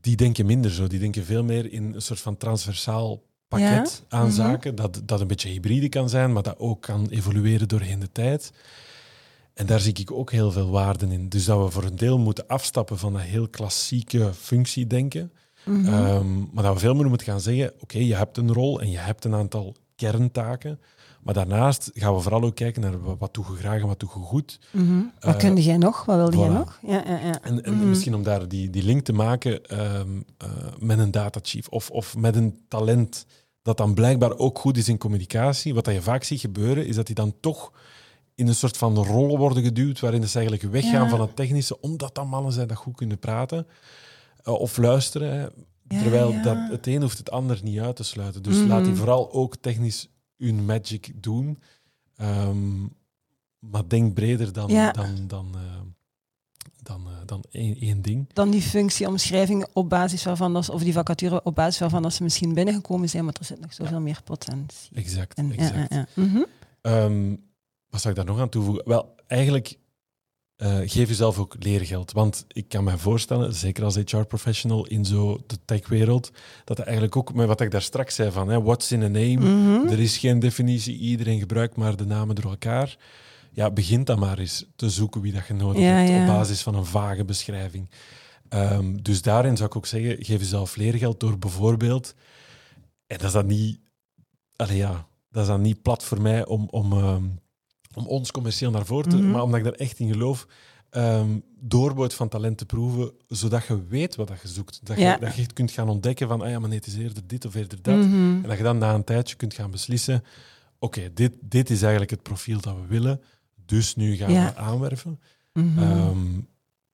die 0.00 0.16
denken 0.16 0.46
minder 0.46 0.70
zo. 0.70 0.86
Die 0.86 0.98
denken 0.98 1.24
veel 1.24 1.44
meer 1.44 1.72
in 1.72 1.94
een 1.94 2.02
soort 2.02 2.20
van 2.20 2.36
transversaal 2.36 3.22
pakket 3.48 4.02
ja. 4.08 4.16
aan 4.16 4.20
mm 4.20 4.26
-hmm. 4.26 4.36
zaken, 4.36 4.74
dat, 4.74 5.00
dat 5.04 5.20
een 5.20 5.26
beetje 5.26 5.48
hybride 5.48 5.88
kan 5.88 6.08
zijn, 6.08 6.32
maar 6.32 6.42
dat 6.42 6.58
ook 6.58 6.82
kan 6.82 7.08
evolueren 7.08 7.68
doorheen 7.68 8.00
de 8.00 8.12
tijd. 8.12 8.52
En 9.54 9.66
daar 9.66 9.80
zie 9.80 9.94
ik 9.94 10.10
ook 10.10 10.30
heel 10.30 10.52
veel 10.52 10.70
waarden 10.70 11.10
in. 11.10 11.28
Dus 11.28 11.44
dat 11.44 11.64
we 11.64 11.70
voor 11.70 11.84
een 11.84 11.96
deel 11.96 12.18
moeten 12.18 12.46
afstappen 12.46 12.98
van 12.98 13.12
dat 13.12 13.22
heel 13.22 13.48
klassieke 13.48 14.34
functiedenken. 14.34 15.32
Mm 15.66 15.84
-hmm. 15.84 16.06
um, 16.06 16.48
maar 16.52 16.64
dat 16.64 16.74
we 16.74 16.80
veel 16.80 16.94
meer 16.94 17.08
moeten 17.08 17.26
gaan 17.26 17.40
zeggen, 17.40 17.72
oké, 17.72 17.82
okay, 17.82 18.02
je 18.02 18.14
hebt 18.14 18.36
een 18.36 18.52
rol 18.52 18.80
en 18.80 18.90
je 18.90 18.98
hebt 18.98 19.24
een 19.24 19.34
aantal 19.34 19.74
kerntaken. 19.96 20.80
Maar 21.22 21.34
daarnaast 21.34 21.90
gaan 21.94 22.14
we 22.14 22.20
vooral 22.20 22.42
ook 22.42 22.54
kijken 22.54 22.82
naar 22.82 23.16
wat 23.18 23.34
doe 23.34 23.44
je 23.50 23.56
graag 23.56 23.80
en 23.80 23.86
wat 23.86 24.00
doe 24.00 24.08
je 24.14 24.20
goed. 24.20 24.60
Mm 24.70 24.86
-hmm. 24.86 25.12
Wat 25.20 25.34
uh, 25.34 25.40
kun 25.40 25.56
jij 25.56 25.76
nog? 25.76 26.04
Wat 26.04 26.16
wilde 26.16 26.36
voilà. 26.36 26.40
jij 26.40 26.48
nog? 26.48 26.78
Ja, 26.82 27.02
ja, 27.06 27.18
ja. 27.18 27.42
En, 27.42 27.64
en 27.64 27.72
mm 27.72 27.78
-hmm. 27.78 27.88
misschien 27.88 28.14
om 28.14 28.22
daar 28.22 28.48
die, 28.48 28.70
die 28.70 28.82
link 28.82 29.04
te 29.04 29.12
maken 29.12 29.80
um, 29.98 30.24
uh, 30.44 30.48
met 30.78 30.98
een 30.98 31.10
datachief 31.10 31.68
of, 31.68 31.90
of 31.90 32.16
met 32.16 32.36
een 32.36 32.58
talent 32.68 33.26
dat 33.62 33.76
dan 33.76 33.94
blijkbaar 33.94 34.36
ook 34.36 34.58
goed 34.58 34.76
is 34.76 34.88
in 34.88 34.98
communicatie. 34.98 35.74
Wat 35.74 35.84
dat 35.84 35.94
je 35.94 36.02
vaak 36.02 36.24
ziet 36.24 36.40
gebeuren, 36.40 36.86
is 36.86 36.96
dat 36.96 37.06
die 37.06 37.14
dan 37.14 37.34
toch 37.40 37.72
in 38.34 38.48
een 38.48 38.54
soort 38.54 38.76
van 38.76 38.96
rol 38.96 39.38
worden 39.38 39.62
geduwd 39.62 40.00
waarin 40.00 40.28
ze 40.28 40.38
eigenlijk 40.38 40.72
weggaan 40.72 41.02
ja. 41.02 41.08
van 41.08 41.20
het 41.20 41.36
technische, 41.36 41.80
omdat 41.80 42.14
dat 42.14 42.26
mannen 42.26 42.52
zijn 42.52 42.68
dat 42.68 42.76
goed 42.76 42.96
kunnen 42.96 43.18
praten 43.18 43.66
of 44.52 44.76
luisteren. 44.76 45.52
Ja, 45.88 46.00
Terwijl 46.00 46.32
ja. 46.32 46.42
Dat, 46.42 46.56
het 46.70 46.86
een 46.86 47.02
hoeft 47.02 47.18
het 47.18 47.30
ander 47.30 47.60
niet 47.62 47.78
uit 47.78 47.96
te 47.96 48.04
sluiten. 48.04 48.42
Dus 48.42 48.56
-hmm. 48.56 48.68
laat 48.68 48.84
die 48.84 48.94
vooral 48.94 49.32
ook 49.32 49.56
technisch 49.56 50.08
hun 50.36 50.64
magic 50.64 51.12
doen. 51.22 51.58
Um, 52.20 52.96
maar 53.58 53.88
denk 53.88 54.14
breder 54.14 54.52
dan, 54.52 54.68
ja. 54.68 54.92
dan, 54.92 55.26
dan, 55.26 55.52
uh, 55.54 55.62
dan, 56.82 57.06
uh, 57.06 57.12
dan 57.26 57.44
één, 57.50 57.76
één, 57.80 58.02
ding. 58.02 58.26
Dan 58.32 58.50
die 58.50 58.62
functieomschrijving 58.62 59.66
op 59.72 59.88
basis 59.88 60.24
waarvan 60.24 60.52
dat, 60.52 60.70
of 60.70 60.82
die 60.82 60.92
vacature 60.92 61.42
op 61.42 61.54
basis 61.54 61.78
waarvan 61.78 62.02
dat 62.02 62.12
ze 62.12 62.22
misschien 62.22 62.54
binnengekomen 62.54 63.08
zijn, 63.08 63.24
maar 63.24 63.34
er 63.38 63.44
zit 63.44 63.60
nog 63.60 63.72
zoveel 63.72 64.00
meer 64.00 64.20
potentie. 64.24 64.90
Exact. 64.92 65.38
En, 65.38 65.52
exact. 65.52 66.14
-hmm. 66.14 66.46
um, 66.82 67.44
wat 67.88 68.00
zou 68.00 68.14
ik 68.14 68.20
daar 68.20 68.34
nog 68.34 68.40
aan 68.40 68.48
toevoegen? 68.48 68.88
Wel, 68.88 69.14
eigenlijk 69.26 69.78
eh, 70.56 70.76
geef 70.84 71.08
jezelf 71.08 71.38
ook 71.38 71.56
leergeld. 71.58 72.12
Want 72.12 72.44
ik 72.48 72.68
kan 72.68 72.84
me 72.84 72.98
voorstellen, 72.98 73.54
zeker 73.54 73.84
als 73.84 73.96
HR-professional 73.96 74.86
in 74.86 75.04
zo 75.04 75.40
de 75.46 75.56
tech-wereld, 75.64 76.30
dat 76.64 76.76
het 76.76 76.86
eigenlijk 76.86 77.16
ook 77.16 77.34
met 77.34 77.46
wat 77.46 77.60
ik 77.60 77.70
daar 77.70 77.82
straks 77.82 78.14
zei 78.14 78.30
van 78.30 78.48
hè, 78.48 78.62
what's 78.62 78.90
in 78.92 79.02
a 79.02 79.08
name, 79.08 79.36
Mhm. 79.36 79.88
er 79.88 79.98
is 80.00 80.18
geen 80.18 80.38
definitie, 80.38 80.96
iedereen 80.98 81.38
gebruikt 81.38 81.76
maar 81.76 81.96
de 81.96 82.06
namen 82.06 82.34
door 82.34 82.50
elkaar. 82.50 82.96
Ja, 83.50 83.70
begin 83.70 84.04
dan 84.04 84.18
maar 84.18 84.38
eens 84.38 84.64
te 84.76 84.90
zoeken 84.90 85.20
wie 85.20 85.32
dat 85.32 85.46
je 85.46 85.54
nodig 85.54 85.82
Ja, 85.82 85.88
hebt 85.88 86.08
ja. 86.10 86.20
op 86.20 86.26
basis 86.26 86.62
van 86.62 86.74
een 86.74 86.84
vage 86.84 87.24
beschrijving. 87.24 87.90
Ehm, 88.48 88.96
dus 89.02 89.22
daarin 89.22 89.56
zou 89.56 89.68
ik 89.68 89.76
ook 89.76 89.86
zeggen, 89.86 90.24
geef 90.24 90.38
jezelf 90.40 90.76
leergeld 90.76 91.20
door 91.20 91.38
bijvoorbeeld, 91.38 92.14
en 93.06 93.16
dat 93.18 93.26
is 93.26 93.32
dan 93.32 93.46
niet, 93.46 93.78
allee, 94.56 94.76
ja, 94.76 95.06
dat 95.30 95.42
is 95.42 95.48
dan 95.48 95.60
niet 95.60 95.82
plat 95.82 96.04
voor 96.04 96.20
mij 96.22 96.46
om, 96.46 96.66
om, 96.70 96.92
ehm, 96.92 97.24
om 97.96 98.06
ons 98.06 98.30
commercieel 98.30 98.70
naar 98.70 98.86
voren 98.86 99.08
te, 99.10 99.16
Mhm. 99.16 99.30
maar 99.30 99.42
omdat 99.42 99.58
ik 99.58 99.64
daar 99.64 99.72
echt 99.72 99.98
in 99.98 100.12
geloof, 100.12 100.46
doorboord 101.60 102.14
van 102.14 102.28
talent 102.28 102.58
te 102.58 102.66
proeven, 102.66 103.12
zodat 103.28 103.66
je 103.66 103.86
weet 103.86 104.14
wat 104.16 104.28
dat 104.28 104.40
je 104.42 104.48
zoekt. 104.48 104.80
Dat, 104.82 104.98
Ja. 104.98 105.12
je, 105.12 105.20
dat 105.20 105.36
je 105.36 105.46
kunt 105.52 105.70
gaan 105.70 105.88
ontdekken 105.88 106.28
van, 106.28 106.40
ah 106.42 106.48
ja, 106.50 106.58
maar 106.58 106.68
nee, 106.68 106.78
het 106.78 106.86
is 106.86 106.96
eerder 106.96 107.26
dit 107.26 107.44
of 107.44 107.54
eerder 107.54 107.82
dat. 107.82 107.96
Mhm. 107.96 108.14
En 108.14 108.42
dat 108.42 108.56
je 108.56 108.62
dan 108.62 108.78
na 108.78 108.94
een 108.94 109.04
tijdje 109.04 109.36
kunt 109.36 109.54
gaan 109.54 109.70
beslissen, 109.70 110.24
oké, 110.78 111.10
dit, 111.14 111.32
dit 111.40 111.70
is 111.70 111.80
eigenlijk 111.82 112.10
het 112.10 112.22
profiel 112.22 112.60
dat 112.60 112.74
we 112.74 112.86
willen, 112.86 113.20
dus 113.66 113.94
nu 113.96 114.16
gaan 114.16 114.32
Ja. 114.32 114.44
we 114.44 114.56
aanwerven. 114.56 115.20
Mhm. 115.52 115.78
Ehm, 115.78 116.40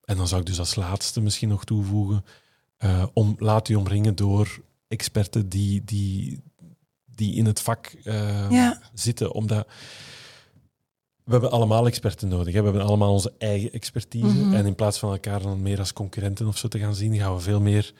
en 0.04 0.16
dan 0.16 0.28
zou 0.28 0.40
ik 0.40 0.46
dus 0.46 0.58
als 0.58 0.74
laatste 0.74 1.20
misschien 1.20 1.48
nog 1.48 1.64
toevoegen, 1.64 2.24
eh, 2.76 3.06
om, 3.12 3.34
laat 3.38 3.68
u 3.68 3.74
omringen 3.74 4.14
door 4.16 4.60
experten 4.88 5.48
die, 5.48 5.84
die, 5.84 6.42
die 7.04 7.34
in 7.34 7.46
het 7.46 7.60
vak 7.60 7.86
eh, 8.04 8.50
Ja. 8.50 8.80
zitten, 8.94 9.32
omdat 9.32 9.66
we 11.24 11.32
hebben 11.32 11.50
allemaal 11.50 11.86
experten 11.86 12.28
nodig. 12.28 12.54
Hè. 12.54 12.58
We 12.58 12.64
hebben 12.68 12.86
allemaal 12.86 13.12
onze 13.12 13.32
eigen 13.38 13.72
expertise. 13.72 14.26
Mhm. 14.26 14.54
En 14.54 14.66
in 14.66 14.74
plaats 14.74 14.98
van 14.98 15.10
elkaar 15.12 15.42
dan 15.42 15.62
meer 15.62 15.78
als 15.78 15.92
concurrenten 15.92 16.46
of 16.46 16.58
zo 16.58 16.68
te 16.68 16.78
gaan 16.78 16.94
zien, 16.94 17.16
gaan 17.16 17.34
we 17.34 17.40
veel 17.40 17.60
meer 17.60 17.92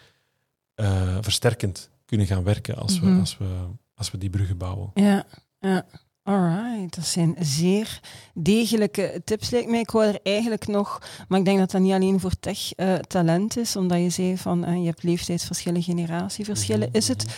eh, 0.75 1.17
versterkend 1.21 1.91
kunnen 2.05 2.27
gaan 2.27 2.45
werken 2.45 2.77
als, 2.77 3.01
we, 3.01 3.07
Mhm. 3.07 3.21
als, 3.21 3.39
we, 3.39 3.47
als 3.95 4.11
we 4.11 4.19
die 4.19 4.31
bruggen 4.31 4.57
bouwen. 4.59 4.91
Ja, 4.95 5.25
ja. 5.61 5.87
Alright, 6.25 6.95
dat 6.97 7.05
zijn 7.07 7.37
zeer 7.41 8.01
degelijke 8.35 9.23
tips, 9.25 9.51
lijkt 9.51 9.69
mij. 9.71 9.81
Ik 9.81 9.91
wou 9.91 10.07
er 10.07 10.21
eigenlijk 10.23 10.67
nog, 10.67 11.03
maar 11.29 11.39
ik 11.39 11.45
denk 11.45 11.59
dat 11.59 11.71
dat 11.71 11.81
niet 11.81 11.93
alleen 11.93 12.21
voor 12.21 12.39
tech 12.41 12.73
eh, 12.75 12.95
talent 12.95 13.57
is, 13.57 13.77
omdat 13.77 13.99
je 13.99 14.11
zei 14.11 14.39
van 14.39 14.65
eh, 14.65 14.77
je 14.77 14.85
hebt 14.87 15.03
leeftijdsverschillen, 15.03 15.83
generatieverschillen. 15.83 16.89
Mhm, 16.89 16.97
Is 16.97 17.09
het, 17.09 17.37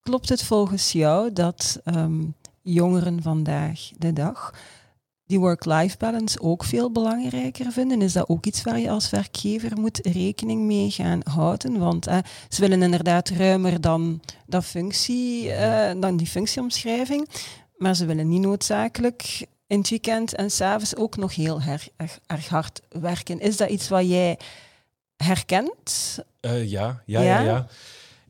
klopt 0.00 0.28
het 0.28 0.42
volgens 0.42 0.92
jou 0.92 1.32
dat 1.32 1.80
ehm, 1.84 2.22
jongeren 2.62 3.22
vandaag 3.22 3.90
de 3.98 4.12
dag 4.12 4.54
die 5.30 5.40
work-life 5.40 5.96
balance 5.98 6.40
ook 6.40 6.64
veel 6.64 6.90
belangrijker 6.90 7.72
vinden? 7.72 8.02
Is 8.02 8.12
dat 8.12 8.28
ook 8.28 8.46
iets 8.46 8.62
waar 8.62 8.78
je 8.78 8.90
als 8.90 9.10
werkgever 9.10 9.78
moet 9.78 10.06
rekening 10.12 10.62
mee 10.62 10.90
gaan 10.90 11.20
houden? 11.24 11.78
Want 11.78 12.06
eh, 12.06 12.18
ze 12.48 12.60
willen 12.60 12.82
inderdaad 12.82 13.28
ruimer 13.28 13.80
dan, 13.80 14.20
dat 14.46 14.64
functie, 14.64 15.52
eh, 15.52 16.00
dan 16.00 16.16
die 16.16 16.26
functieomschrijving. 16.26 17.28
Maar 17.76 17.94
ze 17.96 18.06
willen 18.06 18.28
niet 18.28 18.40
noodzakelijk 18.40 19.46
in 19.66 19.78
het 19.78 19.88
weekend 19.88 20.34
en 20.34 20.50
s'avonds 20.50 20.96
ook 20.96 21.16
nog 21.16 21.34
heel 21.34 21.60
erg, 21.60 21.88
erg, 21.96 22.18
erg 22.26 22.48
hard 22.48 22.80
werken. 22.88 23.40
Is 23.40 23.56
dat 23.56 23.68
iets 23.68 23.88
wat 23.88 24.08
jij 24.08 24.38
herkent? 25.16 26.18
Eh, 26.40 26.70
ja, 26.70 27.02
ja, 27.06 27.20
ja, 27.20 27.40
Ja? 27.40 27.40
ja. 27.40 27.66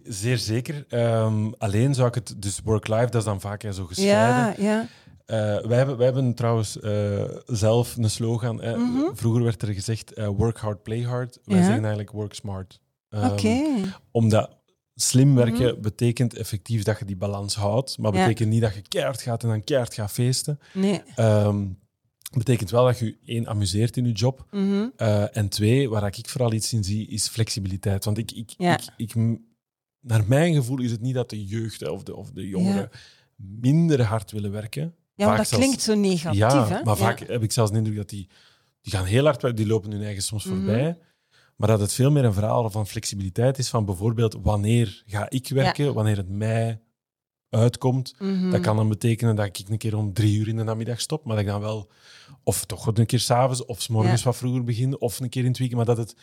Zeer 0.04 0.38
zeker. 0.38 0.84
Ehm, 0.88 1.50
alleen 1.58 1.94
zou 1.94 2.08
ik 2.08 2.14
het, 2.14 2.34
dus 2.36 2.60
work-life, 2.64 3.04
dat 3.10 3.14
is 3.14 3.24
dan 3.24 3.40
vaak 3.40 3.62
hè, 3.62 3.72
zo 3.72 3.84
gescheiden. 3.86 4.64
Ja, 4.64 4.72
ja. 4.72 4.86
Eh, 5.30 5.66
wij, 5.66 5.76
hebben, 5.76 5.96
wij 5.96 6.04
hebben 6.06 6.34
trouwens 6.34 6.80
eh, 6.80 7.24
zelf 7.46 7.96
een 7.96 8.10
slogan. 8.10 8.60
eh, 8.62 8.76
Mhm. 8.76 9.14
Vroeger 9.14 9.42
werd 9.42 9.62
er 9.62 9.72
gezegd 9.74 10.12
eh, 10.12 10.26
work 10.28 10.58
hard, 10.58 10.82
play 10.82 11.02
hard. 11.02 11.38
Wij 11.44 11.56
Ja. 11.56 11.62
zeggen 11.62 11.80
eigenlijk 11.82 12.10
work 12.12 12.34
smart. 12.34 12.80
Ehm, 13.08 13.30
Oké. 13.32 13.60
Omdat 14.10 14.56
slim 14.94 15.34
werken 15.34 15.80
betekent 15.82 16.34
effectief 16.34 16.82
dat 16.82 16.98
je 16.98 17.04
die 17.04 17.16
balans 17.16 17.54
houdt, 17.54 17.98
maar 17.98 18.10
Mhm. 18.10 18.20
Ja. 18.20 18.26
betekent 18.26 18.50
niet 18.52 18.60
dat 18.60 18.74
je 18.74 18.82
keihard 18.88 19.22
gaat 19.22 19.42
en 19.42 19.48
dan 19.48 19.64
keihard 19.64 19.94
gaat 19.94 20.12
feesten. 20.12 20.58
Nee. 20.74 21.02
Ehm 21.14 21.66
betekent 22.36 22.70
wel 22.70 22.84
dat 22.84 22.98
je 22.98 23.16
één 23.24 23.46
amuseert 23.48 23.96
in 23.96 24.06
je 24.06 24.12
job. 24.12 24.46
Mhm. 24.50 24.88
En 25.32 25.48
twee, 25.48 25.88
waar 25.90 26.06
ik 26.18 26.28
vooral 26.28 26.52
iets 26.52 26.72
in 26.72 26.84
zie, 26.84 27.08
is 27.08 27.28
flexibiliteit. 27.28 28.04
Want 28.04 28.18
ik, 28.18 28.32
ik, 28.32 28.54
Ja. 28.58 28.78
ik, 28.78 28.84
ik, 28.96 29.14
naar 30.00 30.24
mijn 30.26 30.54
gevoel 30.54 30.80
is 30.80 30.90
het 30.90 31.00
niet 31.00 31.14
dat 31.14 31.30
de 31.30 31.44
jeugd 31.46 31.88
of 31.88 32.02
de, 32.02 32.16
of 32.16 32.30
de 32.30 32.48
jongeren 32.48 32.90
minder 33.36 34.02
hard 34.02 34.30
willen 34.32 34.50
werken. 34.52 34.94
Ja, 35.20 35.26
maar 35.26 35.36
dat 35.36 35.48
zelfs- 35.48 35.64
klinkt 35.64 35.82
zo 35.82 35.94
negatief, 35.94 36.38
ja, 36.38 36.64
hè? 36.68 36.82
maar 36.84 36.84
Ja. 36.84 36.96
vaak 36.96 37.18
heb 37.18 37.42
ik 37.42 37.52
zelfs 37.52 37.70
de 37.70 37.76
indruk 37.76 37.96
dat 37.96 38.08
die, 38.08 38.28
die 38.82 38.92
gaan 38.92 39.04
heel 39.04 39.24
hard 39.24 39.42
werken, 39.42 39.60
die 39.62 39.70
lopen 39.72 39.90
hun 39.90 40.02
eigen 40.02 40.22
soms 40.22 40.44
Mhm. 40.44 40.54
voorbij. 40.54 40.98
Maar 41.56 41.68
dat 41.68 41.80
het 41.80 41.92
veel 41.92 42.10
meer 42.10 42.24
een 42.24 42.32
verhaal 42.32 42.70
van 42.70 42.86
flexibiliteit 42.86 43.58
is, 43.58 43.68
van 43.68 43.84
bijvoorbeeld 43.84 44.36
wanneer 44.42 45.02
ga 45.06 45.30
ik 45.30 45.48
werken, 45.48 45.94
wanneer 45.94 46.16
het 46.16 46.28
mij 46.28 46.80
uitkomt. 47.50 48.14
Mhm. 48.18 48.50
Dat 48.50 48.60
kan 48.60 48.76
dan 48.76 48.88
betekenen 48.88 49.36
dat 49.36 49.46
ik 49.46 49.68
een 49.68 49.78
keer 49.78 49.96
om 49.96 50.12
drie 50.12 50.38
uur 50.38 50.48
in 50.48 50.56
de 50.56 50.62
namiddag 50.64 51.00
stop, 51.00 51.24
maar 51.24 51.36
dat 51.36 51.44
ik 51.44 51.50
dan 51.50 51.60
wel 51.60 51.90
of 52.42 52.64
toch 52.64 52.86
een 52.86 53.06
keer 53.06 53.20
s'avonds 53.20 53.64
of 53.64 53.82
s 53.82 53.88
morgens 53.88 54.18
Ja. 54.22 54.26
wat 54.26 54.36
vroeger 54.36 54.64
begin, 54.64 55.00
of 55.00 55.20
een 55.20 55.28
keer 55.28 55.42
in 55.42 55.48
het 55.48 55.58
weekend, 55.58 55.86
maar 55.86 55.96
dat 55.96 56.06
het 56.06 56.14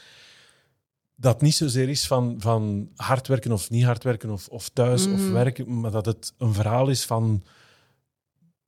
dat 1.15 1.41
niet 1.41 1.55
zozeer 1.55 1.89
is 1.89 2.07
van, 2.07 2.35
van 2.37 2.89
hard 2.95 3.27
werken 3.27 3.51
of 3.51 3.69
niet 3.69 3.83
hard 3.83 4.03
werken, 4.03 4.29
of, 4.29 4.47
of 4.47 4.69
thuis 4.69 5.05
of 5.05 5.19
Mhm. 5.19 5.31
werken, 5.31 5.79
maar 5.79 5.91
dat 5.91 6.05
het 6.05 6.33
een 6.37 6.53
verhaal 6.53 6.87
is 6.89 7.05
van 7.05 7.43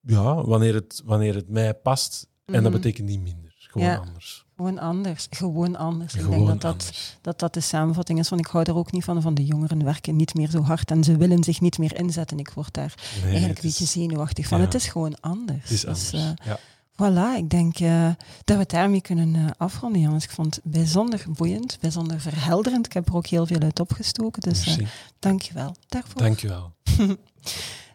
ja, 0.02 0.44
wanneer 0.44 0.74
het, 0.74 1.02
wanneer 1.06 1.36
het 1.36 1.50
mij 1.50 1.74
past. 1.74 2.28
En 2.46 2.54
dat 2.54 2.64
Mhm. 2.64 2.72
betekent 2.72 3.08
niet 3.08 3.22
minder, 3.22 3.54
gewoon 3.58 3.88
Ja. 3.88 3.96
anders. 3.98 4.46
Gewoon 4.56 4.80
anders. 4.80 5.28
Gewoon 5.30 5.76
anders. 5.76 6.14
ik 6.14 6.30
denk 6.30 6.48
dat 6.48 6.62
dat, 6.62 6.72
anders. 6.72 7.18
dat 7.22 7.40
dat 7.40 7.54
de 7.54 7.60
samenvatting 7.60 8.20
is. 8.20 8.30
Want 8.30 8.42
ik 8.42 8.48
hou 8.48 8.64
er 8.64 8.76
ook 8.76 8.92
niet 8.92 9.04
van. 9.04 9.22
Van 9.22 9.34
de 9.34 9.46
jongeren 9.46 9.84
werken 9.84 10.16
niet 10.16 10.34
meer 10.34 10.50
zo 10.50 10.62
hard 10.62 10.92
en 10.92 11.04
ze 11.04 11.18
willen 11.18 11.44
zich 11.44 11.62
niet 11.62 11.78
meer 11.78 11.96
inzetten. 12.00 12.40
Ik 12.40 12.50
word 12.50 12.74
daar 12.74 12.94
Nee, 13.16 13.30
eigenlijk 13.32 13.64
een 13.64 13.70
beetje 13.70 13.86
zenuwachtig 13.86 14.48
van. 14.48 14.58
ja. 14.58 14.64
Het 14.66 14.74
is 14.74 14.88
gewoon 14.88 15.20
anders. 15.20 15.62
Het 15.62 15.72
is 15.72 15.82
Dus, 15.82 16.12
ja. 16.44 16.60
Voilà, 16.94 17.38
ik 17.38 17.50
denk 17.50 17.80
eh, 17.80 18.06
dat 18.44 18.56
we 18.56 18.62
het 18.62 18.70
daarmee 18.70 19.02
kunnen 19.02 19.36
eh, 19.36 19.46
afronden, 19.58 20.02
Jannes. 20.02 20.24
Ik 20.24 20.30
vond 20.32 20.56
het 20.56 20.64
bijzonder 20.64 21.26
boeiend, 21.38 21.78
bijzonder 21.82 22.20
verhelderend. 22.20 22.86
Ik 22.86 22.94
heb 22.94 23.08
er 23.08 23.16
ook 23.16 23.28
heel 23.28 23.46
veel 23.46 23.60
uit 23.60 23.80
opgestoken, 23.80 24.42
dus 24.42 24.78
dank 25.20 25.42
je 25.42 25.54
wel 25.54 25.76
daarvoor. 25.88 26.22
Dank 26.22 26.40
je 26.40 26.48
wel. 26.48 26.74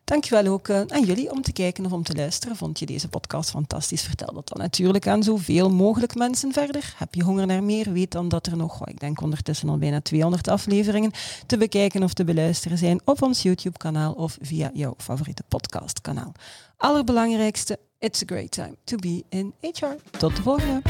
Dankjewel 0.05 0.53
ook 0.53 0.71
aan 0.71 1.05
jullie 1.05 1.31
om 1.31 1.43
te 1.43 1.53
kijken 1.53 1.85
of 1.87 1.93
om 1.93 2.03
te 2.03 2.15
luisteren. 2.15 2.57
Vond 2.57 2.79
je 2.79 2.87
deze 2.87 3.09
podcast 3.09 3.51
fantastisch? 3.51 4.03
Vertel 4.03 4.35
dat 4.35 4.49
dan 4.49 4.59
natuurlijk 4.59 5.07
aan 5.07 5.23
zoveel 5.23 5.71
mogelijk 5.71 6.15
mensen 6.15 6.53
verder. 6.53 6.95
Heb 6.97 7.15
je 7.15 7.23
honger 7.23 7.47
naar 7.47 7.63
meer? 7.63 7.93
Weet 7.93 8.11
dan 8.11 8.29
dat 8.29 8.47
er 8.47 8.57
nog, 8.57 8.87
ik 8.87 9.01
denk 9.01 9.21
ondertussen 9.21 9.69
al 9.69 9.79
bijna 9.79 10.01
200 10.01 10.49
afleveringen 10.49 11.13
te 11.47 11.57
bekijken 11.57 12.03
of 12.03 12.13
te 12.13 12.25
beluisteren 12.25 12.79
zijn 12.79 13.01
op 13.05 13.23
ons 13.23 13.43
YouTube-kanaal 13.43 14.13
of 14.13 14.39
via 14.41 14.71
jouw 14.75 14.95
favoriete 14.97 15.43
podcastkanaal. 15.49 16.33
Allerbelangrijkste, 16.77 17.79
it's 17.99 18.23
a 18.23 18.27
great 18.27 18.51
time 18.51 18.77
to 18.85 18.97
be 18.97 19.25
in 19.29 19.55
HR. 19.61 20.19
Tot 20.19 20.37
de 20.37 20.43
volgende! 20.43 20.83